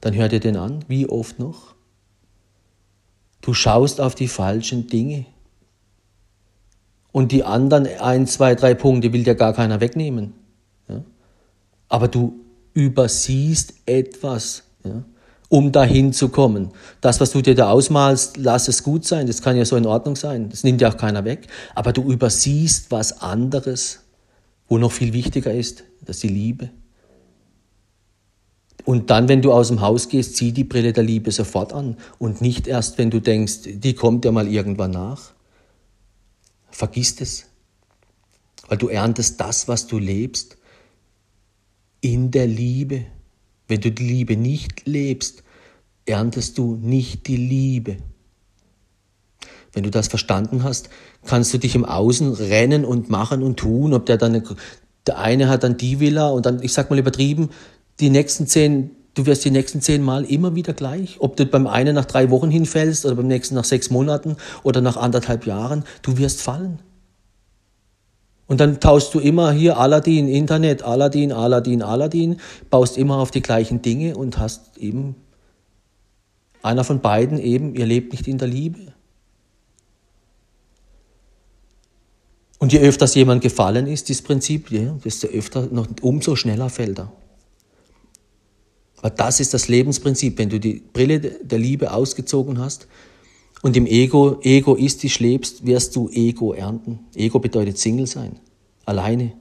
dann 0.00 0.14
hör 0.14 0.28
dir 0.28 0.40
den 0.40 0.56
an, 0.56 0.84
wie 0.88 1.08
oft 1.08 1.38
noch. 1.38 1.74
Du 3.40 3.54
schaust 3.54 4.00
auf 4.00 4.14
die 4.14 4.28
falschen 4.28 4.86
Dinge. 4.86 5.26
Und 7.10 7.32
die 7.32 7.44
anderen 7.44 7.88
ein, 8.00 8.26
zwei, 8.26 8.54
drei 8.54 8.74
Punkte 8.74 9.12
will 9.12 9.24
dir 9.24 9.34
gar 9.34 9.54
keiner 9.54 9.80
wegnehmen. 9.80 10.34
Ja? 10.88 11.02
Aber 11.88 12.08
du 12.08 12.40
übersiehst 12.74 13.74
etwas, 13.86 14.64
ja? 14.84 15.04
Um 15.48 15.72
dahin 15.72 16.12
zu 16.12 16.28
kommen. 16.28 16.70
Das, 17.00 17.20
was 17.20 17.30
du 17.30 17.40
dir 17.40 17.54
da 17.54 17.70
ausmalst, 17.70 18.36
lass 18.36 18.68
es 18.68 18.82
gut 18.82 19.06
sein, 19.06 19.26
das 19.26 19.42
kann 19.42 19.56
ja 19.56 19.64
so 19.64 19.76
in 19.76 19.86
Ordnung 19.86 20.16
sein, 20.16 20.50
das 20.50 20.64
nimmt 20.64 20.80
ja 20.80 20.90
auch 20.90 20.96
keiner 20.96 21.24
weg. 21.24 21.48
Aber 21.74 21.92
du 21.92 22.02
übersiehst 22.10 22.90
was 22.90 23.22
anderes, 23.22 24.00
wo 24.68 24.78
noch 24.78 24.92
viel 24.92 25.12
wichtiger 25.12 25.52
ist, 25.52 25.84
das 26.02 26.16
ist 26.16 26.22
die 26.24 26.28
Liebe. 26.28 26.70
Und 28.84 29.10
dann, 29.10 29.28
wenn 29.28 29.42
du 29.42 29.52
aus 29.52 29.68
dem 29.68 29.80
Haus 29.80 30.08
gehst, 30.08 30.36
zieh 30.36 30.52
die 30.52 30.64
Brille 30.64 30.92
der 30.92 31.04
Liebe 31.04 31.30
sofort 31.30 31.72
an 31.72 31.96
und 32.18 32.40
nicht 32.40 32.66
erst, 32.66 32.96
wenn 32.96 33.10
du 33.10 33.20
denkst, 33.20 33.60
die 33.64 33.94
kommt 33.94 34.24
ja 34.24 34.32
mal 34.32 34.48
irgendwann 34.48 34.92
nach. 34.92 35.32
Vergiss 36.70 37.20
es, 37.20 37.46
weil 38.68 38.78
du 38.78 38.88
erntest 38.88 39.40
das, 39.40 39.68
was 39.68 39.86
du 39.86 39.98
lebst, 39.98 40.56
in 42.00 42.30
der 42.30 42.46
Liebe. 42.46 43.06
Wenn 43.68 43.80
du 43.80 43.92
die 43.92 44.04
Liebe 44.04 44.36
nicht 44.36 44.86
lebst, 44.86 45.44
erntest 46.06 46.58
du 46.58 46.76
nicht 46.76 47.26
die 47.26 47.36
Liebe. 47.36 47.98
Wenn 49.72 49.82
du 49.82 49.90
das 49.90 50.08
verstanden 50.08 50.64
hast, 50.64 50.88
kannst 51.26 51.52
du 51.52 51.58
dich 51.58 51.74
im 51.74 51.84
Außen 51.84 52.32
rennen 52.32 52.84
und 52.84 53.10
machen 53.10 53.42
und 53.42 53.58
tun, 53.58 53.92
ob 53.92 54.06
der 54.06 54.16
dann 54.16 54.42
der 55.06 55.18
eine 55.18 55.48
hat 55.48 55.62
dann 55.62 55.76
die 55.76 56.00
Villa 56.00 56.28
und 56.28 56.46
dann, 56.46 56.62
ich 56.62 56.72
sag 56.72 56.90
mal 56.90 56.98
übertrieben, 56.98 57.50
die 58.00 58.10
nächsten 58.10 58.46
zehn, 58.46 58.90
du 59.14 59.26
wirst 59.26 59.44
die 59.44 59.50
nächsten 59.50 59.80
zehn 59.80 60.02
Mal 60.02 60.24
immer 60.24 60.54
wieder 60.54 60.72
gleich. 60.72 61.16
Ob 61.20 61.36
du 61.36 61.46
beim 61.46 61.66
einen 61.66 61.94
nach 61.94 62.04
drei 62.04 62.30
Wochen 62.30 62.50
hinfällst 62.50 63.06
oder 63.06 63.14
beim 63.14 63.26
nächsten 63.26 63.54
nach 63.54 63.64
sechs 63.64 63.90
Monaten 63.90 64.36
oder 64.62 64.80
nach 64.80 64.96
anderthalb 64.96 65.46
Jahren, 65.46 65.84
du 66.02 66.18
wirst 66.18 66.42
fallen. 66.42 66.80
Und 68.48 68.60
dann 68.60 68.80
tauschst 68.80 69.14
du 69.14 69.20
immer 69.20 69.52
hier 69.52 69.76
Aladdin, 69.76 70.26
Internet, 70.26 70.82
Aladdin, 70.82 71.32
Aladdin, 71.32 71.82
Aladdin, 71.82 72.40
baust 72.70 72.98
immer 72.98 73.18
auf 73.18 73.30
die 73.30 73.42
gleichen 73.42 73.82
Dinge 73.82 74.16
und 74.16 74.38
hast 74.38 74.78
eben 74.78 75.14
einer 76.62 76.82
von 76.82 77.00
beiden 77.00 77.38
eben, 77.38 77.74
ihr 77.76 77.86
lebt 77.86 78.12
nicht 78.12 78.26
in 78.26 78.38
der 78.38 78.48
Liebe. 78.48 78.94
Und 82.58 82.72
je 82.72 82.80
öfters 82.80 83.14
jemand 83.14 83.42
gefallen 83.42 83.86
ist, 83.86 84.08
dieses 84.08 84.22
Prinzip, 84.22 84.68
desto 85.04 85.28
öfter, 85.28 85.68
noch 85.70 85.86
umso 86.02 86.34
schneller 86.34 86.70
fällt 86.70 86.98
er. 86.98 87.12
Aber 88.96 89.10
das 89.10 89.38
ist 89.38 89.54
das 89.54 89.68
Lebensprinzip. 89.68 90.38
Wenn 90.38 90.48
du 90.48 90.58
die 90.58 90.82
Brille 90.92 91.20
der 91.20 91.58
Liebe 91.58 91.92
ausgezogen 91.92 92.58
hast 92.58 92.88
und 93.62 93.76
im 93.76 93.86
Ego, 93.86 94.40
egoistisch 94.42 95.20
lebst, 95.20 95.64
wirst 95.64 95.94
du 95.94 96.08
Ego 96.08 96.52
ernten. 96.52 97.00
Ego 97.14 97.38
bedeutet 97.38 97.78
Single 97.78 98.08
sein. 98.08 98.40
Alleine. 98.88 99.32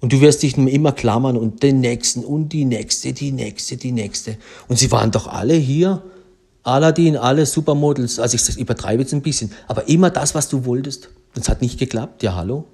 Und 0.00 0.14
du 0.14 0.22
wirst 0.22 0.42
dich 0.42 0.56
immer 0.56 0.92
klammern 0.92 1.36
und 1.36 1.62
den 1.62 1.80
Nächsten 1.80 2.24
und 2.24 2.48
die 2.48 2.64
Nächste, 2.64 3.12
die 3.12 3.30
Nächste, 3.30 3.76
die 3.76 3.92
Nächste. 3.92 4.38
Und 4.68 4.78
sie 4.78 4.90
waren 4.90 5.10
doch 5.10 5.26
alle 5.26 5.52
hier. 5.52 6.02
Aladdin, 6.62 7.18
alle 7.18 7.44
Supermodels. 7.44 8.18
Also 8.18 8.36
ich 8.36 8.58
übertreibe 8.58 9.02
jetzt 9.02 9.12
ein 9.12 9.20
bisschen. 9.20 9.52
Aber 9.68 9.86
immer 9.88 10.08
das, 10.08 10.34
was 10.34 10.48
du 10.48 10.64
wolltest. 10.64 11.10
Und 11.34 11.42
es 11.42 11.50
hat 11.50 11.60
nicht 11.60 11.78
geklappt. 11.78 12.22
Ja, 12.22 12.36
hallo? 12.36 12.64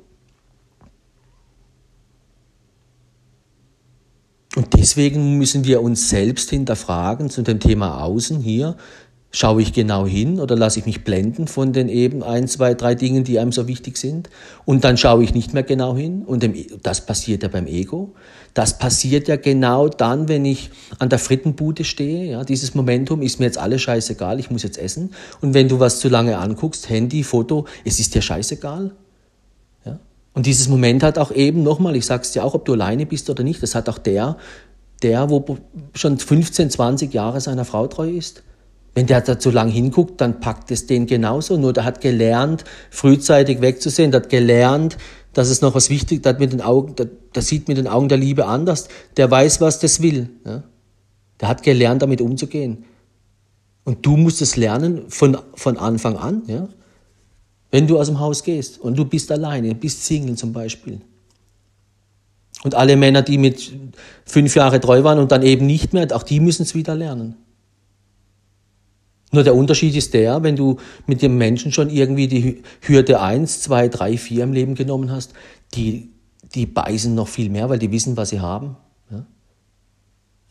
Und 4.54 4.74
deswegen 4.74 5.36
müssen 5.38 5.64
wir 5.64 5.82
uns 5.82 6.08
selbst 6.08 6.50
hinterfragen 6.50 7.30
zu 7.30 7.42
dem 7.42 7.58
Thema 7.58 8.02
Außen 8.02 8.38
hier. 8.40 8.76
Schaue 9.32 9.60
ich 9.60 9.72
genau 9.72 10.06
hin 10.06 10.40
oder 10.40 10.56
lasse 10.56 10.78
ich 10.78 10.86
mich 10.86 11.04
blenden 11.04 11.46
von 11.46 11.72
den 11.72 11.88
eben 11.88 12.22
ein, 12.22 12.48
zwei, 12.48 12.74
drei 12.74 12.94
Dingen, 12.94 13.24
die 13.24 13.38
einem 13.38 13.52
so 13.52 13.68
wichtig 13.68 13.98
sind? 13.98 14.30
Und 14.64 14.84
dann 14.84 14.96
schaue 14.96 15.24
ich 15.24 15.34
nicht 15.34 15.52
mehr 15.52 15.64
genau 15.64 15.96
hin. 15.96 16.22
Und 16.24 16.48
das 16.82 17.04
passiert 17.04 17.42
ja 17.42 17.48
beim 17.48 17.66
Ego. 17.66 18.14
Das 18.54 18.78
passiert 18.78 19.28
ja 19.28 19.36
genau 19.36 19.88
dann, 19.88 20.28
wenn 20.28 20.46
ich 20.46 20.70
an 20.98 21.10
der 21.10 21.18
Frittenbude 21.18 21.84
stehe. 21.84 22.30
Ja, 22.30 22.44
dieses 22.44 22.74
Momentum 22.74 23.20
ist 23.20 23.38
mir 23.38 23.44
jetzt 23.44 23.58
alles 23.58 23.82
scheißegal, 23.82 24.40
ich 24.40 24.50
muss 24.50 24.62
jetzt 24.62 24.78
essen. 24.78 25.10
Und 25.42 25.52
wenn 25.52 25.68
du 25.68 25.78
was 25.80 26.00
zu 26.00 26.08
lange 26.08 26.38
anguckst, 26.38 26.88
Handy, 26.88 27.22
Foto, 27.22 27.66
es 27.84 28.00
ist 28.00 28.14
dir 28.14 28.22
scheißegal. 28.22 28.92
Ja? 29.84 29.98
Und 30.32 30.46
dieses 30.46 30.68
Moment 30.68 31.02
hat 31.02 31.18
auch 31.18 31.32
eben, 31.32 31.62
nochmal, 31.62 31.96
ich 31.96 32.06
sag's 32.06 32.32
dir 32.32 32.42
auch, 32.42 32.54
ob 32.54 32.64
du 32.64 32.72
alleine 32.72 33.04
bist 33.04 33.28
oder 33.28 33.42
nicht, 33.42 33.62
das 33.62 33.74
hat 33.74 33.90
auch 33.90 33.98
der, 33.98 34.38
der, 35.02 35.28
wo 35.28 35.58
schon 35.94 36.18
15, 36.18 36.70
20 36.70 37.12
Jahre 37.12 37.42
seiner 37.42 37.66
Frau 37.66 37.86
treu 37.88 38.08
ist. 38.08 38.42
Wenn 38.96 39.06
der 39.06 39.20
da 39.20 39.38
zu 39.38 39.50
lang 39.50 39.68
hinguckt, 39.68 40.22
dann 40.22 40.40
packt 40.40 40.70
es 40.70 40.86
den 40.86 41.06
genauso. 41.06 41.58
Nur 41.58 41.74
der 41.74 41.84
hat 41.84 42.00
gelernt, 42.00 42.64
frühzeitig 42.90 43.60
wegzusehen, 43.60 44.10
der 44.10 44.22
hat 44.22 44.30
gelernt, 44.30 44.96
dass 45.34 45.50
es 45.50 45.60
noch 45.60 45.74
was 45.74 45.90
wichtig, 45.90 46.26
Augen, 46.62 46.94
der, 46.96 47.08
der 47.34 47.42
sieht 47.42 47.68
mit 47.68 47.76
den 47.76 47.88
Augen 47.88 48.08
der 48.08 48.16
Liebe 48.16 48.46
anders, 48.46 48.88
der 49.18 49.30
weiß, 49.30 49.60
was 49.60 49.80
das 49.80 50.00
will. 50.00 50.30
Ja? 50.46 50.62
Der 51.42 51.48
hat 51.48 51.62
gelernt, 51.62 52.00
damit 52.00 52.22
umzugehen. 52.22 52.86
Und 53.84 54.06
du 54.06 54.16
musst 54.16 54.40
es 54.40 54.56
lernen 54.56 55.10
von, 55.10 55.36
von 55.52 55.76
Anfang 55.76 56.16
an, 56.16 56.44
ja? 56.46 56.66
wenn 57.70 57.86
du 57.86 58.00
aus 58.00 58.06
dem 58.06 58.18
Haus 58.18 58.44
gehst 58.44 58.80
und 58.80 58.96
du 58.96 59.04
bist 59.04 59.30
alleine, 59.30 59.74
bist 59.74 60.06
Single 60.06 60.36
zum 60.36 60.54
Beispiel. 60.54 61.02
Und 62.64 62.74
alle 62.74 62.96
Männer, 62.96 63.20
die 63.20 63.36
mit 63.36 63.74
fünf 64.24 64.56
Jahren 64.56 64.80
treu 64.80 65.04
waren 65.04 65.18
und 65.18 65.32
dann 65.32 65.42
eben 65.42 65.66
nicht 65.66 65.92
mehr, 65.92 66.16
auch 66.16 66.22
die 66.22 66.40
müssen 66.40 66.62
es 66.62 66.74
wieder 66.74 66.94
lernen. 66.94 67.36
Nur 69.32 69.42
der 69.42 69.54
Unterschied 69.54 69.96
ist 69.96 70.14
der, 70.14 70.42
wenn 70.42 70.56
du 70.56 70.76
mit 71.06 71.20
dem 71.20 71.36
Menschen 71.36 71.72
schon 71.72 71.90
irgendwie 71.90 72.28
die 72.28 72.62
Hürde 72.80 73.20
1, 73.20 73.62
2, 73.62 73.88
3, 73.88 74.18
4 74.18 74.44
im 74.44 74.52
Leben 74.52 74.74
genommen 74.74 75.10
hast, 75.10 75.32
die, 75.74 76.10
die 76.54 76.66
beißen 76.66 77.14
noch 77.14 77.28
viel 77.28 77.50
mehr, 77.50 77.68
weil 77.68 77.78
die 77.78 77.90
wissen, 77.90 78.16
was 78.16 78.30
sie 78.30 78.40
haben. 78.40 78.76
Ja? 79.10 79.26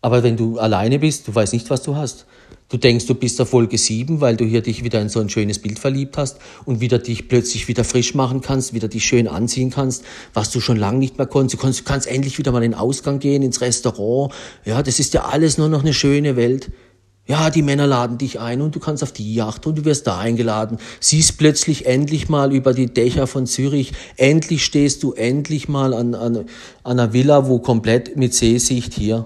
Aber 0.01 0.23
wenn 0.23 0.35
du 0.35 0.59
alleine 0.59 0.99
bist, 0.99 1.27
du 1.27 1.33
weißt 1.33 1.53
nicht, 1.53 1.69
was 1.69 1.83
du 1.83 1.95
hast. 1.95 2.25
Du 2.67 2.77
denkst, 2.77 3.05
du 3.05 3.13
bist 3.13 3.37
der 3.37 3.45
Folge 3.45 3.77
7, 3.77 4.21
weil 4.21 4.37
du 4.37 4.43
hier 4.43 4.61
dich 4.61 4.83
wieder 4.83 4.99
in 4.99 5.07
so 5.07 5.19
ein 5.19 5.29
schönes 5.29 5.59
Bild 5.59 5.77
verliebt 5.77 6.17
hast 6.17 6.39
und 6.65 6.81
wieder 6.81 6.97
dich 6.97 7.27
plötzlich 7.27 7.67
wieder 7.67 7.83
frisch 7.83 8.15
machen 8.15 8.41
kannst, 8.41 8.73
wieder 8.73 8.87
dich 8.87 9.05
schön 9.05 9.27
anziehen 9.27 9.69
kannst, 9.69 10.03
was 10.33 10.49
du 10.49 10.59
schon 10.59 10.75
lange 10.75 10.97
nicht 10.97 11.17
mehr 11.19 11.27
konntest. 11.27 11.53
Du 11.53 11.63
kannst, 11.63 11.79
du 11.79 11.83
kannst 11.83 12.07
endlich 12.07 12.39
wieder 12.39 12.51
mal 12.51 12.63
in 12.63 12.71
den 12.71 12.79
Ausgang 12.79 13.19
gehen, 13.19 13.43
ins 13.43 13.61
Restaurant. 13.61 14.33
Ja, 14.65 14.81
das 14.81 14.99
ist 14.99 15.13
ja 15.13 15.25
alles 15.25 15.59
nur 15.59 15.69
noch 15.69 15.81
eine 15.81 15.93
schöne 15.93 16.35
Welt. 16.35 16.71
Ja, 17.27 17.49
die 17.49 17.63
Männer 17.63 17.87
laden 17.87 18.19
dich 18.19 18.39
ein 18.39 18.61
und 18.61 18.75
du 18.75 18.79
kannst 18.79 19.01
auf 19.01 19.11
die 19.11 19.33
Yacht 19.33 19.65
und 19.65 19.79
du 19.79 19.85
wirst 19.85 20.05
da 20.05 20.19
eingeladen. 20.19 20.77
Siehst 20.99 21.39
plötzlich 21.39 21.87
endlich 21.87 22.29
mal 22.29 22.53
über 22.53 22.73
die 22.73 22.93
Dächer 22.93 23.25
von 23.25 23.47
Zürich. 23.47 23.93
Endlich 24.15 24.63
stehst 24.63 25.01
du 25.01 25.13
endlich 25.13 25.67
mal 25.67 25.95
an, 25.95 26.13
an, 26.13 26.37
an 26.37 26.45
einer 26.83 27.13
Villa, 27.13 27.47
wo 27.47 27.57
komplett 27.57 28.15
mit 28.15 28.35
Seesicht 28.35 28.93
hier. 28.93 29.25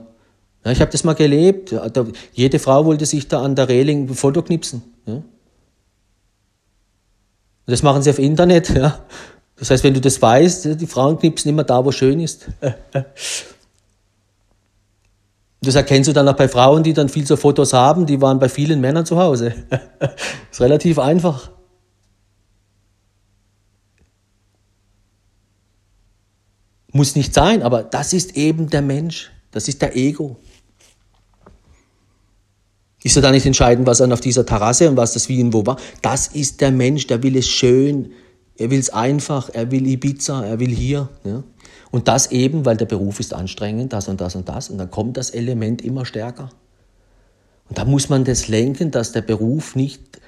Ja, 0.63 0.71
ich 0.71 0.79
habe 0.79 0.91
das 0.91 1.03
mal 1.03 1.13
gelebt. 1.13 1.73
Da, 1.73 2.05
jede 2.31 2.59
Frau 2.59 2.85
wollte 2.85 3.05
sich 3.05 3.27
da 3.27 3.41
an 3.41 3.55
der 3.55 3.67
Reling 3.67 4.09
ein 4.09 4.15
Foto 4.15 4.43
knipsen. 4.43 4.81
Ja. 5.05 5.21
Das 7.65 7.83
machen 7.83 8.01
sie 8.01 8.11
auf 8.11 8.19
Internet. 8.19 8.69
Ja. 8.69 9.03
Das 9.57 9.71
heißt, 9.71 9.83
wenn 9.83 9.93
du 9.93 9.99
das 9.99 10.21
weißt, 10.21 10.79
die 10.79 10.87
Frauen 10.87 11.19
knipsen 11.19 11.49
immer 11.49 11.65
da, 11.65 11.83
wo 11.83 11.91
schön 11.91 12.21
ist. 12.21 12.47
Das 15.61 15.75
erkennst 15.75 16.07
du 16.07 16.13
dann 16.13 16.27
auch 16.27 16.35
bei 16.35 16.47
Frauen, 16.47 16.83
die 16.83 16.93
dann 16.93 17.09
viel 17.09 17.27
so 17.27 17.35
Fotos 17.35 17.73
haben, 17.73 18.05
die 18.05 18.21
waren 18.21 18.39
bei 18.39 18.47
vielen 18.47 18.79
Männern 18.79 19.05
zu 19.05 19.17
Hause. 19.17 19.53
ist 20.51 20.61
relativ 20.61 20.99
einfach. 20.99 21.51
Muss 26.91 27.15
nicht 27.15 27.33
sein, 27.33 27.61
aber 27.61 27.83
das 27.83 28.13
ist 28.13 28.37
eben 28.37 28.69
der 28.69 28.81
Mensch. 28.81 29.31
Das 29.51 29.67
ist 29.67 29.81
der 29.81 29.95
Ego. 29.95 30.37
Ist 33.03 33.15
ja 33.15 33.21
da 33.21 33.31
nicht 33.31 33.45
entscheidend, 33.45 33.87
was 33.87 33.99
er 33.99 34.11
auf 34.11 34.21
dieser 34.21 34.45
Terrasse 34.45 34.89
und 34.89 34.97
was 34.97 35.13
das 35.13 35.29
wie 35.29 35.41
und 35.41 35.53
wo 35.53 35.65
war. 35.65 35.77
Das 36.01 36.27
ist 36.27 36.61
der 36.61 36.71
Mensch, 36.71 37.07
der 37.07 37.23
will 37.23 37.37
es 37.37 37.47
schön, 37.47 38.11
er 38.57 38.69
will 38.71 38.79
es 38.79 38.89
einfach, 38.89 39.49
er 39.53 39.71
will 39.71 39.87
Ibiza, 39.87 40.43
er 40.45 40.59
will 40.59 40.69
hier. 40.69 41.07
Ja. 41.23 41.43
Und 41.91 42.07
das 42.07 42.31
eben, 42.31 42.65
weil 42.65 42.77
der 42.77 42.85
Beruf 42.85 43.19
ist 43.19 43.33
anstrengend, 43.33 43.93
das 43.93 44.07
und 44.07 44.21
das 44.21 44.35
und 44.35 44.47
das. 44.47 44.69
Und 44.69 44.77
dann 44.77 44.91
kommt 44.91 45.17
das 45.17 45.31
Element 45.31 45.81
immer 45.81 46.05
stärker. 46.05 46.49
Und 47.67 47.77
da 47.77 47.85
muss 47.85 48.09
man 48.09 48.23
das 48.23 48.47
lenken, 48.47 48.91
dass 48.91 49.11
der 49.11 49.21
Beruf 49.21 49.75
nicht 49.75 50.19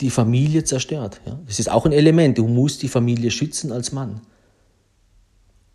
die 0.00 0.10
Familie 0.10 0.64
zerstört. 0.64 1.20
Ja? 1.26 1.38
Das 1.46 1.58
ist 1.58 1.70
auch 1.70 1.86
ein 1.86 1.92
Element. 1.92 2.38
Du 2.38 2.46
musst 2.46 2.82
die 2.82 2.88
Familie 2.88 3.30
schützen 3.30 3.72
als 3.72 3.92
Mann. 3.92 4.20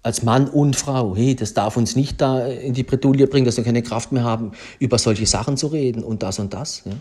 Als 0.02 0.24
Mann 0.24 0.50
und 0.50 0.76
Frau. 0.76 1.16
Hey, 1.16 1.36
das 1.36 1.54
darf 1.54 1.78
uns 1.78 1.96
nicht 1.96 2.22
da 2.22 2.48
in 2.48 2.74
die 2.74 2.84
Bredouille 2.84 3.28
bringen, 3.28 3.46
dass 3.46 3.58
wir 3.58 3.64
keine 3.64 3.84
Kraft 3.84 4.12
mehr 4.12 4.24
haben, 4.24 4.52
über 4.80 4.98
solche 4.98 5.26
Sachen 5.26 5.58
zu 5.58 5.68
reden 5.68 6.04
und 6.04 6.24
das 6.24 6.40
und 6.40 6.54
das. 6.54 6.84
Ja? 6.86 6.94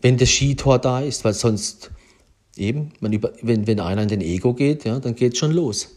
Wenn 0.00 0.16
das 0.16 0.30
Skitor 0.30 0.78
da 0.78 1.00
ist, 1.00 1.24
weil 1.24 1.34
sonst 1.34 1.90
eben, 2.56 2.92
über, 3.00 3.32
wenn, 3.42 3.66
wenn 3.66 3.80
einer 3.80 4.02
in 4.02 4.08
den 4.08 4.20
Ego 4.20 4.54
geht, 4.54 4.84
ja, 4.84 4.98
dann 4.98 5.14
geht 5.14 5.34
es 5.34 5.38
schon 5.38 5.52
los. 5.52 5.88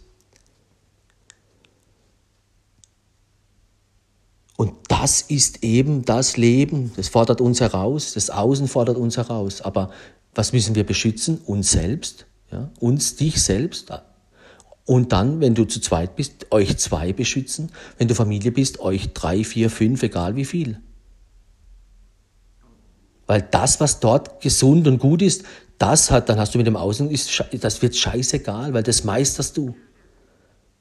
Und 4.56 4.74
das 5.04 5.22
ist 5.22 5.66
eben 5.66 6.06
das 6.06 6.38
Leben. 6.38 6.94
Das 6.96 7.10
fordert 7.10 7.42
uns 7.42 7.60
heraus, 7.60 8.14
das 8.14 8.30
Außen 8.30 8.70
fordert 8.70 8.96
uns 8.96 9.18
heraus. 9.18 9.62
Aber 9.62 9.90
was 10.34 10.54
müssen 10.54 10.76
wir 10.76 10.86
beschützen? 10.86 11.42
Uns 11.46 11.72
selbst, 11.72 12.26
ja? 12.50 12.72
uns, 12.80 13.18
dich 13.18 13.44
selbst. 13.44 13.92
Und 14.86 15.12
dann, 15.12 15.42
wenn 15.42 15.56
du 15.56 15.66
zu 15.66 15.82
zweit 15.82 16.16
bist, 16.16 16.54
euch 16.54 16.78
zwei 16.78 17.12
beschützen. 17.12 17.70
Wenn 17.98 18.08
du 18.08 18.16
Familie 18.16 18.54
bist, 18.54 18.80
euch 18.80 19.12
drei, 19.12 19.44
vier, 19.44 19.70
fünf, 19.70 20.04
egal 20.04 20.38
wie 20.38 20.46
viel. 20.46 20.80
Weil 23.28 23.42
das, 23.42 23.82
was 23.82 24.00
dort 24.00 24.40
gesund 24.40 24.88
und 24.88 25.00
gut 25.00 25.22
ist, 25.22 25.44
das 25.80 26.12
hat, 26.12 26.30
dann 26.30 26.40
hast 26.40 26.54
du 26.54 26.58
mit 26.60 26.68
dem 26.68 26.78
Außen, 26.78 27.12
ist, 27.12 27.44
das 27.60 27.82
wird 27.82 27.98
scheißegal, 27.98 28.74
weil 28.74 28.84
das 28.84 29.04
meisterst 29.04 29.58
du. 29.58 29.76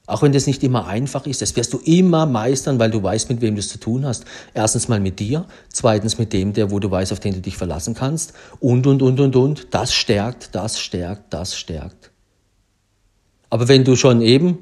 Auch 0.07 0.23
wenn 0.23 0.33
das 0.33 0.47
nicht 0.47 0.63
immer 0.65 0.87
einfach 0.87 1.27
ist, 1.27 1.43
das 1.43 1.55
wirst 1.55 1.73
du 1.73 1.79
immer 1.79 2.27
meistern, 2.27 2.79
weil 2.79 2.91
du 2.91 3.03
weißt, 3.03 3.29
mit 3.31 3.41
wem 3.41 3.55
du 3.55 3.61
es 3.61 3.69
zu 3.69 3.79
tun 3.79 4.05
hast. 4.05 4.25
Erstens 4.53 4.89
mal 4.89 4.99
mit 4.99 5.21
dir, 5.21 5.47
zweitens 5.69 6.19
mit 6.19 6.33
dem, 6.33 6.53
der, 6.53 6.73
wo 6.73 6.81
du 6.81 6.91
weißt, 6.91 7.13
auf 7.13 7.21
den 7.21 7.35
du 7.35 7.41
dich 7.41 7.57
verlassen 7.57 7.95
kannst 7.95 8.33
und, 8.59 8.87
und, 8.87 9.01
und, 9.01 9.21
und, 9.21 9.37
und. 9.37 9.69
Das 9.71 9.95
stärkt, 9.95 10.55
das 10.55 10.81
stärkt, 10.81 11.33
das 11.33 11.57
stärkt. 11.57 12.11
Aber 13.49 13.69
wenn 13.69 13.85
du 13.85 13.95
schon 13.95 14.23
eben 14.23 14.59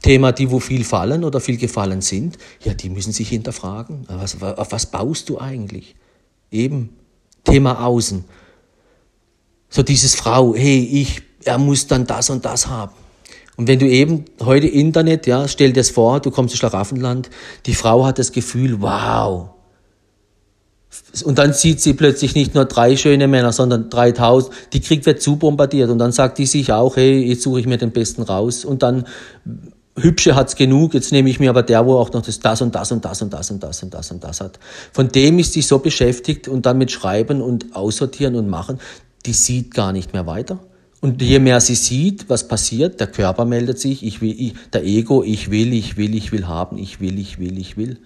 Thema, 0.00 0.32
die 0.32 0.50
wo 0.50 0.60
viel 0.60 0.84
fallen 0.84 1.24
oder 1.24 1.40
viel 1.40 1.56
gefallen 1.56 2.00
sind, 2.00 2.38
ja, 2.62 2.74
die 2.74 2.88
müssen 2.88 3.12
sich 3.12 3.28
hinterfragen. 3.28 4.06
Was, 4.08 4.40
auf 4.42 4.72
was 4.72 4.86
baust 4.86 5.28
du 5.28 5.38
eigentlich? 5.38 5.94
Eben 6.50 6.90
Thema 7.42 7.84
Außen. 7.84 8.24
So 9.68 9.82
dieses 9.82 10.14
Frau, 10.14 10.54
hey, 10.54 10.78
ich, 10.84 11.22
er 11.44 11.58
muss 11.58 11.86
dann 11.86 12.06
das 12.06 12.30
und 12.30 12.44
das 12.44 12.68
haben. 12.68 12.92
Und 13.56 13.68
wenn 13.68 13.78
du 13.78 13.86
eben 13.86 14.24
heute 14.42 14.66
Internet, 14.66 15.26
ja, 15.26 15.46
stell 15.46 15.72
dir 15.72 15.80
das 15.80 15.90
vor, 15.90 16.20
du 16.20 16.30
kommst 16.30 16.54
ins 16.54 16.58
Schlaraffenland, 16.58 17.30
die 17.66 17.74
Frau 17.74 18.04
hat 18.04 18.18
das 18.18 18.32
Gefühl, 18.32 18.80
wow. 18.80 19.50
Und 21.24 21.38
dann 21.38 21.52
sieht 21.52 21.80
sie 21.80 21.94
plötzlich 21.94 22.34
nicht 22.34 22.54
nur 22.54 22.64
drei 22.64 22.96
schöne 22.96 23.28
Männer, 23.28 23.52
sondern 23.52 23.90
3000. 23.90 24.52
Die 24.72 24.80
kriegt 24.80 25.06
wird 25.06 25.20
zu 25.20 25.36
bombardiert. 25.36 25.90
Und 25.90 25.98
dann 25.98 26.12
sagt 26.12 26.38
die 26.38 26.46
sich 26.46 26.72
auch, 26.72 26.96
hey, 26.96 27.20
jetzt 27.20 27.42
suche 27.42 27.60
ich 27.60 27.66
mir 27.66 27.78
den 27.78 27.90
Besten 27.90 28.22
raus. 28.22 28.64
Und 28.64 28.82
dann, 28.82 29.04
hübsche 29.96 30.34
hat's 30.34 30.56
genug, 30.56 30.94
jetzt 30.94 31.12
nehme 31.12 31.30
ich 31.30 31.38
mir 31.40 31.50
aber 31.50 31.62
der, 31.62 31.86
wo 31.86 31.96
auch 31.96 32.12
noch 32.12 32.22
das, 32.22 32.40
das 32.40 32.60
und 32.62 32.74
das 32.74 32.90
und 32.90 33.04
das 33.04 33.22
und 33.22 33.32
das 33.32 33.50
und 33.50 33.62
das 33.62 33.82
und 33.82 33.94
das 33.94 34.10
und 34.10 34.24
das 34.24 34.40
hat. 34.40 34.58
Von 34.92 35.08
dem 35.08 35.38
ist 35.38 35.52
sie 35.52 35.62
so 35.62 35.78
beschäftigt 35.78 36.48
und 36.48 36.66
dann 36.66 36.78
mit 36.78 36.90
Schreiben 36.90 37.40
und 37.40 37.76
Aussortieren 37.76 38.34
und 38.36 38.48
Machen, 38.48 38.80
die 39.26 39.32
sieht 39.32 39.72
gar 39.72 39.92
nicht 39.92 40.12
mehr 40.12 40.26
weiter. 40.26 40.58
Und 41.04 41.20
je 41.20 41.38
mehr 41.38 41.60
sie 41.60 41.74
sieht, 41.74 42.30
was 42.30 42.48
passiert, 42.48 42.98
der 42.98 43.08
Körper 43.08 43.44
meldet 43.44 43.78
sich, 43.78 44.02
ich 44.06 44.22
will, 44.22 44.34
ich, 44.38 44.54
der 44.72 44.86
Ego, 44.86 45.22
ich 45.22 45.50
will, 45.50 45.74
ich 45.74 45.98
will, 45.98 46.14
ich 46.14 46.32
will 46.32 46.46
haben, 46.46 46.78
ich 46.78 46.98
will, 46.98 47.18
ich 47.18 47.38
will, 47.38 47.58
ich 47.58 47.76
will. 47.76 47.98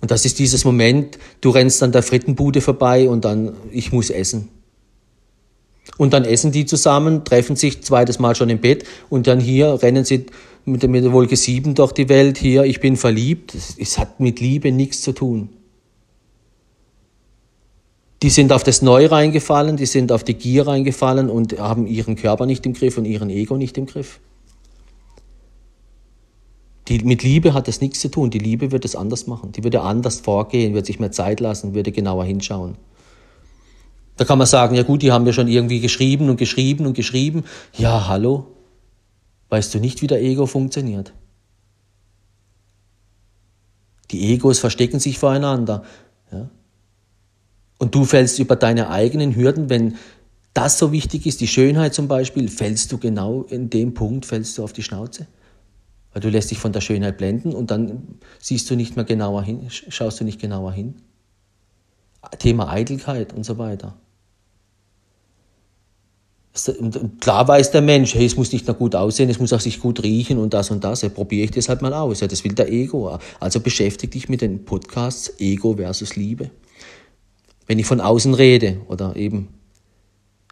Und 0.00 0.10
das 0.10 0.24
ist 0.24 0.40
dieses 0.40 0.64
Moment, 0.64 1.16
du 1.40 1.50
rennst 1.50 1.80
an 1.80 1.92
der 1.92 2.02
Frittenbude 2.02 2.60
vorbei 2.60 3.08
und 3.08 3.24
dann, 3.24 3.52
ich 3.70 3.92
muss 3.92 4.10
essen. 4.10 4.48
Und 5.96 6.12
dann 6.12 6.24
essen 6.24 6.50
die 6.50 6.66
zusammen, 6.66 7.24
treffen 7.24 7.54
sich 7.54 7.84
zweites 7.84 8.18
Mal 8.18 8.34
schon 8.34 8.50
im 8.50 8.60
Bett 8.60 8.82
und 9.08 9.28
dann 9.28 9.38
hier 9.38 9.80
rennen 9.80 10.04
sie 10.04 10.26
mit 10.64 10.82
der 10.82 11.12
Wolke 11.12 11.36
7 11.36 11.76
durch 11.76 11.92
die 11.92 12.08
Welt, 12.08 12.36
hier, 12.36 12.64
ich 12.64 12.80
bin 12.80 12.96
verliebt. 12.96 13.54
Es 13.54 13.96
hat 13.96 14.18
mit 14.18 14.40
Liebe 14.40 14.72
nichts 14.72 15.02
zu 15.02 15.12
tun. 15.12 15.50
Die 18.22 18.30
sind 18.30 18.52
auf 18.52 18.62
das 18.62 18.82
Neu 18.82 19.06
reingefallen, 19.06 19.76
die 19.76 19.86
sind 19.86 20.12
auf 20.12 20.22
die 20.22 20.34
Gier 20.34 20.68
reingefallen 20.68 21.28
und 21.28 21.58
haben 21.58 21.88
ihren 21.88 22.14
Körper 22.14 22.46
nicht 22.46 22.64
im 22.64 22.72
Griff 22.72 22.96
und 22.96 23.04
ihren 23.04 23.30
Ego 23.30 23.56
nicht 23.56 23.76
im 23.76 23.86
Griff. 23.86 24.20
Die, 26.86 26.98
mit 27.00 27.24
Liebe 27.24 27.52
hat 27.52 27.66
das 27.66 27.80
nichts 27.80 28.00
zu 28.00 28.08
tun. 28.08 28.30
Die 28.30 28.38
Liebe 28.38 28.70
wird 28.70 28.84
es 28.84 28.94
anders 28.94 29.26
machen. 29.26 29.52
Die 29.52 29.64
würde 29.64 29.82
anders 29.82 30.20
vorgehen, 30.20 30.74
wird 30.74 30.86
sich 30.86 31.00
mehr 31.00 31.10
Zeit 31.10 31.40
lassen, 31.40 31.74
würde 31.74 31.90
genauer 31.90 32.24
hinschauen. 32.24 32.76
Da 34.16 34.24
kann 34.24 34.38
man 34.38 34.46
sagen, 34.46 34.76
ja 34.76 34.82
gut, 34.82 35.02
die 35.02 35.10
haben 35.10 35.26
ja 35.26 35.32
schon 35.32 35.48
irgendwie 35.48 35.80
geschrieben 35.80 36.28
und 36.28 36.36
geschrieben 36.36 36.86
und 36.86 36.94
geschrieben. 36.94 37.44
Ja, 37.76 38.08
hallo? 38.08 38.46
Weißt 39.48 39.74
du 39.74 39.80
nicht, 39.80 40.02
wie 40.02 40.06
der 40.06 40.22
Ego 40.22 40.46
funktioniert? 40.46 41.12
Die 44.10 44.32
Egos 44.32 44.58
verstecken 44.58 45.00
sich 45.00 45.18
voreinander. 45.18 45.84
Ja? 46.30 46.50
Und 47.82 47.96
du 47.96 48.04
fällst 48.04 48.38
über 48.38 48.54
deine 48.54 48.90
eigenen 48.90 49.34
Hürden, 49.34 49.68
wenn 49.68 49.96
das 50.54 50.78
so 50.78 50.92
wichtig 50.92 51.26
ist, 51.26 51.40
die 51.40 51.48
Schönheit 51.48 51.94
zum 51.94 52.06
Beispiel, 52.06 52.46
fällst 52.46 52.92
du 52.92 52.98
genau 52.98 53.42
in 53.42 53.70
dem 53.70 53.92
Punkt, 53.92 54.24
fällst 54.24 54.56
du 54.56 54.62
auf 54.62 54.72
die 54.72 54.84
Schnauze. 54.84 55.26
Weil 56.12 56.22
du 56.22 56.28
lässt 56.28 56.52
dich 56.52 56.58
von 56.58 56.72
der 56.72 56.80
Schönheit 56.80 57.18
blenden 57.18 57.52
und 57.52 57.72
dann 57.72 58.20
siehst 58.38 58.70
du 58.70 58.76
nicht 58.76 58.94
mehr 58.94 59.04
genauer 59.04 59.42
hin, 59.42 59.66
schaust 59.68 60.20
du 60.20 60.24
nicht 60.24 60.40
genauer 60.40 60.70
hin. 60.70 60.94
Thema 62.38 62.70
Eitelkeit 62.70 63.32
und 63.32 63.42
so 63.42 63.58
weiter. 63.58 63.96
Klar 67.18 67.48
weiß 67.48 67.72
der 67.72 67.82
Mensch, 67.82 68.14
hey, 68.14 68.26
es 68.26 68.36
muss 68.36 68.52
nicht 68.52 68.68
nur 68.68 68.76
gut 68.76 68.94
aussehen, 68.94 69.28
es 69.28 69.40
muss 69.40 69.52
auch 69.52 69.58
sich 69.58 69.80
gut 69.80 70.04
riechen 70.04 70.38
und 70.38 70.54
das 70.54 70.70
und 70.70 70.84
das. 70.84 71.02
Ja, 71.02 71.08
probiere 71.08 71.46
ich 71.46 71.50
das 71.50 71.68
halt 71.68 71.82
mal 71.82 71.94
aus. 71.94 72.20
Ja, 72.20 72.28
das 72.28 72.44
will 72.44 72.52
der 72.52 72.70
Ego. 72.70 73.18
Also 73.40 73.58
beschäftige 73.58 74.12
dich 74.12 74.28
mit 74.28 74.40
den 74.40 74.64
Podcasts 74.64 75.32
Ego 75.40 75.74
versus 75.74 76.14
Liebe. 76.14 76.52
Wenn 77.66 77.78
ich 77.78 77.86
von 77.86 78.00
außen 78.00 78.34
rede 78.34 78.80
oder 78.88 79.16
eben, 79.16 79.48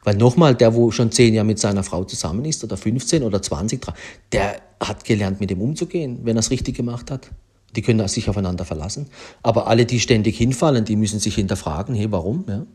weil 0.03 0.17
nochmal, 0.17 0.55
der, 0.55 0.75
wo 0.75 0.91
schon 0.91 1.13
zehn 1.13 1.35
Jahre 1.35 1.47
mit 1.47 1.59
seiner 1.59 1.83
Frau 1.83 2.05
zusammen 2.05 2.45
ist 2.45 2.65
oder 2.65 2.77
15 2.77 3.23
oder 3.23 3.43
20, 3.43 3.87
der 4.33 4.61
hat 4.81 5.05
gelernt, 5.05 5.41
mit 5.41 5.51
dem 5.51 5.61
umzugehen, 5.61 6.21
wenn 6.23 6.37
er 6.37 6.41
es 6.41 6.51
richtig 6.51 6.77
gemacht 6.77 7.11
hat. 7.11 7.31
Die 7.77 7.83
können 7.83 8.07
sich 8.09 8.29
aufeinander 8.29 8.65
verlassen. 8.65 9.09
Aber 9.43 9.67
alle, 9.67 9.85
die 9.87 10.01
ständig 10.01 10.39
hinfallen, 10.39 10.85
die 10.85 10.97
müssen 10.97 11.21
sich 11.21 11.35
hinterfragen, 11.35 11.95
hey, 11.95 12.11
warum? 12.11 12.45
Ja? 12.49 12.67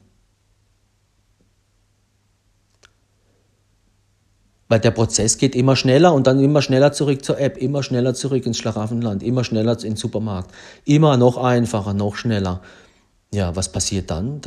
Weil 4.67 4.79
der 4.79 4.91
Prozess 4.91 5.37
geht 5.37 5.55
immer 5.55 5.75
schneller 5.75 6.13
und 6.13 6.27
dann 6.27 6.39
immer 6.39 6.61
schneller 6.61 6.91
zurück 6.91 7.23
zur 7.23 7.39
App, 7.39 7.57
immer 7.57 7.83
schneller 7.83 8.13
zurück 8.13 8.45
ins 8.45 8.57
Schlaraffenland, 8.57 9.21
immer 9.21 9.43
schneller 9.43 9.73
in 9.73 9.91
den 9.91 9.95
Supermarkt, 9.95 10.51
immer 10.85 11.17
noch 11.17 11.37
einfacher, 11.37 11.93
noch 11.93 12.15
schneller. 12.15 12.61
Ja, 13.33 13.55
was 13.55 13.71
passiert 13.71 14.09
dann? 14.11 14.41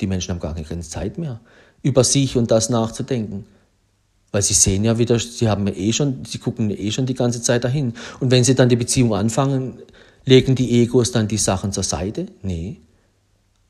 Die 0.00 0.06
Menschen 0.06 0.32
haben 0.32 0.40
gar 0.40 0.54
keine 0.54 0.80
Zeit 0.80 1.18
mehr, 1.18 1.40
über 1.82 2.04
sich 2.04 2.36
und 2.36 2.50
das 2.50 2.68
nachzudenken. 2.68 3.46
Weil 4.32 4.42
sie 4.42 4.54
sehen 4.54 4.84
ja 4.84 4.98
wieder, 4.98 5.18
sie 5.18 5.48
haben 5.48 5.66
ja 5.68 5.74
eh 5.74 5.92
schon, 5.92 6.24
sie 6.24 6.38
gucken 6.38 6.70
eh 6.70 6.90
schon 6.90 7.06
die 7.06 7.14
ganze 7.14 7.40
Zeit 7.40 7.64
dahin. 7.64 7.94
Und 8.20 8.30
wenn 8.30 8.42
sie 8.42 8.54
dann 8.54 8.68
die 8.68 8.76
Beziehung 8.76 9.14
anfangen, 9.14 9.78
legen 10.24 10.54
die 10.54 10.82
Egos 10.82 11.12
dann 11.12 11.28
die 11.28 11.36
Sachen 11.36 11.72
zur 11.72 11.84
Seite? 11.84 12.26
Nee. 12.42 12.80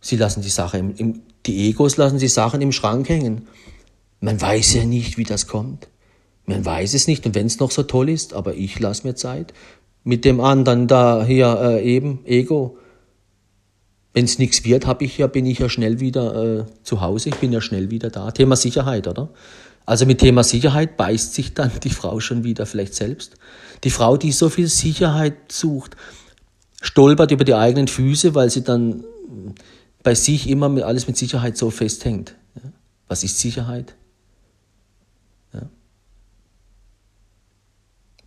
Sie 0.00 0.16
lassen 0.16 0.42
die 0.42 0.50
Sache 0.50 0.78
im, 0.78 0.94
im, 0.96 1.22
die 1.46 1.68
Egos 1.68 1.96
lassen 1.96 2.18
die 2.18 2.28
Sachen 2.28 2.60
im 2.60 2.72
Schrank 2.72 3.08
hängen. 3.08 3.46
Man 4.20 4.40
weiß 4.40 4.74
ja 4.74 4.84
nicht, 4.84 5.18
wie 5.18 5.24
das 5.24 5.46
kommt. 5.46 5.88
Man 6.46 6.64
weiß 6.64 6.94
es 6.94 7.06
nicht 7.06 7.24
und 7.26 7.34
wenn 7.34 7.46
es 7.46 7.58
noch 7.58 7.70
so 7.70 7.82
toll 7.82 8.08
ist, 8.08 8.34
aber 8.34 8.54
ich 8.54 8.78
lasse 8.78 9.06
mir 9.06 9.14
Zeit. 9.14 9.52
Mit 10.02 10.24
dem 10.24 10.40
anderen 10.40 10.86
da 10.86 11.24
hier 11.24 11.58
äh, 11.60 11.84
eben, 11.84 12.24
Ego. 12.26 12.78
Wenn 14.14 14.24
es 14.24 14.38
nichts 14.38 14.64
wird, 14.64 14.86
hab 14.86 15.02
ich 15.02 15.18
ja, 15.18 15.26
bin 15.26 15.44
ich 15.44 15.58
ja 15.58 15.68
schnell 15.68 16.00
wieder 16.00 16.60
äh, 16.60 16.64
zu 16.84 17.00
Hause, 17.00 17.28
ich 17.28 17.34
bin 17.36 17.52
ja 17.52 17.60
schnell 17.60 17.90
wieder 17.90 18.10
da. 18.10 18.30
Thema 18.30 18.56
Sicherheit, 18.56 19.06
oder? 19.08 19.28
Also 19.86 20.06
mit 20.06 20.20
Thema 20.20 20.44
Sicherheit 20.44 20.96
beißt 20.96 21.34
sich 21.34 21.52
dann 21.52 21.70
die 21.82 21.90
Frau 21.90 22.20
schon 22.20 22.44
wieder 22.44 22.64
vielleicht 22.64 22.94
selbst. 22.94 23.34
Die 23.82 23.90
Frau, 23.90 24.16
die 24.16 24.32
so 24.32 24.48
viel 24.48 24.68
Sicherheit 24.68 25.52
sucht, 25.52 25.96
stolpert 26.80 27.32
über 27.32 27.44
die 27.44 27.54
eigenen 27.54 27.88
Füße, 27.88 28.34
weil 28.34 28.48
sie 28.48 28.62
dann 28.62 29.04
bei 30.02 30.14
sich 30.14 30.48
immer 30.48 30.84
alles 30.84 31.06
mit 31.06 31.16
Sicherheit 31.16 31.58
so 31.58 31.70
festhängt. 31.70 32.36
Was 33.08 33.24
ist 33.24 33.38
Sicherheit? 33.38 33.94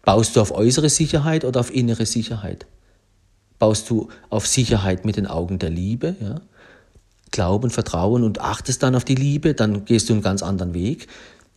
Baust 0.08 0.38
du 0.38 0.42
auf 0.42 0.52
äußere 0.52 0.90
Sicherheit 0.90 1.44
oder 1.44 1.60
auf 1.60 1.74
innere 1.74 2.06
Sicherheit? 2.06 2.66
Baust 3.60 3.90
du 3.90 4.10
auf 4.30 4.46
Sicherheit 4.48 5.06
mit 5.06 5.18
den 5.18 5.28
Augen 5.28 5.60
der 5.60 5.70
Liebe, 5.70 6.16
ja? 6.22 6.42
Glauben, 7.32 7.70
Vertrauen 7.70 8.24
und 8.24 8.40
achtest 8.40 8.84
dann 8.84 8.96
auf 8.96 9.04
die 9.04 9.16
Liebe, 9.16 9.54
dann 9.54 9.84
gehst 9.84 10.10
du 10.10 10.14
einen 10.14 10.22
ganz 10.22 10.42
anderen 10.42 10.74
Weg, 10.74 11.08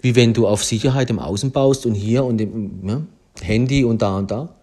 wie 0.02 0.16
wenn 0.16 0.34
du 0.34 0.48
auf 0.48 0.64
Sicherheit 0.64 1.10
im 1.10 1.20
Außen 1.20 1.52
baust 1.52 1.86
und 1.86 1.94
hier 1.94 2.24
und 2.24 2.40
im 2.40 2.88
ja, 2.88 3.02
Handy 3.40 3.84
und 3.84 4.02
da 4.02 4.18
und 4.18 4.30
da. 4.30 4.54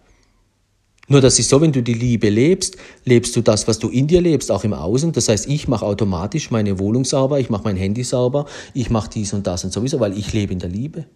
Nur 1.10 1.22
das 1.22 1.38
ist 1.38 1.48
so, 1.48 1.60
wenn 1.62 1.72
du 1.72 1.82
die 1.82 1.94
Liebe 1.94 2.28
lebst, 2.28 2.76
lebst 3.06 3.34
du 3.34 3.40
das, 3.40 3.66
was 3.66 3.78
du 3.78 3.88
in 3.88 4.06
dir 4.06 4.20
lebst, 4.20 4.50
auch 4.52 4.62
im 4.64 4.74
Außen. 4.74 5.12
Das 5.12 5.30
heißt, 5.30 5.48
ich 5.48 5.66
mache 5.66 5.86
automatisch 5.86 6.50
meine 6.50 6.78
Wohnung 6.78 7.06
sauber, 7.06 7.40
ich 7.40 7.48
mache 7.48 7.64
mein 7.64 7.76
Handy 7.76 8.04
sauber, 8.04 8.44
ich 8.74 8.90
mache 8.90 9.08
dies 9.08 9.32
und 9.32 9.46
das 9.46 9.64
und 9.64 9.72
sowieso, 9.72 10.00
weil 10.00 10.16
ich 10.16 10.34
lebe 10.34 10.52
in 10.52 10.58
der 10.58 10.68
Liebe. 10.68 11.06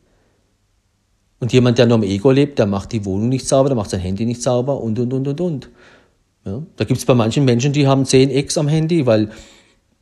Und 1.40 1.52
jemand, 1.52 1.76
der 1.76 1.86
nur 1.86 1.98
im 1.98 2.04
Ego 2.04 2.30
lebt, 2.30 2.58
der 2.58 2.66
macht 2.66 2.92
die 2.92 3.04
Wohnung 3.04 3.28
nicht 3.28 3.46
sauber, 3.46 3.68
der 3.68 3.76
macht 3.76 3.90
sein 3.90 4.00
Handy 4.00 4.24
nicht 4.24 4.40
sauber 4.40 4.80
und, 4.80 4.98
und, 4.98 5.12
und, 5.12 5.28
und, 5.28 5.40
und. 5.40 5.70
Ja, 6.44 6.62
da 6.76 6.84
gibt 6.84 6.98
es 6.98 7.06
bei 7.06 7.14
manchen 7.14 7.44
Menschen, 7.44 7.72
die 7.72 7.86
haben 7.86 8.04
10 8.04 8.30
Ex 8.30 8.58
am 8.58 8.68
Handy, 8.68 9.06
weil 9.06 9.30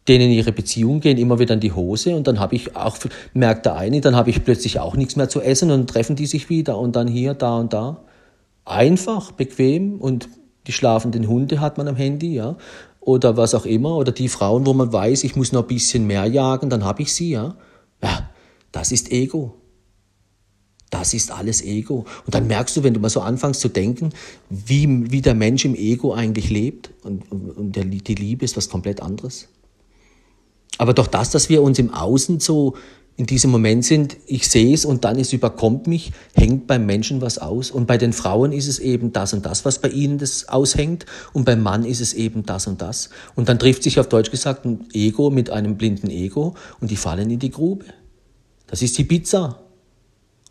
denen 0.09 0.31
ihre 0.31 0.53
Beziehungen 0.53 1.01
gehen 1.01 1.19
immer 1.19 1.39
wieder 1.39 1.55
in 1.55 1.61
die 1.61 1.73
Hose 1.73 2.17
und 2.17 2.27
dann 2.27 2.41
habe 2.41 2.57
ich 2.57 2.75
auch, 2.75 2.97
merkt 3.35 3.67
der 3.67 3.77
eine, 3.77 4.01
dann 4.01 4.17
habe 4.17 4.31
ich 4.31 4.43
plötzlich 4.43 4.81
auch 4.81 4.97
nichts 4.97 5.17
mehr 5.17 5.29
zu 5.29 5.41
essen 5.41 5.71
und 5.71 5.89
treffen 5.89 6.17
die 6.17 6.27
sich 6.27 6.49
wieder 6.49 6.79
und 6.79 6.97
dann 6.97 7.07
hier, 7.07 7.35
da 7.35 7.59
und 7.59 7.73
da. 7.73 8.03
Einfach, 8.65 9.33
bequem 9.33 10.01
und 10.01 10.29
die 10.67 10.73
schlafenden 10.73 11.29
Hunde 11.29 11.61
hat 11.61 11.79
man 11.79 11.89
am 11.89 11.97
Handy, 11.97 12.35
ja. 12.35 12.57
Oder 13.01 13.37
was 13.37 13.55
auch 13.55 13.65
immer. 13.65 13.97
Oder 13.97 14.13
die 14.13 14.29
Frauen, 14.29 14.67
wo 14.67 14.75
man 14.75 14.93
weiß, 14.93 15.25
ich 15.25 15.37
muss 15.37 15.53
noch 15.53 15.63
ein 15.63 15.69
bisschen 15.69 16.07
mehr 16.07 16.27
jagen, 16.27 16.71
dann 16.71 16.85
habe 16.85 17.03
ich 17.03 17.13
sie, 17.13 17.31
ja. 17.31 17.57
Ja, 18.03 18.31
das 18.73 18.93
ist 18.93 19.11
Ego. 19.11 19.60
Das 20.91 21.15
ist 21.15 21.31
alles 21.31 21.63
Ego. 21.63 22.05
Und 22.27 22.35
dann 22.35 22.49
merkst 22.49 22.77
du, 22.77 22.83
wenn 22.83 22.95
du 22.95 23.01
mal 23.01 23.09
so 23.09 23.21
anfängst 23.21 23.61
zu 23.61 23.69
denken, 23.69 24.11
wie, 24.49 25.11
wie 25.11 25.23
der 25.23 25.35
Mensch 25.35 25.65
im 25.65 25.77
Ego 25.77 26.13
eigentlich 26.13 26.51
lebt 26.51 26.91
und, 27.05 27.31
und 27.31 27.77
der, 27.77 27.85
die 27.85 28.15
Liebe 28.15 28.45
ist 28.45 28.57
was 28.57 28.69
komplett 28.69 29.01
anderes. 29.01 29.49
Aber 30.79 30.93
doch 30.93 31.07
das, 31.07 31.31
dass 31.31 31.49
wir 31.49 31.63
uns 31.63 31.79
im 31.79 31.93
Außen 31.95 32.41
so 32.41 32.75
in 33.17 33.27
diesem 33.27 33.51
Moment 33.51 33.85
sind, 33.85 34.17
ich 34.27 34.49
sehe 34.49 34.73
es 34.73 34.87
und 34.87 35.05
dann 35.05 35.19
es 35.19 35.35
überkommt 35.35 35.87
mich, 35.87 36.13
hängt 36.35 36.67
beim 36.67 36.87
Menschen 36.87 37.21
was 37.21 37.37
aus. 37.37 37.71
Und 37.71 37.87
bei 37.87 37.99
den 37.99 38.15
Frauen 38.15 38.51
ist 38.51 38.67
es 38.67 38.79
eben 38.79 39.13
das 39.13 39.35
und 39.35 39.45
das, 39.45 39.67
was 39.67 39.79
bei 39.79 39.91
ihnen 39.91 40.17
das 40.17 40.49
aushängt. 40.49 41.05
Und 41.35 41.45
beim 41.45 41.63
Mann 41.63 41.85
ist 41.85 42.01
es 42.01 42.15
eben 42.15 42.47
das 42.47 42.67
und 42.67 42.81
das. 42.81 43.11
Und 43.35 43.51
dann 43.51 43.59
trifft 43.59 43.83
sich 43.83 44.01
auf 44.01 44.09
Deutsch 44.09 44.31
gesagt 44.31 44.65
ein 44.65 44.89
Ego 44.95 45.29
mit 45.29 45.51
einem 45.51 45.77
blinden 45.77 46.09
Ego 46.09 46.55
und 46.81 46.91
die 46.91 46.97
fallen 46.97 47.31
in 47.31 47.39
die 47.39 47.51
Grube. 47.51 47.85
Das 48.67 48.81
ist 48.81 48.97
die 48.97 49.05
Pizza. 49.05 49.61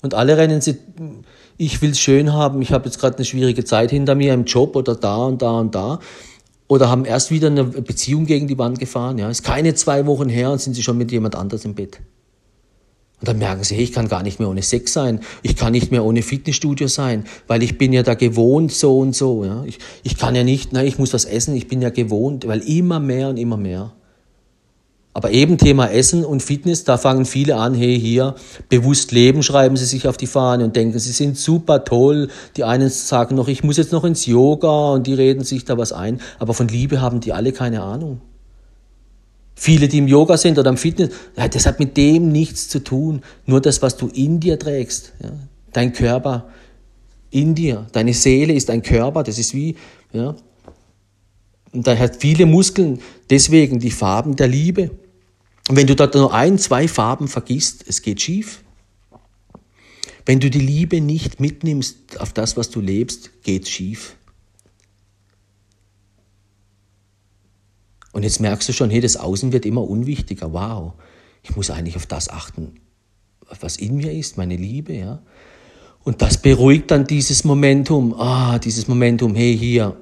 Und 0.02 0.14
alle 0.14 0.38
rennen 0.38 0.62
sie, 0.62 0.78
ich 1.58 1.82
will 1.82 1.92
es 1.92 2.00
schön 2.00 2.34
haben, 2.34 2.62
ich 2.62 2.72
habe 2.72 2.86
jetzt 2.86 3.00
gerade 3.00 3.18
eine 3.18 3.26
schwierige 3.26 3.66
Zeit 3.66 3.92
hinter 3.92 4.16
mir 4.16 4.34
im 4.34 4.46
Job 4.46 4.76
oder 4.76 4.96
da 4.96 5.18
und 5.26 5.42
da 5.42 5.60
und 5.60 5.76
da. 5.76 6.00
Oder 6.68 6.90
haben 6.90 7.04
erst 7.04 7.32
wieder 7.32 7.48
eine 7.48 7.64
Beziehung 7.64 8.26
gegen 8.26 8.48
die 8.48 8.58
Wand 8.58 8.80
gefahren. 8.80 9.18
Ja, 9.18 9.30
ist 9.30 9.44
keine 9.44 9.74
zwei 9.74 10.06
Wochen 10.06 10.30
her 10.30 10.52
und 10.52 10.62
sind 10.62 10.76
sie 10.76 10.84
schon 10.84 10.98
mit 10.98 11.12
jemand 11.12 11.36
anders 11.36 11.66
im 11.66 11.74
Bett. 11.74 12.00
Und 13.20 13.28
dann 13.28 13.38
merken 13.38 13.64
sie, 13.64 13.76
hey, 13.76 13.84
ich 13.84 13.92
kann 13.92 14.08
gar 14.08 14.24
nicht 14.24 14.40
mehr 14.40 14.48
ohne 14.48 14.62
Sex 14.62 14.94
sein, 14.94 15.20
ich 15.42 15.58
kann 15.58 15.74
nicht 15.74 15.92
mehr 15.92 16.06
ohne 16.06 16.22
Fitnessstudio 16.22 16.88
sein, 16.88 17.26
weil 17.48 17.64
ich 17.64 17.78
bin 17.78 17.92
ja 17.92 18.02
da 18.02 18.14
gewohnt 18.14 18.72
so 18.72 19.00
und 19.00 19.14
so. 19.14 19.44
Ja. 19.44 19.64
Ich, 19.66 19.80
ich 20.04 20.18
kann 20.18 20.36
ja 20.36 20.46
nicht, 20.46 20.70
na, 20.72 20.84
ich 20.84 20.98
muss 20.98 21.14
was 21.14 21.26
essen, 21.26 21.54
ich 21.56 21.68
bin 21.68 21.82
ja 21.82 21.90
gewohnt, 21.90 22.48
weil 22.48 22.60
immer 22.62 23.02
mehr 23.02 23.28
und 23.28 23.38
immer 23.38 23.58
mehr. 23.58 23.92
Aber 25.14 25.32
eben 25.32 25.58
Thema 25.58 25.88
Essen 25.90 26.24
und 26.24 26.44
Fitness, 26.44 26.84
da 26.84 26.98
fangen 26.98 27.26
viele 27.26 27.56
an, 27.56 27.74
hey, 27.74 28.00
hier, 28.00 28.36
bewusst 28.70 29.12
leben, 29.12 29.42
schreiben 29.42 29.76
sie 29.76 29.86
sich 29.86 30.08
auf 30.08 30.18
die 30.18 30.28
Fahne 30.28 30.64
und 30.64 30.76
denken, 30.76 31.00
sie 31.00 31.12
sind 31.12 31.38
super 31.38 31.84
toll. 31.84 32.30
Die 32.58 32.64
einen 32.64 32.90
sagen 32.90 33.36
noch, 33.36 33.48
ich 33.48 33.64
muss 33.64 33.78
jetzt 33.78 33.92
noch 33.92 34.04
ins 34.04 34.28
Yoga 34.28 34.94
und 34.94 35.08
die 35.08 35.16
reden 35.16 35.44
sich 35.44 35.66
da 35.66 35.78
was 35.78 35.92
ein. 35.94 36.22
Aber 36.38 36.54
von 36.54 36.68
Liebe 36.68 37.02
haben 37.02 37.22
die 37.22 37.34
alle 37.34 37.52
keine 37.52 37.82
Ahnung. 37.82 38.22
Viele, 39.56 39.88
die 39.88 39.98
im 39.98 40.08
Yoga 40.08 40.38
sind 40.38 40.58
oder 40.58 40.70
im 40.70 40.78
Fitness, 40.78 41.10
das 41.36 41.66
hat 41.66 41.80
mit 41.80 41.98
dem 41.98 42.32
nichts 42.32 42.70
zu 42.70 42.80
tun. 42.80 43.24
Nur 43.46 43.60
das, 43.60 43.82
was 43.82 43.98
du 43.98 44.08
in 44.08 44.40
dir 44.40 44.58
trägst. 44.60 45.14
Ja, 45.22 45.32
dein 45.74 45.92
Körper 45.92 46.48
in 47.32 47.56
dir. 47.56 47.88
Deine 47.92 48.14
Seele 48.14 48.54
ist 48.54 48.70
ein 48.70 48.84
Körper, 48.84 49.24
das 49.24 49.38
ist 49.38 49.54
wie, 49.54 49.76
ja, 50.14 50.36
und 51.72 51.86
da 51.86 51.98
hat 51.98 52.18
viele 52.18 52.46
Muskeln, 52.46 53.00
deswegen 53.30 53.80
die 53.80 53.92
Farben 53.92 54.36
der 54.36 54.48
Liebe. 54.48 54.92
Und 55.68 55.76
wenn 55.76 55.88
du 55.88 55.96
dort 55.96 56.16
nur 56.16 56.34
ein, 56.34 56.58
zwei 56.58 56.88
Farben 56.88 57.28
vergisst, 57.28 57.86
es 57.88 58.02
geht 58.02 58.22
schief. 58.22 58.64
Wenn 60.26 60.40
du 60.40 60.50
die 60.50 60.60
Liebe 60.60 61.02
nicht 61.02 61.40
mitnimmst 61.40 62.20
auf 62.20 62.34
das, 62.34 62.58
was 62.58 62.70
du 62.70 62.82
lebst, 62.82 63.44
geht's 63.44 63.70
schief. 63.70 64.16
Und 68.12 68.24
jetzt 68.24 68.40
merkst 68.40 68.68
du 68.68 68.74
schon, 68.74 68.90
hey, 68.90 69.02
das 69.02 69.18
Außen 69.18 69.52
wird 69.52 69.66
immer 69.66 69.88
unwichtiger. 69.88 70.52
Wow, 70.54 70.94
ich 71.44 71.56
muss 71.56 71.70
eigentlich 71.70 71.96
auf 71.96 72.08
das 72.08 72.30
achten, 72.30 72.76
was 73.60 73.78
in 73.78 73.98
mir 73.98 74.12
ist, 74.12 74.38
meine 74.38 74.56
Liebe, 74.56 74.94
ja. 74.94 75.22
Und 76.04 76.22
das 76.22 76.42
beruhigt 76.42 76.92
dann 76.92 77.06
dieses 77.06 77.44
Momentum. 77.44 78.14
Ah, 78.14 78.58
dieses 78.58 78.88
Momentum, 78.88 79.36
hey, 79.36 79.56
hier, 79.56 79.96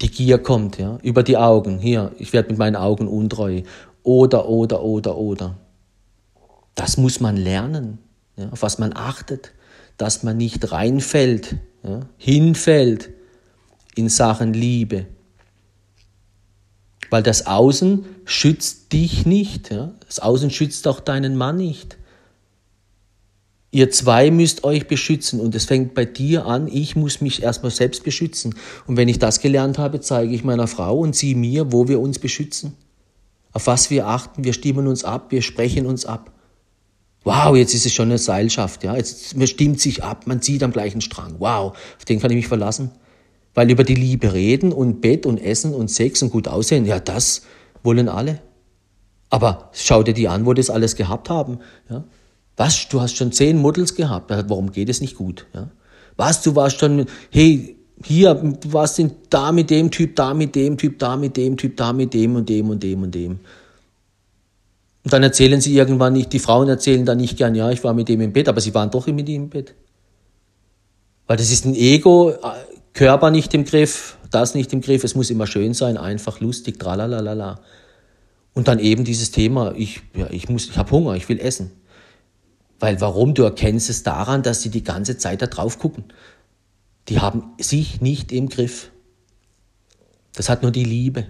die 0.00 0.10
Gier 0.10 0.38
kommt, 0.38 0.78
ja, 0.78 0.98
über 1.02 1.22
die 1.22 1.36
Augen. 1.36 1.78
Hier, 1.78 2.12
ich 2.18 2.32
werde 2.32 2.50
mit 2.50 2.58
meinen 2.58 2.76
Augen 2.76 3.08
untreu. 3.08 3.62
Oder, 4.02 4.48
oder, 4.48 4.82
oder, 4.82 5.16
oder. 5.16 5.58
Das 6.74 6.96
muss 6.96 7.20
man 7.20 7.36
lernen, 7.36 7.98
ja, 8.36 8.48
auf 8.50 8.62
was 8.62 8.78
man 8.78 8.92
achtet, 8.94 9.52
dass 9.96 10.22
man 10.22 10.36
nicht 10.36 10.70
reinfällt, 10.70 11.56
ja, 11.82 12.00
hinfällt 12.16 13.10
in 13.96 14.08
Sachen 14.08 14.52
Liebe. 14.54 15.06
Weil 17.10 17.22
das 17.22 17.46
Außen 17.46 18.04
schützt 18.24 18.92
dich 18.92 19.26
nicht. 19.26 19.70
Ja? 19.70 19.92
Das 20.06 20.20
Außen 20.20 20.50
schützt 20.50 20.86
auch 20.86 21.00
deinen 21.00 21.36
Mann 21.36 21.56
nicht. 21.56 21.98
Ihr 23.70 23.90
zwei 23.90 24.30
müsst 24.30 24.64
euch 24.64 24.88
beschützen 24.88 25.40
und 25.40 25.54
es 25.54 25.66
fängt 25.66 25.94
bei 25.94 26.06
dir 26.06 26.46
an, 26.46 26.68
ich 26.68 26.96
muss 26.96 27.20
mich 27.20 27.42
erstmal 27.42 27.70
selbst 27.70 28.02
beschützen. 28.02 28.54
Und 28.86 28.96
wenn 28.96 29.08
ich 29.08 29.18
das 29.18 29.40
gelernt 29.40 29.76
habe, 29.76 30.00
zeige 30.00 30.34
ich 30.34 30.42
meiner 30.42 30.66
Frau 30.66 30.98
und 30.98 31.14
sie 31.14 31.34
mir, 31.34 31.70
wo 31.70 31.86
wir 31.86 32.00
uns 32.00 32.18
beschützen. 32.18 32.74
Auf 33.52 33.66
was 33.66 33.90
wir 33.90 34.06
achten, 34.06 34.44
wir 34.44 34.54
stimmen 34.54 34.86
uns 34.86 35.04
ab, 35.04 35.30
wir 35.30 35.42
sprechen 35.42 35.84
uns 35.84 36.06
ab. 36.06 36.32
Wow, 37.24 37.56
jetzt 37.56 37.74
ist 37.74 37.84
es 37.84 37.92
schon 37.92 38.08
eine 38.08 38.16
Seilschaft, 38.16 38.84
ja. 38.84 38.96
Jetzt, 38.96 39.36
man 39.36 39.46
stimmt 39.46 39.80
sich 39.80 40.02
ab, 40.02 40.26
man 40.26 40.40
zieht 40.40 40.62
am 40.62 40.72
gleichen 40.72 41.02
Strang. 41.02 41.34
Wow, 41.38 41.76
auf 41.98 42.04
den 42.06 42.20
kann 42.20 42.30
ich 42.30 42.36
mich 42.36 42.48
verlassen. 42.48 42.90
Weil 43.52 43.70
über 43.70 43.84
die 43.84 43.96
Liebe 43.96 44.32
reden 44.32 44.72
und 44.72 45.02
Bett 45.02 45.26
und 45.26 45.38
Essen 45.38 45.74
und 45.74 45.90
Sex 45.90 46.22
und 46.22 46.30
gut 46.30 46.48
aussehen, 46.48 46.86
ja, 46.86 47.00
das 47.00 47.42
wollen 47.82 48.08
alle. 48.08 48.40
Aber 49.28 49.68
schau 49.72 50.02
dir 50.02 50.14
die 50.14 50.28
an, 50.28 50.46
wo 50.46 50.54
das 50.54 50.70
alles 50.70 50.96
gehabt 50.96 51.28
haben. 51.28 51.58
Ja? 51.90 52.04
Was, 52.58 52.88
du 52.88 53.00
hast 53.00 53.16
schon 53.16 53.30
zehn 53.30 53.56
Models 53.56 53.94
gehabt, 53.94 54.30
warum 54.30 54.72
geht 54.72 54.88
es 54.88 55.00
nicht 55.00 55.14
gut? 55.14 55.46
Ja? 55.54 55.70
Was, 56.16 56.42
du 56.42 56.56
warst 56.56 56.80
schon, 56.80 57.06
hey, 57.30 57.76
hier, 58.04 58.34
du 58.34 58.72
warst 58.72 59.00
da 59.30 59.52
mit 59.52 59.70
dem 59.70 59.92
Typ, 59.92 60.16
da 60.16 60.34
mit 60.34 60.56
dem 60.56 60.76
Typ, 60.76 60.98
da 60.98 61.16
mit 61.16 61.36
dem 61.36 61.56
Typ, 61.56 61.76
da 61.76 61.92
mit 61.92 62.12
dem 62.12 62.34
und 62.34 62.48
dem 62.48 62.68
und 62.68 62.82
dem 62.82 63.02
und 63.02 63.14
dem. 63.14 63.38
Und 65.04 65.12
dann 65.12 65.22
erzählen 65.22 65.60
sie 65.60 65.74
irgendwann 65.76 66.12
nicht, 66.12 66.32
die 66.32 66.40
Frauen 66.40 66.68
erzählen 66.68 67.06
dann 67.06 67.18
nicht 67.18 67.38
gern, 67.38 67.54
ja, 67.54 67.70
ich 67.70 67.84
war 67.84 67.94
mit 67.94 68.08
dem 68.08 68.20
im 68.20 68.32
Bett, 68.32 68.48
aber 68.48 68.60
sie 68.60 68.74
waren 68.74 68.90
doch 68.90 69.06
mit 69.06 69.28
ihm 69.28 69.44
im 69.44 69.50
Bett. 69.50 69.74
Weil 71.28 71.36
das 71.36 71.52
ist 71.52 71.64
ein 71.64 71.76
Ego, 71.76 72.34
Körper 72.92 73.30
nicht 73.30 73.54
im 73.54 73.64
Griff, 73.64 74.18
das 74.32 74.56
nicht 74.56 74.72
im 74.72 74.80
Griff, 74.80 75.04
es 75.04 75.14
muss 75.14 75.30
immer 75.30 75.46
schön 75.46 75.74
sein, 75.74 75.96
einfach 75.96 76.40
lustig, 76.40 76.80
tralalala. 76.80 77.60
Und 78.52 78.66
dann 78.66 78.80
eben 78.80 79.04
dieses 79.04 79.30
Thema, 79.30 79.72
ich, 79.76 80.02
ja, 80.16 80.26
ich, 80.30 80.48
muss, 80.48 80.66
ich 80.68 80.76
habe 80.76 80.90
Hunger, 80.90 81.14
ich 81.14 81.28
will 81.28 81.38
essen. 81.38 81.70
Weil 82.78 83.00
warum? 83.00 83.34
Du 83.34 83.42
erkennst 83.42 83.90
es 83.90 84.02
daran, 84.02 84.42
dass 84.42 84.62
sie 84.62 84.70
die 84.70 84.84
ganze 84.84 85.18
Zeit 85.18 85.42
da 85.42 85.46
drauf 85.46 85.78
gucken. 85.78 86.04
Die 87.08 87.20
haben 87.20 87.54
sich 87.58 88.00
nicht 88.00 88.32
im 88.32 88.48
Griff. 88.48 88.90
Das 90.34 90.48
hat 90.48 90.62
nur 90.62 90.70
die 90.70 90.84
Liebe. 90.84 91.26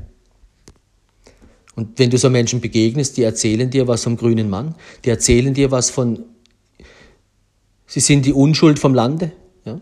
Und 1.75 1.99
wenn 1.99 2.11
du 2.11 2.19
so 2.19 2.29
Menschen 2.29 2.61
begegnest, 2.61 3.17
die 3.17 3.23
erzählen 3.23 3.71
dir 3.71 3.87
was 3.87 4.03
vom 4.03 4.17
grünen 4.17 4.51
Mann, 4.51 4.75
die 5.05 5.11
erzählen 5.11 5.55
dir 5.55 5.71
was 5.71 5.91
von, 5.91 6.25
sie 7.87 8.01
sind 8.01 8.27
die 8.27 8.33
Unschuld 8.33 8.81
vom 8.81 8.95
Lande. 8.95 9.31
Ja? 9.65 9.79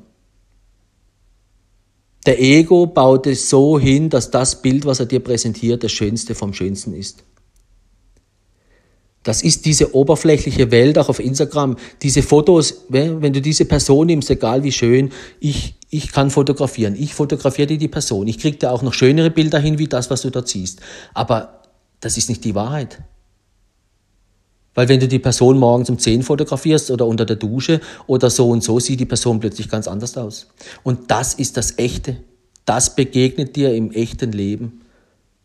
Der 2.26 2.40
Ego 2.40 2.86
baut 2.86 3.26
es 3.26 3.48
so 3.48 3.78
hin, 3.78 4.10
dass 4.10 4.30
das 4.30 4.60
Bild, 4.60 4.84
was 4.84 5.00
er 5.00 5.06
dir 5.06 5.20
präsentiert, 5.20 5.82
das 5.82 5.92
Schönste 5.92 6.34
vom 6.34 6.52
Schönsten 6.52 6.92
ist. 6.92 7.24
Das 9.26 9.42
ist 9.42 9.66
diese 9.66 9.92
oberflächliche 9.92 10.70
Welt, 10.70 10.96
auch 10.98 11.08
auf 11.08 11.18
Instagram. 11.18 11.74
Diese 12.00 12.22
Fotos, 12.22 12.84
wenn 12.88 13.32
du 13.32 13.42
diese 13.42 13.64
Person 13.64 14.06
nimmst, 14.06 14.30
egal 14.30 14.62
wie 14.62 14.70
schön, 14.70 15.10
ich, 15.40 15.74
ich 15.90 16.12
kann 16.12 16.30
fotografieren. 16.30 16.94
Ich 16.96 17.12
fotografiere 17.12 17.66
dir 17.66 17.78
die 17.78 17.88
Person. 17.88 18.28
Ich 18.28 18.38
kriege 18.38 18.56
dir 18.56 18.70
auch 18.70 18.82
noch 18.82 18.94
schönere 18.94 19.30
Bilder 19.30 19.58
hin, 19.58 19.80
wie 19.80 19.88
das, 19.88 20.10
was 20.10 20.22
du 20.22 20.30
dort 20.30 20.46
siehst. 20.46 20.80
Aber 21.12 21.62
das 21.98 22.16
ist 22.16 22.28
nicht 22.28 22.44
die 22.44 22.54
Wahrheit. 22.54 23.02
Weil 24.74 24.88
wenn 24.88 25.00
du 25.00 25.08
die 25.08 25.18
Person 25.18 25.58
morgens 25.58 25.90
um 25.90 25.98
10 25.98 26.22
fotografierst 26.22 26.92
oder 26.92 27.04
unter 27.04 27.24
der 27.24 27.34
Dusche 27.34 27.80
oder 28.06 28.30
so 28.30 28.48
und 28.50 28.62
so, 28.62 28.78
sieht 28.78 29.00
die 29.00 29.06
Person 29.06 29.40
plötzlich 29.40 29.68
ganz 29.68 29.88
anders 29.88 30.16
aus. 30.16 30.46
Und 30.84 31.10
das 31.10 31.34
ist 31.34 31.56
das 31.56 31.80
Echte. 31.80 32.18
Das 32.64 32.94
begegnet 32.94 33.56
dir 33.56 33.74
im 33.74 33.90
echten 33.90 34.30
Leben. 34.30 34.82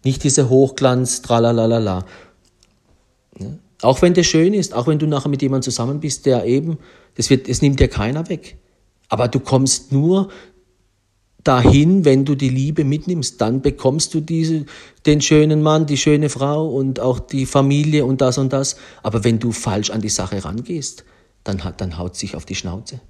Nicht 0.03 0.23
diese 0.23 0.49
Hochglanz, 0.49 1.23
tralalala. 1.23 2.05
Auch 3.81 4.01
wenn 4.01 4.13
das 4.13 4.27
schön 4.27 4.53
ist, 4.53 4.73
auch 4.73 4.87
wenn 4.87 4.99
du 4.99 5.07
nachher 5.07 5.29
mit 5.29 5.41
jemandem 5.41 5.63
zusammen 5.63 5.99
bist, 5.99 6.25
der 6.25 6.45
eben, 6.45 6.77
das, 7.15 7.29
wird, 7.29 7.49
das 7.49 7.61
nimmt 7.61 7.79
dir 7.79 7.87
keiner 7.87 8.29
weg. 8.29 8.57
Aber 9.09 9.27
du 9.27 9.39
kommst 9.39 9.91
nur 9.91 10.29
dahin, 11.43 12.05
wenn 12.05 12.23
du 12.25 12.35
die 12.35 12.49
Liebe 12.49 12.83
mitnimmst. 12.83 13.41
Dann 13.41 13.61
bekommst 13.61 14.13
du 14.13 14.21
diese, 14.21 14.65
den 15.05 15.21
schönen 15.21 15.61
Mann, 15.61 15.85
die 15.85 15.97
schöne 15.97 16.29
Frau 16.29 16.67
und 16.69 16.99
auch 16.99 17.19
die 17.19 17.45
Familie 17.45 18.05
und 18.05 18.21
das 18.21 18.37
und 18.37 18.53
das. 18.53 18.75
Aber 19.03 19.23
wenn 19.23 19.39
du 19.39 19.51
falsch 19.51 19.89
an 19.89 20.01
die 20.01 20.09
Sache 20.09 20.43
rangehst, 20.43 21.03
dann, 21.43 21.61
dann 21.77 21.97
haut 21.97 22.15
sich 22.15 22.35
auf 22.35 22.45
die 22.45 22.55
Schnauze. 22.55 23.01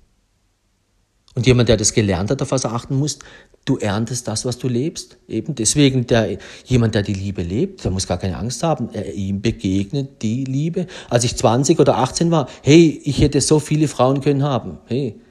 Und 1.33 1.47
jemand, 1.47 1.69
der 1.69 1.77
das 1.77 1.93
gelernt 1.93 2.29
hat, 2.29 2.41
auf 2.41 2.51
was 2.51 2.65
er 2.65 2.73
achten 2.73 2.97
muss, 2.97 3.19
du 3.63 3.77
erntest 3.77 4.27
das, 4.27 4.43
was 4.43 4.57
du 4.57 4.67
lebst. 4.67 5.17
Eben 5.29 5.55
deswegen, 5.55 6.05
der, 6.05 6.37
jemand, 6.65 6.93
der 6.93 7.03
die 7.03 7.13
Liebe 7.13 7.41
lebt, 7.41 7.85
der 7.85 7.91
muss 7.91 8.05
gar 8.05 8.17
keine 8.17 8.37
Angst 8.37 8.63
haben. 8.63 8.89
Er, 8.91 9.13
ihm 9.13 9.41
begegnet 9.41 10.21
die 10.21 10.43
Liebe. 10.43 10.87
Als 11.09 11.23
ich 11.23 11.37
20 11.37 11.79
oder 11.79 11.97
18 11.97 12.31
war, 12.31 12.49
hey, 12.63 13.01
ich 13.05 13.21
hätte 13.21 13.39
so 13.39 13.59
viele 13.59 13.87
Frauen 13.87 14.19
können 14.19 14.43
haben. 14.43 14.79
Hey. 14.87 15.21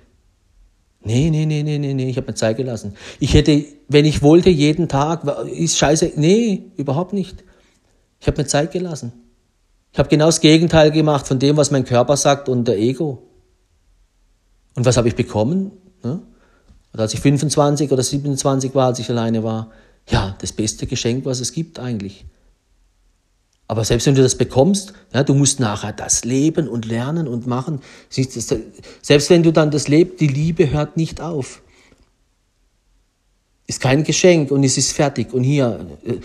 Nee, 1.03 1.31
nee, 1.31 1.45
nee, 1.45 1.63
nee, 1.63 1.79
nee, 1.79 1.95
nee, 1.95 2.11
ich 2.11 2.17
habe 2.17 2.29
mir 2.29 2.35
Zeit 2.35 2.57
gelassen. 2.57 2.95
Ich 3.21 3.35
hätte, 3.35 3.65
wenn 3.89 4.05
ich 4.07 4.23
wollte, 4.23 4.49
jeden 4.49 4.89
Tag, 4.89 5.25
ist 5.49 5.77
scheiße. 5.77 6.13
Nee, 6.17 6.65
überhaupt 6.77 7.13
nicht. 7.13 7.45
Ich 8.21 8.27
habe 8.27 8.41
mir 8.41 8.47
Zeit 8.47 8.73
gelassen. 8.73 9.13
Ich 9.93 9.99
habe 9.99 10.09
genau 10.09 10.27
das 10.27 10.41
Gegenteil 10.41 10.91
gemacht 10.93 11.27
von 11.27 11.39
dem, 11.39 11.57
was 11.57 11.71
mein 11.71 11.85
Körper 11.85 12.17
sagt 12.17 12.49
und 12.49 12.69
der 12.69 12.79
Ego. 12.79 13.23
Und 14.75 14.85
was 14.87 14.97
habe 14.97 15.09
ich 15.09 15.17
bekommen? 15.17 15.73
Ne? 16.03 16.21
Und 16.93 17.01
als 17.01 17.15
ich 17.15 17.21
25 17.21 17.91
oder 17.93 18.03
27 18.03 18.75
war, 18.75 18.87
als 18.87 18.99
ich 18.99 19.09
alleine 19.11 19.45
war, 19.45 19.71
ja, 20.09 20.37
das 20.41 20.53
beste 20.53 20.87
Geschenk, 20.87 21.25
was 21.25 21.41
es 21.41 21.53
gibt 21.53 21.79
eigentlich. 21.79 22.25
Aber 23.69 23.85
selbst 23.85 24.07
wenn 24.07 24.17
du 24.17 24.23
das 24.23 24.35
bekommst, 24.35 24.95
ja, 25.15 25.23
du 25.23 25.33
musst 25.33 25.61
nachher 25.61 25.93
das 25.93 26.25
leben 26.25 26.67
und 26.67 26.87
lernen 26.87 27.29
und 27.29 27.47
machen. 27.47 27.81
Selbst 28.09 29.31
wenn 29.31 29.45
du 29.45 29.53
dann 29.53 29.71
das 29.71 29.87
lebst, 29.87 30.21
die 30.21 30.27
Liebe 30.27 30.71
hört 30.71 30.97
nicht 30.97 31.21
auf. 31.21 31.63
Ist 33.69 33.81
kein 33.81 34.03
Geschenk 34.03 34.51
und 34.51 34.65
es 34.65 34.77
ist 34.77 34.91
fertig. 34.93 35.33
Und 35.33 35.45
hier, 35.45 35.87
äh? 36.05 36.19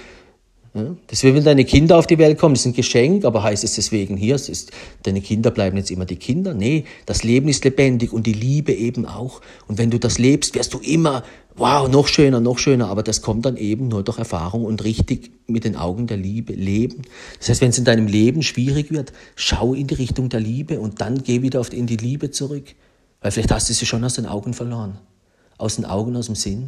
Deswegen, 1.09 1.37
wenn 1.37 1.45
deine 1.45 1.63
Kinder 1.63 1.97
auf 1.97 2.05
die 2.05 2.17
Welt 2.17 2.37
kommen, 2.37 2.53
das 2.53 2.61
ist 2.61 2.65
ein 2.65 2.73
Geschenk, 2.73 3.23
aber 3.23 3.43
heißt 3.43 3.63
es 3.63 3.75
deswegen 3.75 4.17
hier, 4.17 4.35
es 4.35 4.49
ist, 4.49 4.71
deine 5.03 5.21
Kinder 5.21 5.49
bleiben 5.49 5.77
jetzt 5.77 5.89
immer 5.89 6.03
die 6.03 6.17
Kinder? 6.17 6.53
Nee, 6.53 6.83
das 7.05 7.23
Leben 7.23 7.47
ist 7.47 7.63
lebendig 7.63 8.11
und 8.11 8.27
die 8.27 8.33
Liebe 8.33 8.73
eben 8.73 9.05
auch. 9.05 9.39
Und 9.67 9.77
wenn 9.77 9.89
du 9.89 9.99
das 9.99 10.19
lebst, 10.19 10.53
wirst 10.53 10.73
du 10.73 10.79
immer, 10.79 11.23
wow, 11.55 11.87
noch 11.87 12.09
schöner, 12.09 12.41
noch 12.41 12.57
schöner, 12.57 12.89
aber 12.89 13.03
das 13.03 13.21
kommt 13.21 13.45
dann 13.45 13.55
eben 13.55 13.87
nur 13.87 14.03
durch 14.03 14.17
Erfahrung 14.17 14.65
und 14.65 14.83
richtig 14.83 15.31
mit 15.47 15.63
den 15.63 15.77
Augen 15.77 16.07
der 16.07 16.17
Liebe 16.17 16.51
leben. 16.51 17.03
Das 17.39 17.47
heißt, 17.47 17.61
wenn 17.61 17.69
es 17.69 17.77
in 17.77 17.85
deinem 17.85 18.07
Leben 18.07 18.41
schwierig 18.41 18.91
wird, 18.91 19.13
schau 19.37 19.73
in 19.73 19.87
die 19.87 19.95
Richtung 19.95 20.27
der 20.27 20.41
Liebe 20.41 20.81
und 20.81 20.99
dann 20.99 21.23
geh 21.23 21.41
wieder 21.41 21.65
in 21.71 21.87
die 21.87 21.95
Liebe 21.95 22.31
zurück. 22.31 22.75
Weil 23.21 23.31
vielleicht 23.31 23.53
hast 23.53 23.69
du 23.69 23.73
sie 23.73 23.85
schon 23.85 24.03
aus 24.03 24.15
den 24.15 24.25
Augen 24.25 24.53
verloren. 24.53 24.97
Aus 25.57 25.77
den 25.77 25.85
Augen, 25.85 26.17
aus 26.17 26.25
dem 26.25 26.35
Sinn 26.35 26.67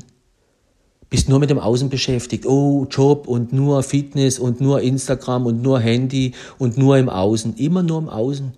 bist 1.10 1.30
nur 1.30 1.40
mit 1.40 1.50
dem 1.50 1.60
Außen 1.60 1.90
beschäftigt. 1.90 2.46
Oh, 2.46 2.86
Job 2.90 3.28
und 3.28 3.54
nur 3.54 3.84
Fitness 3.84 4.40
und 4.40 4.60
nur 4.60 4.82
Instagram 4.82 5.46
und 5.46 5.62
nur 5.62 5.80
Handy 5.80 6.34
und 6.58 6.78
nur 6.78 6.98
im 6.98 7.10
Außen. 7.10 7.56
Immer 7.56 7.84
nur 7.84 8.00
im 8.00 8.10
Außen. 8.10 8.54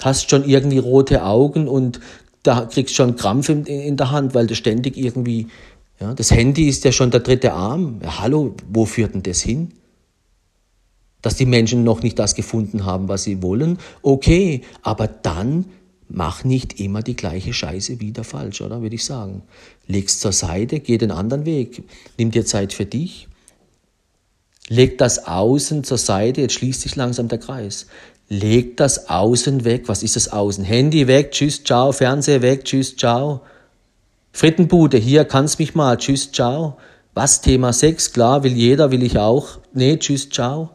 Hast 0.00 0.30
schon 0.30 0.48
irgendwie 0.48 0.78
rote 0.78 1.24
Augen 1.24 1.68
und 1.68 2.00
da 2.42 2.66
kriegst 2.66 2.94
schon 2.94 3.16
Krampf 3.16 3.48
in, 3.48 3.64
in 3.64 3.96
der 3.96 4.10
Hand, 4.10 4.34
weil 4.34 4.46
du 4.46 4.54
ständig 4.54 4.96
irgendwie, 4.96 5.48
ja, 6.00 6.12
das 6.12 6.30
Handy 6.30 6.68
ist 6.68 6.84
ja 6.84 6.92
schon 6.92 7.10
der 7.10 7.20
dritte 7.20 7.52
Arm. 7.52 8.00
Ja, 8.02 8.20
hallo, 8.20 8.54
wo 8.68 8.84
führt 8.84 9.14
denn 9.14 9.22
das 9.22 9.40
hin? 9.40 9.72
Dass 11.22 11.36
die 11.36 11.46
Menschen 11.46 11.84
noch 11.84 12.02
nicht 12.02 12.18
das 12.18 12.34
gefunden 12.34 12.84
haben, 12.84 13.08
was 13.08 13.22
sie 13.22 13.42
wollen, 13.42 13.78
okay, 14.02 14.62
aber 14.82 15.06
dann 15.06 15.66
mach 16.14 16.44
nicht 16.44 16.80
immer 16.80 17.02
die 17.02 17.16
gleiche 17.16 17.52
Scheiße 17.52 18.00
wieder 18.00 18.24
falsch, 18.24 18.60
oder? 18.60 18.82
Würde 18.82 18.94
ich 18.94 19.04
sagen. 19.04 19.42
Leg's 19.86 20.20
zur 20.20 20.32
Seite, 20.32 20.80
geh 20.80 20.96
den 20.96 21.10
anderen 21.10 21.44
Weg. 21.44 21.82
Nimm 22.16 22.30
dir 22.30 22.46
Zeit 22.46 22.72
für 22.72 22.86
dich. 22.86 23.28
Leg 24.68 24.96
das 24.96 25.26
Außen 25.26 25.84
zur 25.84 25.98
Seite, 25.98 26.40
jetzt 26.40 26.54
schließt 26.54 26.80
sich 26.80 26.96
langsam 26.96 27.28
der 27.28 27.38
Kreis. 27.38 27.86
Leg 28.28 28.78
das 28.78 29.10
Außen 29.10 29.64
weg. 29.64 29.88
Was 29.88 30.02
ist 30.02 30.16
das 30.16 30.28
Außen? 30.28 30.64
Handy 30.64 31.06
weg, 31.06 31.32
tschüss, 31.32 31.62
ciao. 31.62 31.92
Fernseher 31.92 32.40
weg, 32.40 32.64
tschüss, 32.64 32.96
ciao. 32.96 33.42
Frittenbude, 34.32 34.96
hier 34.96 35.24
kannst 35.24 35.58
mich 35.58 35.74
mal, 35.74 35.98
tschüss, 35.98 36.32
ciao. 36.32 36.78
Was, 37.12 37.42
Thema 37.42 37.72
Sex? 37.72 38.12
Klar, 38.12 38.42
will 38.42 38.54
jeder, 38.54 38.90
will 38.90 39.02
ich 39.02 39.18
auch. 39.18 39.58
Nee, 39.72 39.98
tschüss, 39.98 40.30
ciao. 40.30 40.70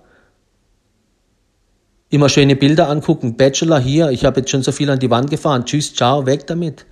Immer 2.09 2.29
schöne 2.29 2.55
Bilder 2.55 2.89
angucken. 2.89 3.37
Bachelor 3.37 3.79
hier, 3.79 4.09
ich 4.09 4.25
habe 4.25 4.39
jetzt 4.39 4.49
schon 4.49 4.63
so 4.63 4.71
viel 4.71 4.89
an 4.89 4.99
die 4.99 5.09
Wand 5.09 5.29
gefahren. 5.29 5.65
Tschüss, 5.65 5.93
ciao, 5.93 6.25
weg 6.25 6.47
damit. 6.47 6.85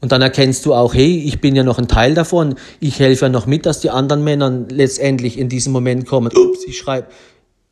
Und 0.00 0.10
dann 0.10 0.20
erkennst 0.20 0.66
du 0.66 0.74
auch, 0.74 0.94
hey, 0.94 1.22
ich 1.24 1.40
bin 1.40 1.54
ja 1.54 1.62
noch 1.62 1.78
ein 1.78 1.86
Teil 1.86 2.14
davon. 2.14 2.56
Ich 2.80 2.98
helfe 2.98 3.26
ja 3.26 3.28
noch 3.28 3.46
mit, 3.46 3.66
dass 3.66 3.80
die 3.80 3.90
anderen 3.90 4.24
Männer 4.24 4.50
letztendlich 4.68 5.38
in 5.38 5.48
diesem 5.48 5.72
Moment 5.72 6.06
kommen. 6.06 6.32
Ups, 6.36 6.64
ich 6.66 6.76
schreibe, 6.76 7.06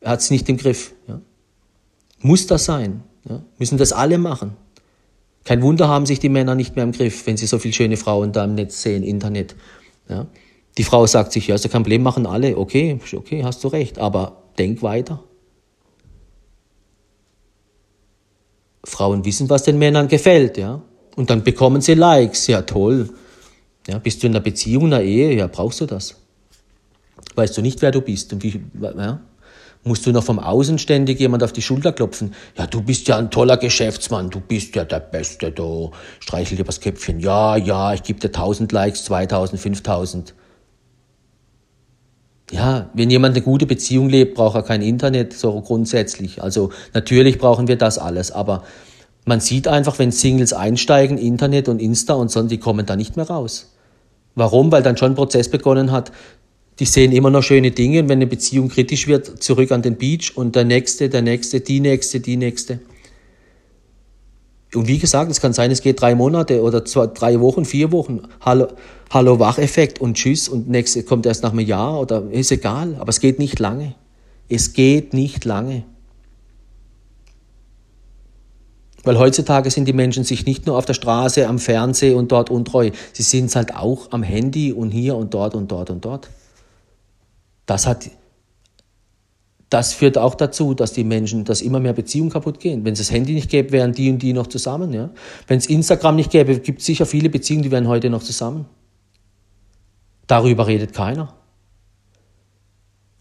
er 0.00 0.12
hat 0.12 0.20
es 0.20 0.30
nicht 0.30 0.48
im 0.48 0.56
Griff. 0.56 0.92
Ja. 1.08 1.20
Muss 2.20 2.46
das 2.46 2.64
sein? 2.64 3.02
Ja. 3.28 3.42
Müssen 3.58 3.78
das 3.78 3.92
alle 3.92 4.18
machen? 4.18 4.56
Kein 5.44 5.62
Wunder 5.62 5.88
haben 5.88 6.06
sich 6.06 6.20
die 6.20 6.28
Männer 6.28 6.54
nicht 6.54 6.76
mehr 6.76 6.84
im 6.84 6.92
Griff, 6.92 7.26
wenn 7.26 7.36
sie 7.36 7.46
so 7.46 7.58
viele 7.58 7.74
schöne 7.74 7.96
Frauen 7.96 8.32
da 8.32 8.44
im 8.44 8.54
Netz 8.54 8.82
sehen, 8.82 9.02
Internet. 9.02 9.56
Ja. 10.08 10.26
Die 10.78 10.84
Frau 10.84 11.06
sagt 11.06 11.32
sich, 11.32 11.48
ja, 11.48 11.56
ist 11.56 11.64
ja 11.64 11.70
kein 11.70 11.82
Problem, 11.82 12.02
machen 12.02 12.26
alle. 12.26 12.56
Okay, 12.56 13.00
okay, 13.12 13.42
hast 13.42 13.64
du 13.64 13.68
recht, 13.68 13.98
aber 13.98 14.39
denk 14.58 14.82
weiter. 14.82 15.22
Frauen 18.84 19.24
wissen, 19.24 19.50
was 19.50 19.64
den 19.64 19.78
Männern 19.78 20.08
gefällt, 20.08 20.56
ja. 20.56 20.82
Und 21.16 21.30
dann 21.30 21.42
bekommen 21.42 21.80
sie 21.80 21.94
Likes. 21.94 22.46
Ja, 22.46 22.62
toll. 22.62 23.10
Ja, 23.86 23.98
bist 23.98 24.22
du 24.22 24.26
in 24.26 24.34
einer 24.34 24.42
Beziehung, 24.42 24.86
in 24.86 24.94
einer 24.94 25.02
Ehe? 25.02 25.34
Ja, 25.34 25.46
brauchst 25.46 25.80
du 25.80 25.86
das? 25.86 26.16
Weißt 27.34 27.56
du 27.56 27.62
nicht, 27.62 27.82
wer 27.82 27.90
du 27.90 28.00
bist 28.00 28.32
und 28.32 28.42
wie, 28.42 28.60
ja? 28.80 29.20
Musst 29.82 30.04
du 30.04 30.12
noch 30.12 30.24
vom 30.24 30.38
Außen 30.38 30.78
ständig 30.78 31.18
jemand 31.20 31.42
auf 31.42 31.52
die 31.52 31.62
Schulter 31.62 31.92
klopfen? 31.92 32.34
Ja, 32.58 32.66
du 32.66 32.82
bist 32.82 33.08
ja 33.08 33.16
ein 33.16 33.30
toller 33.30 33.56
Geschäftsmann, 33.56 34.28
du 34.28 34.40
bist 34.40 34.76
ja 34.76 34.84
der 34.84 35.00
Beste, 35.00 35.52
du 35.52 35.92
streichel 36.18 36.58
dir 36.58 36.64
das 36.64 36.82
Köpfchen. 36.82 37.18
Ja, 37.18 37.56
ja, 37.56 37.94
ich 37.94 38.02
gebe 38.02 38.20
dir 38.20 38.28
1000 38.28 38.72
Likes, 38.72 39.04
2000, 39.04 39.58
5000. 39.58 40.34
Ja, 42.50 42.90
wenn 42.94 43.10
jemand 43.10 43.36
eine 43.36 43.44
gute 43.44 43.66
Beziehung 43.66 44.08
lebt, 44.08 44.34
braucht 44.34 44.56
er 44.56 44.62
kein 44.62 44.82
Internet, 44.82 45.32
so 45.32 45.60
grundsätzlich. 45.60 46.42
Also 46.42 46.70
natürlich 46.94 47.38
brauchen 47.38 47.68
wir 47.68 47.76
das 47.76 47.98
alles, 47.98 48.32
aber 48.32 48.64
man 49.24 49.40
sieht 49.40 49.68
einfach, 49.68 49.98
wenn 49.98 50.10
Singles 50.10 50.52
einsteigen, 50.52 51.16
Internet 51.16 51.68
und 51.68 51.80
Insta 51.80 52.14
und 52.14 52.30
so, 52.30 52.42
die 52.42 52.58
kommen 52.58 52.86
da 52.86 52.96
nicht 52.96 53.16
mehr 53.16 53.28
raus. 53.28 53.72
Warum? 54.34 54.72
Weil 54.72 54.82
dann 54.82 54.96
schon 54.96 55.12
ein 55.12 55.16
Prozess 55.16 55.48
begonnen 55.48 55.92
hat, 55.92 56.10
die 56.80 56.86
sehen 56.86 57.12
immer 57.12 57.30
noch 57.30 57.42
schöne 57.42 57.70
Dinge 57.70 58.00
und 58.00 58.08
wenn 58.08 58.18
eine 58.18 58.26
Beziehung 58.26 58.68
kritisch 58.68 59.06
wird, 59.06 59.42
zurück 59.42 59.70
an 59.70 59.82
den 59.82 59.96
Beach 59.96 60.32
und 60.34 60.56
der 60.56 60.64
nächste, 60.64 61.08
der 61.08 61.22
nächste, 61.22 61.60
die 61.60 61.78
nächste, 61.78 62.20
die 62.20 62.36
nächste. 62.36 62.80
Und 64.74 64.86
wie 64.86 64.98
gesagt, 64.98 65.30
es 65.30 65.40
kann 65.40 65.52
sein, 65.52 65.70
es 65.70 65.82
geht 65.82 66.00
drei 66.00 66.14
Monate 66.14 66.62
oder 66.62 66.84
zwei, 66.84 67.08
drei 67.08 67.40
Wochen, 67.40 67.64
vier 67.64 67.90
Wochen. 67.90 68.22
Hallo, 68.40 68.68
Hallo 69.12 69.40
Wacheffekt 69.40 70.00
und 70.00 70.14
Tschüss 70.14 70.48
und 70.48 70.68
nächste 70.68 71.02
kommt 71.02 71.26
erst 71.26 71.42
nach 71.42 71.50
einem 71.50 71.66
Jahr 71.66 71.98
oder 71.98 72.30
ist 72.30 72.52
egal, 72.52 72.94
aber 73.00 73.08
es 73.08 73.18
geht 73.18 73.40
nicht 73.40 73.58
lange. 73.58 73.96
Es 74.48 74.72
geht 74.72 75.12
nicht 75.14 75.44
lange. 75.44 75.84
Weil 79.02 79.18
heutzutage 79.18 79.70
sind 79.70 79.86
die 79.86 79.92
Menschen 79.92 80.22
sich 80.22 80.46
nicht 80.46 80.66
nur 80.66 80.76
auf 80.76 80.84
der 80.84 80.94
Straße, 80.94 81.48
am 81.48 81.58
Fernsehen 81.58 82.16
und 82.16 82.30
dort 82.30 82.50
untreu, 82.50 82.90
sie 83.12 83.22
sind 83.24 83.46
es 83.46 83.56
halt 83.56 83.74
auch 83.74 84.12
am 84.12 84.22
Handy 84.22 84.72
und 84.72 84.90
hier 84.90 85.16
und 85.16 85.34
dort 85.34 85.54
und 85.56 85.72
dort 85.72 85.90
und 85.90 86.04
dort. 86.04 86.28
Das 87.66 87.86
hat, 87.86 88.10
das 89.70 89.92
führt 89.92 90.18
auch 90.18 90.34
dazu, 90.34 90.74
dass 90.74 90.92
die 90.92 91.04
Menschen, 91.04 91.44
dass 91.44 91.62
immer 91.62 91.78
mehr 91.78 91.92
Beziehungen 91.92 92.30
kaputt 92.30 92.58
gehen. 92.58 92.84
Wenn 92.84 92.92
es 92.92 92.98
das 92.98 93.12
Handy 93.12 93.32
nicht 93.32 93.48
gäbe, 93.48 93.70
wären 93.70 93.92
die 93.92 94.10
und 94.10 94.18
die 94.18 94.32
noch 94.32 94.48
zusammen. 94.48 94.92
Ja? 94.92 95.10
Wenn 95.46 95.58
es 95.58 95.66
Instagram 95.66 96.16
nicht 96.16 96.32
gäbe, 96.32 96.58
gibt 96.58 96.80
es 96.80 96.86
sicher 96.86 97.06
viele 97.06 97.30
Beziehungen, 97.30 97.62
die 97.62 97.70
wären 97.70 97.86
heute 97.86 98.10
noch 98.10 98.22
zusammen. 98.22 98.66
Darüber 100.26 100.66
redet 100.66 100.92
keiner. 100.92 101.34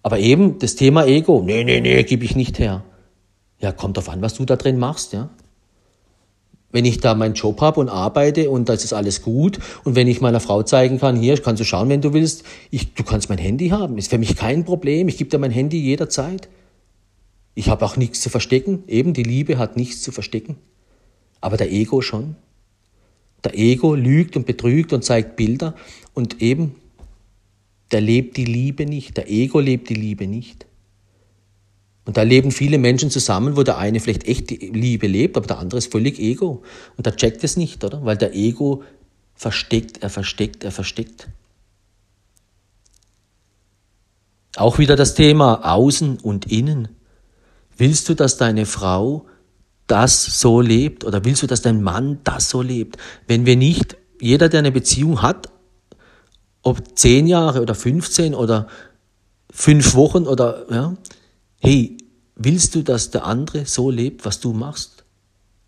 Aber 0.02 0.18
eben 0.18 0.58
das 0.58 0.76
Thema 0.76 1.06
Ego, 1.06 1.44
nee, 1.46 1.64
nee, 1.64 1.82
nee, 1.82 2.04
gebe 2.04 2.26
ich 2.26 2.36
nicht 2.36 2.58
her. 2.58 2.84
Ja, 3.60 3.72
kommt 3.72 3.98
drauf 3.98 4.10
an, 4.10 4.22
was 4.22 4.34
du 4.34 4.46
da 4.46 4.56
drin 4.56 4.80
machst, 4.80 5.14
ja 5.14 5.30
wenn 6.72 6.86
ich 6.86 7.00
da 7.00 7.16
meinen 7.16 7.34
Job 7.34 7.62
habe 7.62 7.80
und 7.80 7.90
arbeite 7.90 8.50
und 8.50 8.70
das 8.70 8.84
ist 8.84 8.94
alles 8.94 9.22
gut 9.22 9.60
und 9.84 9.96
wenn 9.96 10.08
ich 10.08 10.22
meiner 10.22 10.40
Frau 10.40 10.64
zeigen 10.64 11.00
kann, 11.00 11.20
hier, 11.20 11.38
kannst 11.42 11.60
du 11.60 11.66
schauen, 11.66 11.90
wenn 11.90 12.02
du 12.02 12.14
willst, 12.14 12.44
ich, 12.70 12.94
du 12.94 13.04
kannst 13.04 13.30
mein 13.30 13.38
Handy 13.38 13.70
haben, 13.70 13.98
ist 13.98 14.10
für 14.10 14.18
mich 14.18 14.36
kein 14.36 14.66
Problem, 14.66 15.08
ich 15.08 15.18
gebe 15.18 15.30
dir 15.30 15.40
mein 15.40 15.52
Handy 15.52 15.80
jederzeit. 15.80 16.50
Ich 17.56 17.70
habe 17.70 17.84
auch 17.86 17.98
nichts 17.98 18.22
zu 18.22 18.30
verstecken, 18.30 18.84
eben 18.88 19.14
die 19.14 19.24
Liebe 19.24 19.58
hat 19.58 19.76
nichts 19.76 20.02
zu 20.02 20.12
verstecken, 20.12 20.58
aber 21.42 21.58
der 21.58 21.72
Ego 21.72 22.02
schon. 22.02 22.36
Der 23.44 23.58
Ego 23.58 23.96
lügt 23.96 24.36
und 24.36 24.46
betrügt 24.46 24.94
und 24.94 25.04
zeigt 25.04 25.36
Bilder 25.38 25.74
und 26.14 26.42
eben, 26.42 26.76
der 27.92 28.02
lebt 28.02 28.38
die 28.38 28.46
Liebe 28.46 28.86
nicht, 28.86 29.18
der 29.18 29.30
Ego 29.30 29.60
lebt 29.60 29.90
die 29.90 29.96
Liebe 29.96 30.28
nicht. 30.28 30.66
Und 32.06 32.18
da 32.18 32.24
leben 32.24 32.52
viele 32.52 32.78
Menschen 32.78 33.12
zusammen, 33.12 33.56
wo 33.56 33.64
der 33.64 33.78
eine 33.78 34.00
vielleicht 34.00 34.28
echt 34.28 34.50
Liebe 34.52 35.08
lebt, 35.08 35.38
aber 35.38 35.48
der 35.48 35.60
andere 35.60 35.78
ist 35.78 35.92
völlig 35.92 36.20
Ego. 36.20 36.64
Und 36.98 37.06
da 37.06 37.12
checkt 37.12 37.44
es 37.44 37.58
nicht, 37.58 37.84
oder? 37.84 38.04
Weil 38.04 38.18
der 38.18 38.34
Ego 38.34 38.84
versteckt, 39.36 40.02
er 40.02 40.10
versteckt, 40.10 40.64
er 40.64 40.72
versteckt. 40.72 41.30
Auch 44.56 44.80
wieder 44.80 44.96
das 44.96 45.14
Thema 45.14 45.62
Außen 45.74 46.18
und 46.20 46.52
Innen. 46.52 46.90
Willst 47.78 48.10
du, 48.10 48.16
dass 48.16 48.38
deine 48.38 48.66
Frau 48.66 49.26
das 49.88 50.40
so 50.40 50.62
lebt 50.62 51.06
oder 51.06 51.24
willst 51.24 51.44
du, 51.44 51.48
dass 51.48 51.62
dein 51.62 51.82
Mann 51.82 52.20
das 52.24 52.50
so 52.50 52.62
lebt? 52.62 52.98
Wenn 53.28 53.46
wir 53.46 53.56
nicht, 53.56 53.98
jeder, 54.20 54.50
der 54.50 54.60
eine 54.60 54.72
Beziehung 54.72 55.22
hat, 55.22 55.50
ob 56.62 56.98
zehn 56.98 57.28
Jahre 57.28 57.62
oder 57.62 57.74
15 57.74 58.36
oder 58.36 58.68
fünf 59.50 59.96
Wochen 59.96 60.28
oder, 60.28 60.66
ja, 60.70 60.98
hey, 61.60 61.98
willst 62.36 62.76
du, 62.76 62.82
dass 62.82 63.12
der 63.12 63.26
andere 63.26 63.66
so 63.66 63.90
lebt, 63.90 64.26
was 64.26 64.40
du 64.40 64.54
machst? 64.54 65.04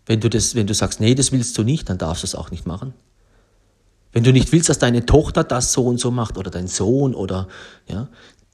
Wenn 0.06 0.20
du, 0.20 0.28
das, 0.28 0.54
wenn 0.54 0.66
du 0.66 0.74
sagst, 0.74 1.00
nee, 1.00 1.14
das 1.14 1.32
willst 1.32 1.56
du 1.56 1.62
nicht, 1.62 1.88
dann 1.88 1.98
darfst 1.98 2.22
du 2.22 2.26
es 2.26 2.34
auch 2.34 2.50
nicht 2.50 2.66
machen. 2.66 2.92
Wenn 4.12 4.24
du 4.24 4.32
nicht 4.32 4.52
willst, 4.52 4.68
dass 4.68 4.78
deine 4.78 5.06
Tochter 5.06 5.44
das 5.44 5.72
so 5.72 5.86
und 5.86 5.98
so 5.98 6.10
macht 6.10 6.36
oder 6.36 6.50
dein 6.50 6.66
Sohn 6.66 7.14
oder, 7.14 7.48
ja, 7.88 8.08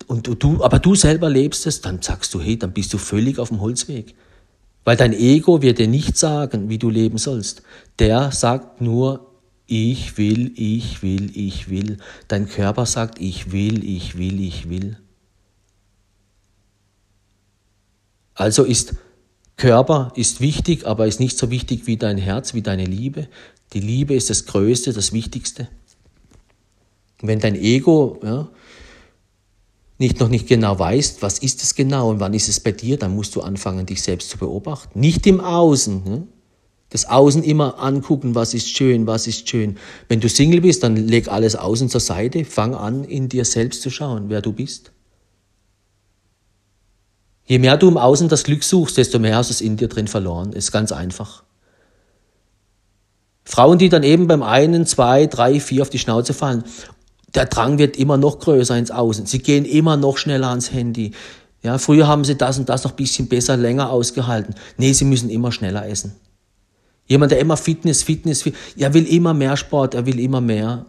und 0.07 0.43
du, 0.43 0.63
aber 0.63 0.79
du 0.79 0.95
selber 0.95 1.29
lebst 1.29 1.67
es, 1.67 1.81
dann 1.81 2.01
sagst 2.01 2.33
du, 2.33 2.41
hey, 2.41 2.59
dann 2.59 2.73
bist 2.73 2.93
du 2.93 2.99
völlig 2.99 3.39
auf 3.39 3.49
dem 3.49 3.61
Holzweg. 3.61 4.15
Weil 4.85 4.97
dein 4.97 5.13
Ego 5.13 5.61
wird 5.61 5.79
dir 5.79 5.89
nicht 5.89 6.17
sagen, 6.17 6.69
wie 6.69 6.79
du 6.79 6.89
leben 6.89 7.19
sollst. 7.19 7.63
Der 7.99 8.31
sagt 8.31 8.81
nur, 8.81 9.33
ich 9.67 10.17
will, 10.17 10.53
ich 10.55 11.03
will, 11.03 11.37
ich 11.37 11.69
will. 11.69 11.99
Dein 12.29 12.49
Körper 12.49 12.87
sagt, 12.87 13.21
ich 13.21 13.53
will, 13.53 13.85
ich 13.85 14.17
will, 14.17 14.41
ich 14.41 14.71
will. 14.71 14.97
Also 18.39 18.63
ist 18.63 18.95
Körper 19.57 20.13
ist 20.15 20.41
wichtig, 20.41 20.87
aber 20.87 21.09
ist 21.09 21.19
nicht 21.19 21.37
so 21.37 21.51
wichtig 21.51 21.89
wie 21.89 21.97
dein 21.97 22.17
Herz, 22.17 22.55
wie 22.55 22.63
deine 22.63 22.85
Liebe. 22.85 23.27
Die 23.73 23.81
Liebe 23.81 24.15
ist 24.15 24.31
das 24.31 24.47
Größte, 24.47 24.93
das 24.93 25.13
Wichtigste. 25.13 25.69
wenn 27.21 27.41
dein 27.41 27.57
Ego 27.57 28.21
ja, 28.23 28.49
nicht 29.99 30.21
noch 30.21 30.29
nicht 30.29 30.47
genau 30.47 30.79
weißt, 30.79 31.21
was 31.21 31.41
ist 31.41 31.65
es 31.65 31.75
genau 31.75 32.09
und 32.11 32.21
wann 32.21 32.33
ist 32.33 32.49
es 32.49 32.61
bei 32.61 32.71
dir, 32.71 32.97
dann 32.97 33.17
musst 33.17 33.35
du 33.35 33.41
anfangen, 33.41 33.87
dich 33.87 34.03
selbst 34.03 34.31
zu 34.31 34.39
beobachten. 34.39 35.01
Nicht 35.01 35.27
im 35.27 35.41
Außen. 35.41 36.05
Ne? 36.05 36.29
Das 36.91 37.07
Außen 37.07 37.43
immer 37.43 37.81
angucken, 37.81 38.37
was 38.37 38.55
ist 38.55 38.69
schön, 38.69 39.09
was 39.09 39.27
ist 39.27 39.49
schön. 39.49 39.79
Wenn 40.07 40.21
du 40.21 40.29
Single 40.29 40.61
bist, 40.61 40.85
dann 40.85 40.95
leg 40.95 41.27
alles 41.27 41.57
außen 41.57 41.89
zur 41.89 42.01
Seite, 42.01 42.45
fang 42.45 42.77
an, 42.77 43.03
in 43.03 43.29
dir 43.29 43.45
selbst 43.45 43.83
zu 43.83 43.91
schauen, 43.91 44.27
wer 44.29 44.41
du 44.41 44.53
bist. 44.53 44.93
Je 47.49 47.59
mehr 47.59 47.79
du 47.79 47.89
im 47.89 47.97
Außen 47.97 48.29
das 48.29 48.45
Glück 48.45 48.63
suchst, 48.63 48.99
desto 48.99 49.19
mehr 49.19 49.37
hast 49.37 49.49
du 49.49 49.55
es 49.55 49.63
in 49.63 49.79
dir 49.79 49.89
drin 49.89 50.07
verloren. 50.07 50.53
Ist 50.53 50.71
ganz 50.71 50.93
einfach. 50.93 51.45
Frauen, 53.45 53.79
die 53.79 53.89
dann 53.89 54.03
eben 54.03 54.27
beim 54.27 54.43
einen, 54.43 54.85
zwei, 54.85 55.27
drei, 55.27 55.59
vier 55.59 55.81
auf 55.81 55.89
die 55.89 55.99
Schnauze 55.99 56.35
fallen, 56.35 56.63
der 57.35 57.47
Drang 57.47 57.79
wird 57.79 57.97
immer 57.97 58.19
noch 58.19 58.39
größer 58.39 58.77
ins 58.77 58.91
Außen. 58.91 59.25
Sie 59.25 59.39
gehen 59.39 59.65
immer 59.65 59.97
noch 59.97 60.19
schneller 60.19 60.49
ans 60.49 60.71
Handy. 60.73 61.13
Ja, 61.63 61.79
früher 61.79 62.07
haben 62.07 62.25
sie 62.25 62.37
das 62.37 62.59
und 62.59 62.69
das 62.69 62.85
noch 62.85 62.93
ein 62.93 62.97
bisschen 62.97 63.29
besser, 63.29 63.57
länger 63.57 63.91
ausgehalten. 63.91 64.55
Nee, 64.77 64.93
sie 64.93 65.07
müssen 65.07 65.31
immer 65.31 65.51
schneller 65.51 65.89
essen. 65.89 66.17
Jemand, 67.07 67.33
der 67.33 67.41
immer 67.41 67.57
Fitness, 67.57 68.03
Fitness, 68.03 68.43
Fitness, 68.43 68.63
er 68.77 68.93
will 68.93 69.07
immer 69.07 69.33
mehr 69.33 69.57
Sport, 69.57 69.95
er 69.95 70.05
will 70.05 70.21
immer 70.21 70.43
mehr. 70.43 70.85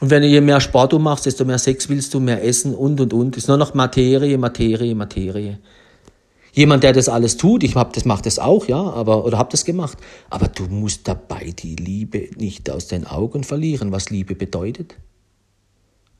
Und 0.00 0.10
wenn 0.10 0.20
du 0.20 0.28
je 0.28 0.42
mehr 0.42 0.60
Sport 0.60 0.92
du 0.92 0.98
machst, 0.98 1.24
desto 1.24 1.46
mehr 1.46 1.58
Sex 1.58 1.88
willst 1.88 2.12
du, 2.12 2.20
mehr 2.20 2.44
essen 2.44 2.74
und, 2.74 3.00
und, 3.00 3.14
und. 3.14 3.38
Ist 3.38 3.48
nur 3.48 3.56
noch 3.56 3.72
Materie, 3.72 4.36
Materie, 4.36 4.94
Materie. 4.94 5.58
Jemand, 6.54 6.84
der 6.84 6.92
das 6.92 7.08
alles 7.08 7.36
tut, 7.36 7.64
ich 7.64 7.74
hab 7.74 7.92
das, 7.94 8.04
macht 8.04 8.26
das 8.26 8.38
auch, 8.38 8.68
ja, 8.68 8.80
aber, 8.80 9.24
oder 9.24 9.38
hab 9.38 9.50
das 9.50 9.64
gemacht. 9.64 9.98
Aber 10.30 10.46
du 10.46 10.66
musst 10.66 11.08
dabei 11.08 11.50
die 11.50 11.74
Liebe 11.74 12.28
nicht 12.36 12.70
aus 12.70 12.86
den 12.86 13.08
Augen 13.08 13.42
verlieren, 13.42 13.90
was 13.90 14.08
Liebe 14.08 14.36
bedeutet. 14.36 14.94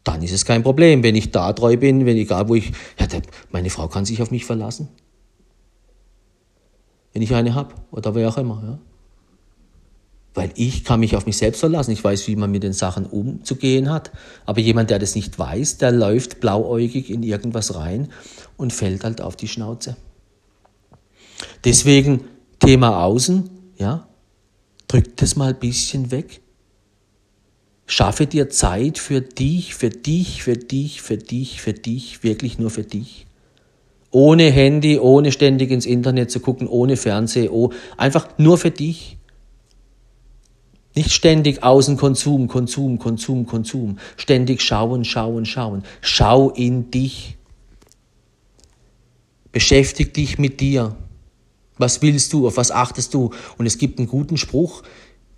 Dann 0.02 0.22
ist 0.22 0.32
es 0.32 0.44
kein 0.44 0.64
Problem, 0.64 1.04
wenn 1.04 1.14
ich 1.14 1.30
da 1.30 1.52
treu 1.52 1.76
bin, 1.76 2.04
wenn 2.04 2.16
egal 2.16 2.48
wo 2.48 2.56
ich, 2.56 2.72
ja, 2.98 3.06
der, 3.06 3.22
meine 3.52 3.70
Frau 3.70 3.86
kann 3.86 4.04
sich 4.04 4.20
auf 4.20 4.32
mich 4.32 4.44
verlassen. 4.44 4.88
Wenn 7.12 7.22
ich 7.22 7.32
eine 7.32 7.54
hab, 7.54 7.86
oder 7.92 8.16
wer 8.16 8.28
auch 8.28 8.36
immer, 8.36 8.60
ja. 8.66 8.78
Weil 10.36 10.50
ich 10.56 10.82
kann 10.82 10.98
mich 10.98 11.14
auf 11.14 11.26
mich 11.26 11.36
selbst 11.36 11.60
verlassen. 11.60 11.92
Ich 11.92 12.02
weiß, 12.02 12.26
wie 12.26 12.34
man 12.34 12.50
mit 12.50 12.64
den 12.64 12.72
Sachen 12.72 13.06
umzugehen 13.06 13.88
hat. 13.88 14.10
Aber 14.46 14.58
jemand, 14.58 14.90
der 14.90 14.98
das 14.98 15.14
nicht 15.14 15.38
weiß, 15.38 15.78
der 15.78 15.92
läuft 15.92 16.40
blauäugig 16.40 17.08
in 17.08 17.22
irgendwas 17.22 17.76
rein 17.76 18.08
und 18.56 18.72
fällt 18.72 19.04
halt 19.04 19.20
auf 19.20 19.36
die 19.36 19.46
Schnauze. 19.46 19.96
Deswegen 21.64 22.24
Thema 22.58 23.02
Außen, 23.04 23.50
ja, 23.76 24.08
drück 24.88 25.16
das 25.16 25.36
mal 25.36 25.50
ein 25.50 25.58
bisschen 25.58 26.10
weg. 26.10 26.40
Schaffe 27.86 28.26
dir 28.26 28.48
Zeit 28.48 28.98
für 28.98 29.20
dich, 29.20 29.74
für 29.74 29.90
dich, 29.90 30.42
für 30.42 30.56
dich, 30.56 31.02
für 31.02 31.18
dich, 31.18 31.60
für 31.60 31.74
dich, 31.74 32.22
wirklich 32.22 32.58
nur 32.58 32.70
für 32.70 32.84
dich. 32.84 33.26
Ohne 34.10 34.50
Handy, 34.50 34.98
ohne 34.98 35.32
ständig 35.32 35.70
ins 35.70 35.86
Internet 35.86 36.30
zu 36.30 36.40
gucken, 36.40 36.68
ohne 36.68 36.96
Fernsehen, 36.96 37.50
oh, 37.50 37.70
einfach 37.96 38.28
nur 38.38 38.56
für 38.56 38.70
dich. 38.70 39.18
Nicht 40.94 41.12
ständig 41.12 41.62
Außenkonsum, 41.62 42.46
Konsum, 42.46 42.98
Konsum, 42.98 43.46
Konsum. 43.46 43.98
Ständig 44.16 44.62
schauen, 44.62 45.04
schauen, 45.04 45.44
schauen. 45.44 45.82
Schau 46.00 46.50
in 46.50 46.90
dich. 46.92 47.36
Beschäftig 49.50 50.14
dich 50.14 50.38
mit 50.38 50.60
dir. 50.60 50.96
Was 51.78 52.02
willst 52.02 52.32
du? 52.32 52.46
Auf 52.46 52.56
was 52.56 52.70
achtest 52.70 53.14
du? 53.14 53.30
Und 53.58 53.66
es 53.66 53.78
gibt 53.78 53.98
einen 53.98 54.08
guten 54.08 54.36
Spruch. 54.36 54.82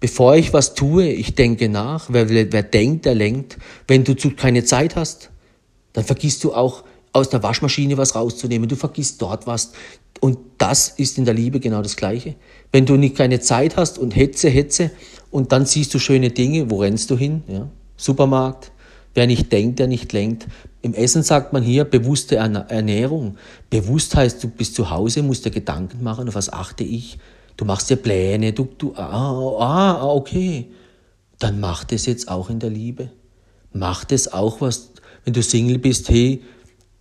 Bevor 0.00 0.36
ich 0.36 0.52
was 0.52 0.74
tue, 0.74 1.08
ich 1.08 1.34
denke 1.34 1.68
nach. 1.68 2.06
Wer, 2.10 2.28
wer 2.28 2.62
denkt, 2.62 3.06
der 3.06 3.14
lenkt. 3.14 3.58
Wenn 3.88 4.04
du 4.04 4.14
keine 4.36 4.64
Zeit 4.64 4.96
hast, 4.96 5.30
dann 5.94 6.04
vergisst 6.04 6.44
du 6.44 6.52
auch 6.52 6.84
aus 7.12 7.30
der 7.30 7.42
Waschmaschine 7.42 7.96
was 7.96 8.14
rauszunehmen. 8.14 8.68
Du 8.68 8.76
vergisst 8.76 9.22
dort 9.22 9.46
was. 9.46 9.72
Und 10.20 10.38
das 10.58 10.88
ist 10.88 11.18
in 11.18 11.24
der 11.24 11.34
Liebe 11.34 11.60
genau 11.60 11.82
das 11.82 11.96
Gleiche. 11.96 12.34
Wenn 12.72 12.84
du 12.84 12.96
nicht 12.96 13.16
keine 13.16 13.40
Zeit 13.40 13.76
hast 13.76 13.98
und 13.98 14.14
Hetze, 14.14 14.48
Hetze 14.48 14.90
und 15.30 15.52
dann 15.52 15.66
siehst 15.66 15.94
du 15.94 15.98
schöne 15.98 16.30
Dinge, 16.30 16.70
wo 16.70 16.80
rennst 16.80 17.10
du 17.10 17.16
hin? 17.16 17.42
Ja? 17.48 17.68
Supermarkt. 17.96 18.72
Wer 19.14 19.26
nicht 19.26 19.50
denkt, 19.50 19.78
der 19.78 19.86
nicht 19.86 20.12
lenkt. 20.12 20.46
Im 20.86 20.94
Essen 20.94 21.22
sagt 21.22 21.52
man 21.52 21.62
hier 21.62 21.84
bewusste 21.84 22.36
Ernährung. 22.36 23.36
Bewusst 23.68 24.14
heißt, 24.14 24.42
du 24.42 24.48
bist 24.48 24.74
zu 24.74 24.90
Hause, 24.90 25.22
musst 25.22 25.44
dir 25.44 25.50
Gedanken 25.50 26.02
machen, 26.02 26.28
auf 26.28 26.34
was 26.34 26.52
achte 26.52 26.84
ich. 26.84 27.18
Du 27.56 27.64
machst 27.64 27.90
dir 27.90 27.96
Pläne, 27.96 28.52
du, 28.52 28.68
du, 28.78 28.94
ah, 28.96 29.58
ah, 29.58 30.06
okay. 30.06 30.70
Dann 31.38 31.60
mach 31.60 31.84
das 31.84 32.06
jetzt 32.06 32.28
auch 32.28 32.50
in 32.50 32.60
der 32.60 32.70
Liebe. 32.70 33.10
Mach 33.72 34.04
das 34.04 34.32
auch, 34.32 34.60
was, 34.60 34.92
wenn 35.24 35.34
du 35.34 35.42
Single 35.42 35.78
bist, 35.78 36.08
hey, 36.08 36.42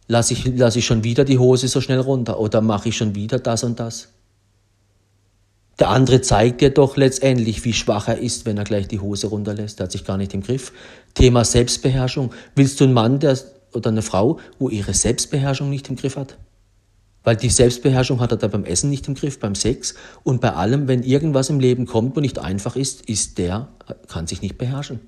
Lasse 0.08 0.34
ich, 0.34 0.46
lass 0.56 0.76
ich 0.76 0.86
schon 0.86 1.04
wieder 1.04 1.26
die 1.26 1.40
Hose 1.40 1.68
so 1.68 1.82
schnell 1.82 2.00
runter 2.00 2.40
oder 2.40 2.62
mache 2.62 2.90
ich 2.90 2.98
schon 2.98 3.16
wieder 3.16 3.40
das 3.40 3.64
und 3.64 3.80
das? 3.80 4.10
Der 5.80 5.90
andere 5.90 6.22
zeigt 6.22 6.62
dir 6.62 6.70
doch 6.70 6.96
letztendlich, 6.96 7.66
wie 7.66 7.74
schwach 7.74 8.08
er 8.08 8.20
ist, 8.20 8.46
wenn 8.46 8.58
er 8.58 8.64
gleich 8.64 8.88
die 8.88 9.00
Hose 9.00 9.28
runterlässt. 9.28 9.80
Der 9.80 9.86
hat 9.86 9.92
sich 9.92 10.06
gar 10.06 10.18
nicht 10.18 10.34
im 10.34 10.42
Griff. 10.42 10.72
Thema 11.16 11.44
Selbstbeherrschung. 11.44 12.32
Willst 12.56 12.80
du 12.80 12.86
einen 12.86 12.94
Mann 12.94 13.20
der, 13.20 13.38
oder 13.76 13.90
eine 13.90 14.02
Frau, 14.02 14.40
wo 14.60 14.70
ihre 14.70 14.94
Selbstbeherrschung 14.94 15.70
nicht 15.70 15.90
im 15.90 15.96
Griff 15.96 16.16
hat? 16.18 16.38
Weil 17.24 17.36
die 17.36 17.50
Selbstbeherrschung 17.50 18.20
hat 18.20 18.32
er 18.32 18.38
da 18.38 18.48
beim 18.48 18.66
Essen 18.66 18.90
nicht 18.90 19.08
im 19.08 19.16
Griff, 19.16 19.40
beim 19.40 19.56
Sex 19.56 19.96
und 20.24 20.42
bei 20.42 20.54
allem, 20.54 20.88
wenn 20.88 21.02
irgendwas 21.02 21.50
im 21.50 21.60
Leben 21.60 21.88
kommt, 21.88 22.16
wo 22.16 22.20
nicht 22.20 22.38
einfach 22.40 22.76
ist, 22.76 23.02
ist 23.10 23.40
der, 23.40 23.70
kann 24.08 24.28
sich 24.28 24.42
nicht 24.42 24.58
beherrschen. 24.58 25.00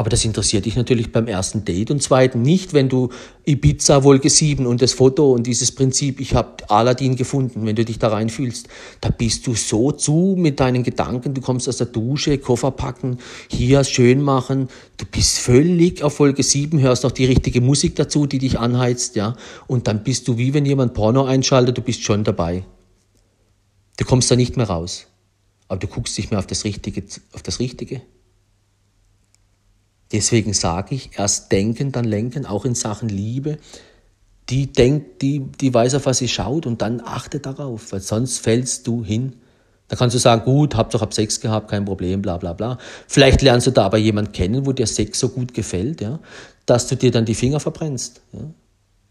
Aber 0.00 0.08
das 0.08 0.24
interessiert 0.24 0.64
dich 0.64 0.76
natürlich 0.76 1.12
beim 1.12 1.26
ersten 1.26 1.66
Date 1.66 1.90
und 1.90 2.02
zweiten 2.02 2.40
nicht, 2.40 2.72
wenn 2.72 2.88
du 2.88 3.10
Ibiza 3.44 4.02
Wolke 4.02 4.30
7 4.30 4.64
und 4.64 4.80
das 4.80 4.94
Foto 4.94 5.30
und 5.30 5.46
dieses 5.46 5.72
Prinzip, 5.72 6.20
ich 6.20 6.34
habe 6.34 6.70
Aladdin 6.70 7.16
gefunden, 7.16 7.66
wenn 7.66 7.76
du 7.76 7.84
dich 7.84 7.98
da 7.98 8.08
reinfühlst, 8.08 8.66
da 9.02 9.10
bist 9.10 9.46
du 9.46 9.54
so 9.54 9.92
zu 9.92 10.36
mit 10.38 10.58
deinen 10.58 10.84
Gedanken, 10.84 11.34
du 11.34 11.42
kommst 11.42 11.68
aus 11.68 11.76
der 11.76 11.88
Dusche, 11.88 12.38
Koffer 12.38 12.70
packen, 12.70 13.18
hier 13.50 13.84
schön 13.84 14.22
machen, 14.22 14.70
du 14.96 15.04
bist 15.04 15.38
völlig 15.38 16.02
auf 16.02 16.14
Folge 16.14 16.44
7, 16.44 16.80
hörst 16.80 17.04
noch 17.04 17.12
die 17.12 17.26
richtige 17.26 17.60
Musik 17.60 17.94
dazu, 17.96 18.24
die 18.24 18.38
dich 18.38 18.58
anheizt, 18.58 19.16
ja, 19.16 19.36
und 19.66 19.86
dann 19.86 20.02
bist 20.02 20.26
du 20.28 20.38
wie 20.38 20.54
wenn 20.54 20.64
jemand 20.64 20.94
Porno 20.94 21.24
einschaltet, 21.24 21.76
du 21.76 21.82
bist 21.82 22.02
schon 22.02 22.24
dabei. 22.24 22.64
Du 23.98 24.06
kommst 24.06 24.30
da 24.30 24.36
nicht 24.36 24.56
mehr 24.56 24.70
raus. 24.70 25.08
Aber 25.68 25.78
du 25.78 25.88
guckst 25.88 26.16
nicht 26.16 26.30
mehr 26.30 26.38
auf 26.38 26.46
das 26.46 26.64
Richtige, 26.64 27.04
auf 27.34 27.42
das 27.42 27.60
Richtige. 27.60 28.00
Deswegen 30.12 30.52
sage 30.52 30.94
ich, 30.94 31.10
erst 31.16 31.52
denken, 31.52 31.92
dann 31.92 32.04
lenken, 32.04 32.46
auch 32.46 32.64
in 32.64 32.74
Sachen 32.74 33.08
Liebe. 33.08 33.58
Die 34.48 34.72
denkt, 34.72 35.22
die, 35.22 35.40
die 35.40 35.72
weiß 35.72 35.94
auf 35.94 36.06
was 36.06 36.18
sie 36.18 36.28
schaut 36.28 36.66
und 36.66 36.82
dann 36.82 37.00
achte 37.00 37.38
darauf, 37.38 37.92
weil 37.92 38.00
sonst 38.00 38.38
fällst 38.38 38.86
du 38.88 39.04
hin. 39.04 39.36
Da 39.86 39.96
kannst 39.96 40.14
du 40.14 40.18
sagen, 40.18 40.44
gut, 40.44 40.74
hab 40.74 40.90
doch 40.90 41.02
ab 41.02 41.14
Sex 41.14 41.40
gehabt, 41.40 41.70
kein 41.70 41.84
Problem, 41.84 42.22
bla 42.22 42.36
bla 42.38 42.52
bla. 42.52 42.78
Vielleicht 43.06 43.42
lernst 43.42 43.68
du 43.68 43.70
da 43.70 43.84
aber 43.86 43.98
jemanden 43.98 44.32
kennen, 44.32 44.66
wo 44.66 44.72
dir 44.72 44.86
Sex 44.86 45.18
so 45.20 45.28
gut 45.28 45.54
gefällt, 45.54 46.00
ja, 46.00 46.18
dass 46.66 46.88
du 46.88 46.96
dir 46.96 47.12
dann 47.12 47.24
die 47.24 47.34
Finger 47.34 47.60
verbrennst. 47.60 48.20
Ja. 48.32 48.40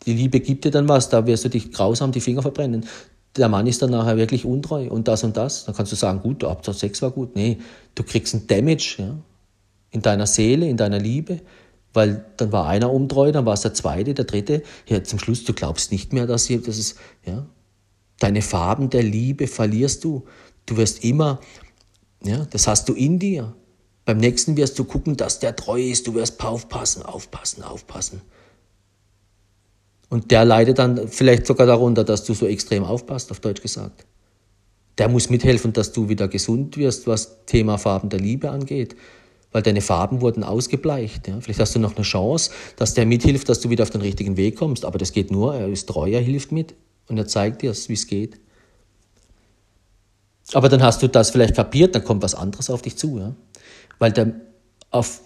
Die 0.05 0.13
Liebe 0.13 0.39
gibt 0.39 0.65
dir 0.65 0.71
dann 0.71 0.87
was, 0.87 1.09
da 1.09 1.25
wirst 1.25 1.45
du 1.45 1.49
dich 1.49 1.71
grausam 1.71 2.11
die 2.11 2.21
Finger 2.21 2.41
verbrennen. 2.41 2.85
Der 3.37 3.47
Mann 3.47 3.67
ist 3.67 3.81
dann 3.81 3.91
nachher 3.91 4.17
wirklich 4.17 4.43
untreu 4.43 4.89
und 4.89 5.07
das 5.07 5.23
und 5.23 5.37
das. 5.37 5.65
Dann 5.65 5.75
kannst 5.75 5.91
du 5.91 5.95
sagen, 5.95 6.21
gut, 6.21 6.43
ab 6.43 6.65
Sex 6.73 7.01
war 7.01 7.11
gut. 7.11 7.35
Nee, 7.35 7.59
du 7.95 8.03
kriegst 8.03 8.33
ein 8.33 8.47
Damage, 8.47 8.95
ja 8.97 9.15
in 9.91 10.01
deiner 10.01 10.27
Seele, 10.27 10.67
in 10.67 10.77
deiner 10.77 10.99
Liebe, 10.99 11.41
weil 11.93 12.25
dann 12.37 12.51
war 12.51 12.67
einer 12.67 12.91
untreu, 12.91 13.31
dann 13.31 13.45
war 13.45 13.53
es 13.53 13.61
der 13.61 13.73
zweite, 13.73 14.13
der 14.13 14.25
dritte. 14.25 14.63
Ja, 14.87 15.03
zum 15.03 15.19
Schluss, 15.19 15.43
du 15.43 15.53
glaubst 15.53 15.91
nicht 15.91 16.13
mehr, 16.13 16.27
dass, 16.27 16.45
hier, 16.45 16.61
dass 16.61 16.77
es, 16.77 16.95
ja, 17.25 17.45
deine 18.19 18.41
Farben 18.41 18.89
der 18.89 19.03
Liebe 19.03 19.47
verlierst 19.47 20.03
du. 20.03 20.25
Du 20.65 20.77
wirst 20.77 21.03
immer, 21.03 21.39
ja, 22.23 22.45
das 22.51 22.67
hast 22.67 22.87
du 22.89 22.93
in 22.93 23.17
dir. 23.17 23.55
Beim 24.05 24.17
nächsten 24.17 24.55
wirst 24.57 24.77
du 24.77 24.83
gucken, 24.83 25.17
dass 25.17 25.39
der 25.39 25.55
treu 25.55 25.81
ist. 25.81 26.07
Du 26.07 26.13
wirst 26.13 26.43
aufpassen, 26.43 27.03
aufpassen, 27.03 27.63
aufpassen. 27.63 28.21
Und 30.09 30.31
der 30.31 30.45
leidet 30.45 30.79
dann 30.79 31.07
vielleicht 31.07 31.45
sogar 31.45 31.67
darunter, 31.67 32.03
dass 32.03 32.23
du 32.23 32.33
so 32.33 32.47
extrem 32.47 32.83
aufpasst, 32.83 33.31
auf 33.31 33.39
Deutsch 33.39 33.61
gesagt. 33.61 34.05
Der 34.97 35.07
muss 35.07 35.29
mithelfen, 35.29 35.73
dass 35.73 35.91
du 35.91 36.09
wieder 36.09 36.27
gesund 36.27 36.77
wirst, 36.77 37.07
was 37.07 37.45
Thema 37.45 37.77
Farben 37.77 38.09
der 38.09 38.19
Liebe 38.19 38.49
angeht 38.49 38.95
weil 39.51 39.61
deine 39.61 39.81
Farben 39.81 40.21
wurden 40.21 40.43
ausgebleicht. 40.43 41.27
Ja. 41.27 41.39
Vielleicht 41.41 41.59
hast 41.59 41.75
du 41.75 41.79
noch 41.79 41.95
eine 41.95 42.03
Chance, 42.03 42.51
dass 42.75 42.93
der 42.93 43.05
mithilft, 43.05 43.49
dass 43.49 43.59
du 43.59 43.69
wieder 43.69 43.83
auf 43.83 43.89
den 43.89 44.01
richtigen 44.01 44.37
Weg 44.37 44.57
kommst. 44.57 44.85
Aber 44.85 44.97
das 44.97 45.11
geht 45.11 45.31
nur, 45.31 45.55
er 45.55 45.67
ist 45.67 45.89
treu, 45.89 46.09
er 46.09 46.21
hilft 46.21 46.51
mit 46.51 46.75
und 47.07 47.17
er 47.17 47.27
zeigt 47.27 47.61
dir, 47.61 47.73
wie 47.73 47.93
es 47.93 48.07
geht. 48.07 48.39
Aber 50.53 50.69
dann 50.69 50.81
hast 50.81 51.01
du 51.01 51.07
das 51.07 51.31
vielleicht 51.31 51.55
kapiert, 51.55 51.95
dann 51.95 52.03
kommt 52.03 52.23
was 52.23 52.35
anderes 52.35 52.69
auf 52.69 52.81
dich 52.81 52.95
zu. 52.95 53.19
Ja. 53.19 53.35
Weil 53.97 54.11
der, 54.11 54.33
auf 54.91 55.21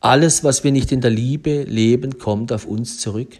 alles, 0.00 0.44
was 0.44 0.64
wir 0.64 0.72
nicht 0.72 0.92
in 0.92 1.00
der 1.00 1.10
Liebe 1.10 1.62
leben, 1.62 2.18
kommt 2.18 2.52
auf 2.52 2.66
uns 2.66 2.98
zurück. 2.98 3.38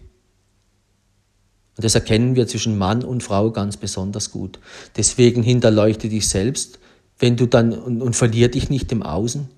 Und 1.76 1.84
das 1.84 1.94
erkennen 1.94 2.36
wir 2.36 2.46
zwischen 2.46 2.78
Mann 2.78 3.04
und 3.04 3.22
Frau 3.22 3.50
ganz 3.50 3.76
besonders 3.76 4.30
gut. 4.30 4.58
Deswegen 4.96 5.42
hinterleuchte 5.42 6.08
dich 6.08 6.26
selbst, 6.28 6.78
wenn 7.18 7.36
du 7.36 7.46
dann 7.46 7.72
und, 7.72 8.00
und 8.00 8.16
verlier 8.16 8.50
dich 8.50 8.70
nicht 8.70 8.90
im 8.92 9.02
Außen, 9.02 9.48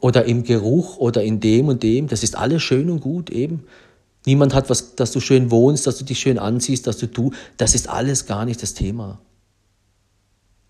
oder 0.00 0.24
im 0.24 0.44
Geruch 0.44 0.96
oder 0.96 1.22
in 1.22 1.40
dem 1.40 1.68
und 1.68 1.82
dem. 1.82 2.08
Das 2.08 2.22
ist 2.22 2.36
alles 2.36 2.62
schön 2.62 2.90
und 2.90 3.00
gut 3.00 3.30
eben. 3.30 3.64
Niemand 4.26 4.54
hat 4.54 4.68
was, 4.68 4.96
dass 4.96 5.12
du 5.12 5.20
schön 5.20 5.50
wohnst, 5.50 5.86
dass 5.86 5.96
du 5.98 6.04
dich 6.04 6.18
schön 6.18 6.38
anziehst, 6.38 6.86
dass 6.86 6.98
du 6.98 7.06
tu. 7.06 7.30
Das 7.56 7.74
ist 7.74 7.88
alles 7.88 8.26
gar 8.26 8.44
nicht 8.44 8.62
das 8.62 8.74
Thema. 8.74 9.20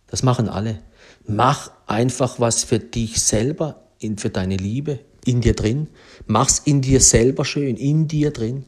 Das 0.07 0.22
machen 0.22 0.49
alle. 0.49 0.78
Mach 1.26 1.70
einfach 1.87 2.41
was 2.41 2.64
für 2.64 2.78
dich 2.78 3.20
selber, 3.20 3.83
für 4.16 4.31
deine 4.31 4.57
Liebe, 4.57 5.01
in 5.24 5.41
dir 5.41 5.55
drin. 5.55 5.89
Mach's 6.26 6.61
in 6.64 6.81
dir 6.81 7.01
selber 7.01 7.45
schön, 7.45 7.76
in 7.76 8.09
dir 8.09 8.31
drin. 8.31 8.64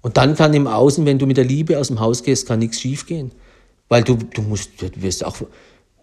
Und 0.00 0.16
dann 0.16 0.34
kann 0.34 0.54
im 0.54 0.66
Außen, 0.66 1.04
wenn 1.04 1.18
du 1.18 1.26
mit 1.26 1.36
der 1.36 1.44
Liebe 1.44 1.78
aus 1.78 1.88
dem 1.88 2.00
Haus 2.00 2.22
gehst, 2.22 2.46
kann 2.46 2.58
nichts 2.58 2.80
schiefgehen. 2.80 3.32
Weil 3.88 4.02
du, 4.02 4.16
du 4.16 4.42
musst, 4.42 4.70
du 4.80 4.88
wirst 4.96 5.24
auch, 5.24 5.36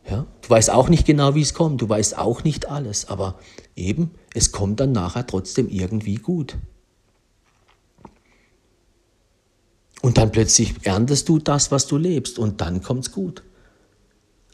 ja? 0.10 0.26
Du 0.41 0.49
weißt 0.49 0.70
auch 0.72 0.89
nicht 0.89 1.05
genau, 1.05 1.36
wie 1.36 1.41
es 1.41 1.53
kommt, 1.53 1.82
du 1.82 1.89
weißt 1.89 2.18
auch 2.18 2.43
nicht 2.43 2.70
alles, 2.70 3.10
aber 3.10 3.36
eben, 3.76 4.12
es 4.34 4.51
kommt 4.51 4.80
dann 4.80 4.91
nachher 4.91 5.28
trotzdem 5.28 5.70
irgendwie 5.70 6.16
gut. 6.16 6.58
Und 10.01 10.18
dann 10.18 10.32
plötzlich 10.32 10.76
erntest 10.84 11.28
du 11.28 11.39
das, 11.39 11.72
was 11.72 11.88
du 11.88 11.97
lebst, 11.97 12.39
und 12.39 12.62
dann 12.62 12.82
kommt 12.82 13.08
es 13.08 13.12
gut. 13.12 13.43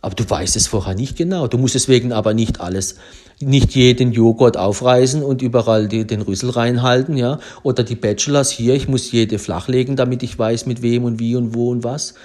Aber 0.01 0.15
du 0.15 0.29
weißt 0.29 0.57
es 0.57 0.67
vorher 0.67 0.95
nicht 0.95 1.15
genau. 1.15 1.47
Du 1.47 1.57
musst 1.57 1.75
deswegen 1.75 2.11
aber 2.11 2.33
nicht 2.33 2.59
alles, 2.59 2.95
nicht 3.39 3.73
jeden 3.73 4.11
Joghurt 4.11 4.57
aufreißen 4.57 5.23
und 5.23 5.41
überall 5.41 5.87
die, 5.87 6.05
den 6.05 6.21
Rüssel 6.21 6.49
reinhalten, 6.49 7.15
ja. 7.15 7.39
Oder 7.63 7.83
die 7.83 7.95
Bachelors 7.95 8.51
hier, 8.51 8.73
ich 8.73 8.89
muss 8.89 9.11
jede 9.13 9.39
flachlegen, 9.39 9.95
damit 9.95 10.21
ich 10.23 10.37
weiß, 10.37 10.65
mit 10.65 10.81
wem 10.81 11.05
und 11.05 11.19
wie 11.19 11.37
und 11.37 11.53
wo 11.53 11.71
und 11.71 11.85
was. 11.85 12.15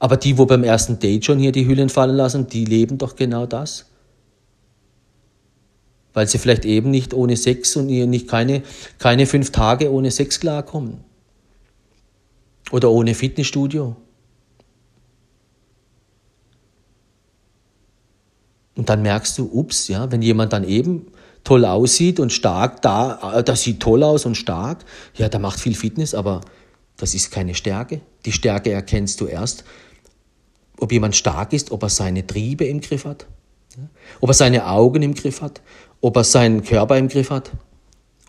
Aber 0.00 0.16
die, 0.16 0.38
wo 0.38 0.46
beim 0.46 0.64
ersten 0.64 0.98
Date 0.98 1.26
schon 1.26 1.38
hier 1.38 1.52
die 1.52 1.68
Hüllen 1.68 1.90
fallen 1.90 2.16
lassen, 2.16 2.48
die 2.48 2.64
leben 2.64 2.98
doch 2.98 3.14
genau 3.16 3.46
das. 3.46 3.86
Weil 6.14 6.26
sie 6.26 6.38
vielleicht 6.38 6.64
eben 6.64 6.90
nicht 6.90 7.14
ohne 7.14 7.36
Sex 7.36 7.76
und 7.76 7.86
nicht 7.86 8.26
keine, 8.26 8.62
keine 8.98 9.26
fünf 9.26 9.52
Tage 9.52 9.92
ohne 9.92 10.10
Sex 10.10 10.40
klarkommen. 10.40 11.04
Oder 12.72 12.90
ohne 12.90 13.14
Fitnessstudio. 13.14 13.94
Und 18.74 18.88
dann 18.88 19.02
merkst 19.02 19.36
du, 19.36 19.50
ups, 19.52 19.88
ja, 19.88 20.10
wenn 20.10 20.22
jemand 20.22 20.54
dann 20.54 20.64
eben 20.64 21.08
toll 21.44 21.66
aussieht 21.66 22.18
und 22.18 22.32
stark 22.32 22.80
da, 22.80 23.34
äh, 23.34 23.44
das 23.44 23.62
sieht 23.62 23.80
toll 23.80 24.02
aus 24.02 24.24
und 24.24 24.36
stark, 24.36 24.84
ja, 25.14 25.28
der 25.28 25.40
macht 25.40 25.60
viel 25.60 25.74
Fitness, 25.74 26.14
aber 26.14 26.40
das 26.96 27.14
ist 27.14 27.30
keine 27.30 27.54
Stärke. 27.54 28.00
Die 28.24 28.32
Stärke 28.32 28.70
erkennst 28.70 29.20
du 29.20 29.26
erst, 29.26 29.64
ob 30.80 30.92
jemand 30.92 31.16
stark 31.16 31.52
ist, 31.52 31.70
ob 31.70 31.82
er 31.82 31.88
seine 31.88 32.26
Triebe 32.26 32.64
im 32.64 32.80
Griff 32.80 33.04
hat, 33.04 33.26
ob 34.20 34.30
er 34.30 34.34
seine 34.34 34.66
Augen 34.66 35.02
im 35.02 35.14
Griff 35.14 35.40
hat, 35.40 35.60
ob 36.00 36.16
er 36.16 36.24
seinen 36.24 36.62
Körper 36.62 36.98
im 36.98 37.08
Griff 37.08 37.30
hat. 37.30 37.50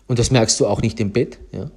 Und 0.06 0.18
das 0.18 0.30
merkst 0.30 0.58
du 0.60 0.66
auch 0.66 0.82
nicht 0.82 1.00
im 1.00 1.12
Bett. 1.12 1.38
Ja. 1.52 1.70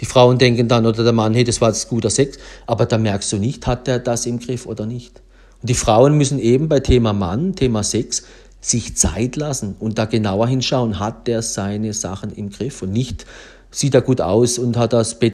Die 0.00 0.06
Frauen 0.06 0.38
denken 0.38 0.66
dann 0.68 0.86
oder 0.86 1.04
der 1.04 1.12
Mann, 1.12 1.34
hey, 1.34 1.44
das 1.44 1.60
war 1.60 1.68
jetzt 1.68 1.88
guter 1.88 2.10
Sex, 2.10 2.38
aber 2.66 2.86
da 2.86 2.98
merkst 2.98 3.32
du 3.32 3.36
nicht, 3.36 3.66
hat 3.66 3.86
er 3.86 3.98
das 3.98 4.26
im 4.26 4.38
Griff 4.38 4.66
oder 4.66 4.86
nicht. 4.86 5.22
Und 5.60 5.68
die 5.68 5.74
Frauen 5.74 6.16
müssen 6.16 6.38
eben 6.40 6.68
bei 6.68 6.80
Thema 6.80 7.12
Mann, 7.12 7.54
Thema 7.54 7.84
Sex, 7.84 8.24
sich 8.60 8.96
Zeit 8.96 9.36
lassen 9.36 9.76
und 9.78 9.98
da 9.98 10.06
genauer 10.06 10.48
hinschauen, 10.48 10.98
hat 10.98 11.26
der 11.26 11.42
seine 11.42 11.92
Sachen 11.92 12.32
im 12.32 12.50
Griff 12.50 12.82
und 12.82 12.92
nicht 12.92 13.26
sieht 13.70 13.94
er 13.94 14.02
gut 14.02 14.20
aus 14.20 14.58
und 14.58 14.76
hat 14.76 14.92
das 14.92 15.18
Bett 15.18 15.30